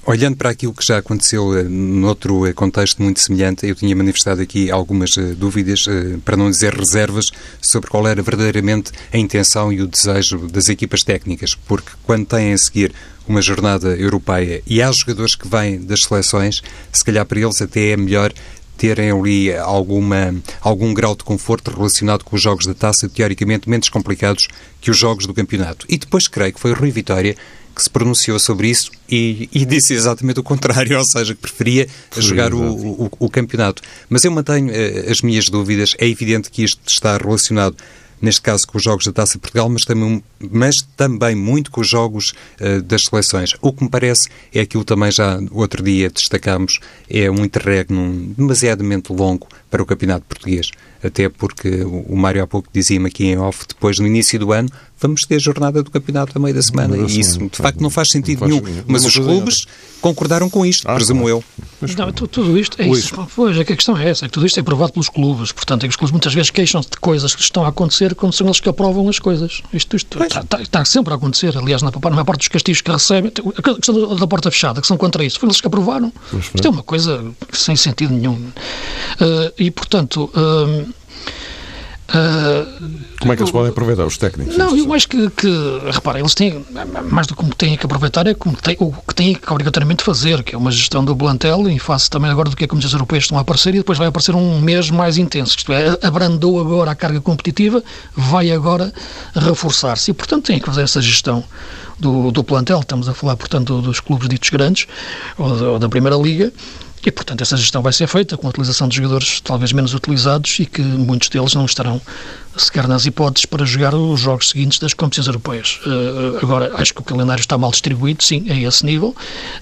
olhando 0.05 0.36
para 0.36 0.49
aquilo 0.49 0.74
que 0.74 0.86
já 0.86 0.97
aconteceu 0.97 1.58
eh, 1.58 1.64
noutro 1.64 2.45
eh, 2.45 2.53
contexto 2.53 3.01
muito 3.01 3.20
semelhante, 3.20 3.68
eu 3.68 3.76
tinha 3.76 3.95
manifestado 3.95 4.41
aqui 4.41 4.72
algumas 4.72 5.16
eh, 5.18 5.34
dúvidas, 5.34 5.86
para 6.26 6.36
não 6.36 6.49
dizer 6.49 6.74
reservas, 6.74 7.26
sobre 7.62 7.89
qual 7.89 8.08
era 8.08 8.22
verdadeiramente 8.22 8.91
a 9.14 9.18
intenção 9.18 9.72
e 9.72 9.82
o 9.82 9.88
desejo 9.88 10.47
das 10.47 10.70
equipas 10.70 11.01
técnicas, 11.01 11.55
porque 11.55 11.91
quando 12.03 12.26
têm 12.26 12.53
a 12.53 12.58
seguir 12.58 12.93
uma 13.32 13.41
jornada 13.41 13.95
europeia 13.95 14.61
e 14.67 14.82
há 14.82 14.91
jogadores 14.91 15.36
que 15.36 15.47
vêm 15.47 15.79
das 15.79 16.03
seleções, 16.03 16.61
se 16.91 17.03
calhar 17.03 17.25
para 17.25 17.39
eles 17.39 17.61
até 17.61 17.91
é 17.91 17.97
melhor 17.97 18.34
terem 18.77 19.11
ali 19.11 19.53
alguma, 19.55 20.36
algum 20.59 20.93
grau 20.93 21.15
de 21.15 21.23
conforto 21.23 21.71
relacionado 21.71 22.23
com 22.23 22.36
os 22.36 22.41
jogos 22.41 22.65
da 22.65 22.73
taça, 22.73 23.07
teoricamente 23.07 23.69
menos 23.69 23.89
complicados 23.89 24.47
que 24.82 24.89
os 24.89 24.97
jogos 24.97 25.27
do 25.27 25.34
campeonato. 25.34 25.86
E 25.88 25.97
depois 25.97 26.27
creio 26.27 26.51
que 26.53 26.59
foi 26.59 26.71
o 26.71 26.75
Rui 26.75 26.91
Vitória 26.91 27.36
que 27.75 27.82
se 27.82 27.89
pronunciou 27.89 28.38
sobre 28.38 28.67
isso 28.69 28.91
e, 29.09 29.47
e 29.53 29.65
disse 29.65 29.93
exatamente 29.93 30.39
o 30.39 30.43
contrário, 30.43 30.97
ou 30.99 31.05
seja, 31.05 31.34
que 31.34 31.41
preferia 31.41 31.88
jogar 32.17 32.53
o, 32.53 32.61
o, 32.61 33.11
o 33.19 33.29
campeonato. 33.29 33.82
Mas 34.09 34.25
eu 34.25 34.32
mantenho 34.32 34.69
eh, 34.71 35.05
as 35.09 35.21
minhas 35.21 35.47
dúvidas. 35.47 35.95
É 35.97 36.07
evidente 36.07 36.49
que 36.49 36.63
isto 36.63 36.82
está 36.86 37.17
relacionado 37.17 37.77
neste 38.22 38.41
caso 38.41 38.67
com 38.67 38.78
os 38.78 38.84
jogos 38.84 39.05
da 39.05 39.11
Taça 39.11 39.39
Portugal, 39.39 39.67
mas 39.69 39.84
também, 39.84 40.24
mas 40.39 40.76
também 40.95 41.36
muito 41.36 41.72
com 41.72 41.82
os 41.82 41.89
jogos 41.89 42.34
eh, 42.59 42.80
das 42.82 43.05
seleções. 43.05 43.55
O 43.61 43.74
que 43.74 43.84
me 43.84 43.89
parece 43.89 44.30
é 44.53 44.61
aquilo 44.61 44.84
também 44.84 45.11
já 45.11 45.39
outro 45.51 45.84
dia 45.84 46.09
destacámos, 46.09 46.80
é 47.09 47.30
um 47.32 47.43
interregno 47.43 48.34
demasiadamente 48.38 49.11
longo 49.11 49.47
para 49.69 49.82
o 49.82 49.86
Campeonato 49.86 50.26
Português. 50.28 50.69
Até 51.03 51.30
porque 51.30 51.84
o 51.84 52.15
Mário 52.15 52.43
há 52.43 52.47
pouco 52.47 52.69
dizia-me 52.72 53.07
aqui 53.07 53.26
em 53.26 53.38
off, 53.38 53.65
depois 53.67 53.97
no 53.97 54.05
início 54.05 54.38
do 54.38 54.51
ano, 54.51 54.69
vamos 55.02 55.22
ter 55.24 55.39
jornada 55.39 55.82
do 55.84 55.89
campeonato 55.91 56.32
a 56.38 56.39
meio 56.39 56.54
da 56.56 56.62
semana. 56.62 56.95
E 56.97 57.20
isso, 57.20 57.39
de 57.39 57.58
facto, 57.58 57.82
não 57.82 57.89
faz 57.89 58.10
sentido 58.10 58.41
não 58.41 58.47
faz 58.49 58.62
nenhum. 58.62 58.74
nenhum. 58.74 58.84
Mas 58.88 59.04
os 59.06 59.16
clubes 59.16 59.66
concordaram 59.99 60.49
com 60.49 60.66
isto, 60.66 60.88
Ah, 60.89 60.95
presumo 60.95 61.22
claro. 61.22 61.43
eu. 61.82 61.88
Não, 61.97 62.12
tu- 62.12 62.28
tudo 62.28 62.58
isto 62.58 62.80
é 62.82 62.86
Luís. 62.86 63.06
isso. 63.06 63.28
Pois, 63.36 63.58
é 63.58 63.64
que 63.64 63.74
a 63.74 63.76
questão 63.76 63.97
é 63.97 64.10
essa, 64.10 64.26
é 64.26 64.28
que 64.28 64.34
tudo 64.34 64.45
isto 64.45 64.60
é 64.60 64.64
provado 64.64 64.93
pelos 64.93 65.10
clubes. 65.10 65.52
Portanto, 65.52 65.84
é 65.84 65.88
que 65.88 65.91
os 65.91 65.95
clubes 65.95 66.12
muitas 66.12 66.34
vezes 66.34 66.49
queixam-se 66.52 66.89
de 66.89 66.97
coisas 66.97 67.34
que 67.36 67.41
estão 67.41 67.66
a 67.66 67.70
acontecer 67.70 68.14
quando 68.16 68.34
são 68.34 68.45
eles 68.47 68.60
que 68.60 68.70
aprovam 68.70 69.08
as 69.10 69.20
coisas. 69.20 69.62
Isto, 69.74 69.95
isto 69.95 70.24
está, 70.24 70.39
está- 70.41 70.62
está 70.62 70.86
sempre 70.86 71.14
a 71.14 71.18
acontecer. 71.18 71.58
Aliás, 71.58 71.82
na, 71.82 71.91
na 71.91 72.10
maior 72.12 72.24
parte 72.26 72.39
dos 72.39 72.47
castigos 72.47 72.82
que 72.82 72.91
recebem, 72.91 73.32
a 73.58 73.62
questão 73.76 74.16
da, 74.16 74.28
porta 74.28 74.49
fechada, 74.52 74.80
que 74.82 74.88
são 74.88 74.97
contra 74.97 75.24
isso, 75.24 75.39
foi 75.39 75.47
eles 75.49 75.60
que 75.60 75.68
aprovaram. 75.68 76.12
Isto 76.54 76.68
é 76.68 76.70
uma 76.70 76.84
coisa 76.84 77.24
sem 77.52 77.76
sentido 77.76 78.14
nenhum. 78.14 78.39
Eh, 79.20 79.54
e, 79.60 79.72
portanto. 79.72 80.30
eh, 80.36 80.86
Como 83.20 83.32
é 83.32 83.36
que 83.36 83.41
eles 83.41 83.51
podem 83.51 83.70
aproveitar, 83.70 84.05
os 84.05 84.18
técnicos? 84.18 84.57
não, 84.57 84.76
eu 84.76 84.93
acho 84.93 85.07
que, 85.07 85.30
que 85.30 85.47
repara, 85.91 86.20
eles 86.20 86.34
têm, 86.34 86.66
mais 87.09 87.28
do 87.28 87.36
que 87.36 87.39
como 87.41 87.55
têm 87.55 87.78
que 87.78 87.86
aproveitar, 87.86 88.28
é 88.28 88.34
como 88.34 88.55
têm, 88.57 88.76
o 88.80 88.91
que 88.91 89.16
têm 89.16 89.34
que 89.36 89.51
obrigatoriamente 89.51 90.03
fazer, 90.03 90.43
que 90.43 90.55
é 90.55 90.57
uma 90.57 90.72
gestão 90.72 91.05
do 91.05 91.16
plantel, 91.16 91.70
em 91.70 91.80
face 91.80 92.09
também 92.09 92.30
agora 92.30 92.49
do 92.49 92.55
que 92.55 92.64
é 92.64 92.68
que 92.68 92.76
as 92.76 92.93
europeias 92.93 93.26
estão 93.26 93.38
a 93.38 93.41
aparecer, 93.41 93.76
e 93.76 93.78
depois 93.78 93.97
vai 93.97 94.07
aparecer 94.07 94.36
um 94.36 94.59
mês 94.59 94.89
mais 94.89 95.18
intenso, 95.18 95.55
isto 95.57 95.72
é, 95.72 95.97
abrandou 96.01 96.59
agora 96.59 96.91
a 96.91 96.95
carga 96.95 97.22
competitiva, 97.22 97.84
vai 98.16 98.51
agora 98.51 98.91
reforçar-se, 99.34 100.12
e 100.12 100.14
portanto 100.14 100.45
têm 100.45 100.59
que 100.59 100.66
fazer 100.66 100.82
essa 100.82 101.01
gestão 101.01 101.43
do, 101.99 102.32
do 102.32 102.43
plantel, 102.43 102.80
estamos 102.80 103.07
a 103.07 103.14
falar, 103.14 103.38
portanto, 103.38 103.80
dos 103.82 103.99
clubes 103.99 104.28
ditos 104.28 104.49
grandes, 104.49 104.88
ou 105.38 105.51
ou 105.62 105.80
da 105.80 105.88
Primeira 105.88 106.18
Liga, 106.18 106.51
e, 107.06 107.12
portanto, 107.12 107.41
essa 107.41 107.58
gestão 107.58 107.82
vai 107.82 107.91
ser 107.93 108.08
feita 108.08 108.38
com 108.38 108.47
a 108.47 108.49
utilização 108.49 108.88
de 108.88 108.95
jogadores 108.97 109.41
talvez 109.41 109.72
menos 109.74 109.93
utilizados 109.93 110.60
e 110.60 110.66
que 110.66 110.82
muitos 110.82 111.30
deles 111.30 111.54
não 111.56 111.66
estarão 111.66 111.99
sequer 112.56 112.88
nas 112.88 113.06
hipóteses 113.06 113.45
para 113.45 113.66
jogar 113.66 113.95
os 113.95 114.20
jogos 114.20 114.49
seguintes 114.49 114.78
das 114.80 114.93
competições 114.93 115.28
europeias. 115.28 115.80
Eh, 115.86 116.39
agora, 116.43 116.72
acho 116.76 116.93
que 116.93 116.99
o 116.99 117.04
calendário 117.04 117.39
está 117.41 117.58
mal 117.58 117.72
distribuído, 117.72 118.24
sim, 118.24 118.45
a 118.49 118.56
esse 118.56 118.86
nível. 118.86 119.16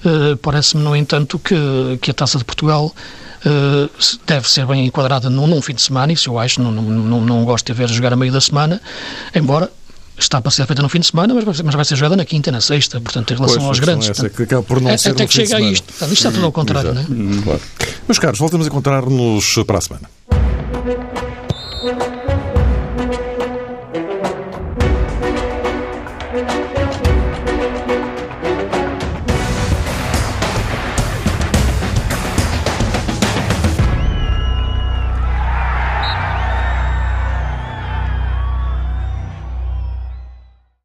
Eh, 0.06 0.36
Parece-me, 0.42 0.84
no 0.84 0.96
entanto, 0.96 1.38
que, 1.40 1.56
que 2.02 2.12
a 2.12 2.14
Taça 2.14 2.38
de 2.38 2.44
Portugal 2.44 2.94
se- 3.98 4.20
deve 4.28 4.50
ser 4.50 4.66
bem 4.66 4.86
enquadrada 4.86 5.30
num, 5.30 5.48
num 5.48 5.62
fim 5.62 5.74
de 5.74 5.82
semana, 5.82 6.12
isso 6.12 6.30
eu 6.30 6.38
acho, 6.38 6.62
não, 6.62 6.72
não, 6.74 6.84
não, 6.84 7.22
não 7.22 7.46
gosto 7.46 7.68
de 7.68 7.74
ver 7.74 7.88
jogar 7.88 8.12
a 8.12 8.16
meio 8.18 8.34
da 8.34 8.42
semana, 8.42 8.82
embora 9.34 9.72
está 10.20 10.41
para 10.41 10.51
ser 10.51 10.65
feita 10.65 10.82
no 10.82 10.89
fim 10.89 10.99
de 10.99 11.07
semana, 11.07 11.34
mas 11.34 11.43
vai 11.43 11.53
ser, 11.53 11.63
mas 11.63 11.76
vai 11.76 11.86
ser 11.86 11.95
jogada 11.95 12.15
na 12.17 12.26
quinta 12.26 12.49
e 12.49 12.51
na 12.51 12.61
sexta, 12.61 12.99
portanto, 12.99 13.32
em 13.32 13.36
relação 13.36 13.57
Pois, 13.57 13.67
aos 13.67 13.78
questão 13.80 13.93
grandes. 13.95 14.07
é 14.07 14.11
essa, 14.11 14.22
portanto, 14.24 14.38
que 14.38 14.43
acaba 14.43 14.63
por 14.63 14.82
não 14.82 14.89
é- 14.91 14.97
ser 14.97 15.09
até 15.11 15.26
que 15.26 15.34
chega 15.34 15.57
a 15.57 15.61
isto. 15.61 15.86
Portanto, 15.86 16.11
isto 16.13 16.28
está 16.28 16.32
tudo 16.32 16.45
ao 16.45 16.51
contrário, 16.51 16.93
não 16.93 17.01
é? 17.01 17.03
Exato. 17.05 17.41
Claro. 17.43 17.61
Meus 18.07 18.20
caros, 18.20 18.39
voltamos 18.39 18.65
a 18.67 18.70
encontrar-nos 18.70 19.55
para 19.65 19.78
a 19.78 19.82
semana. 19.82 20.09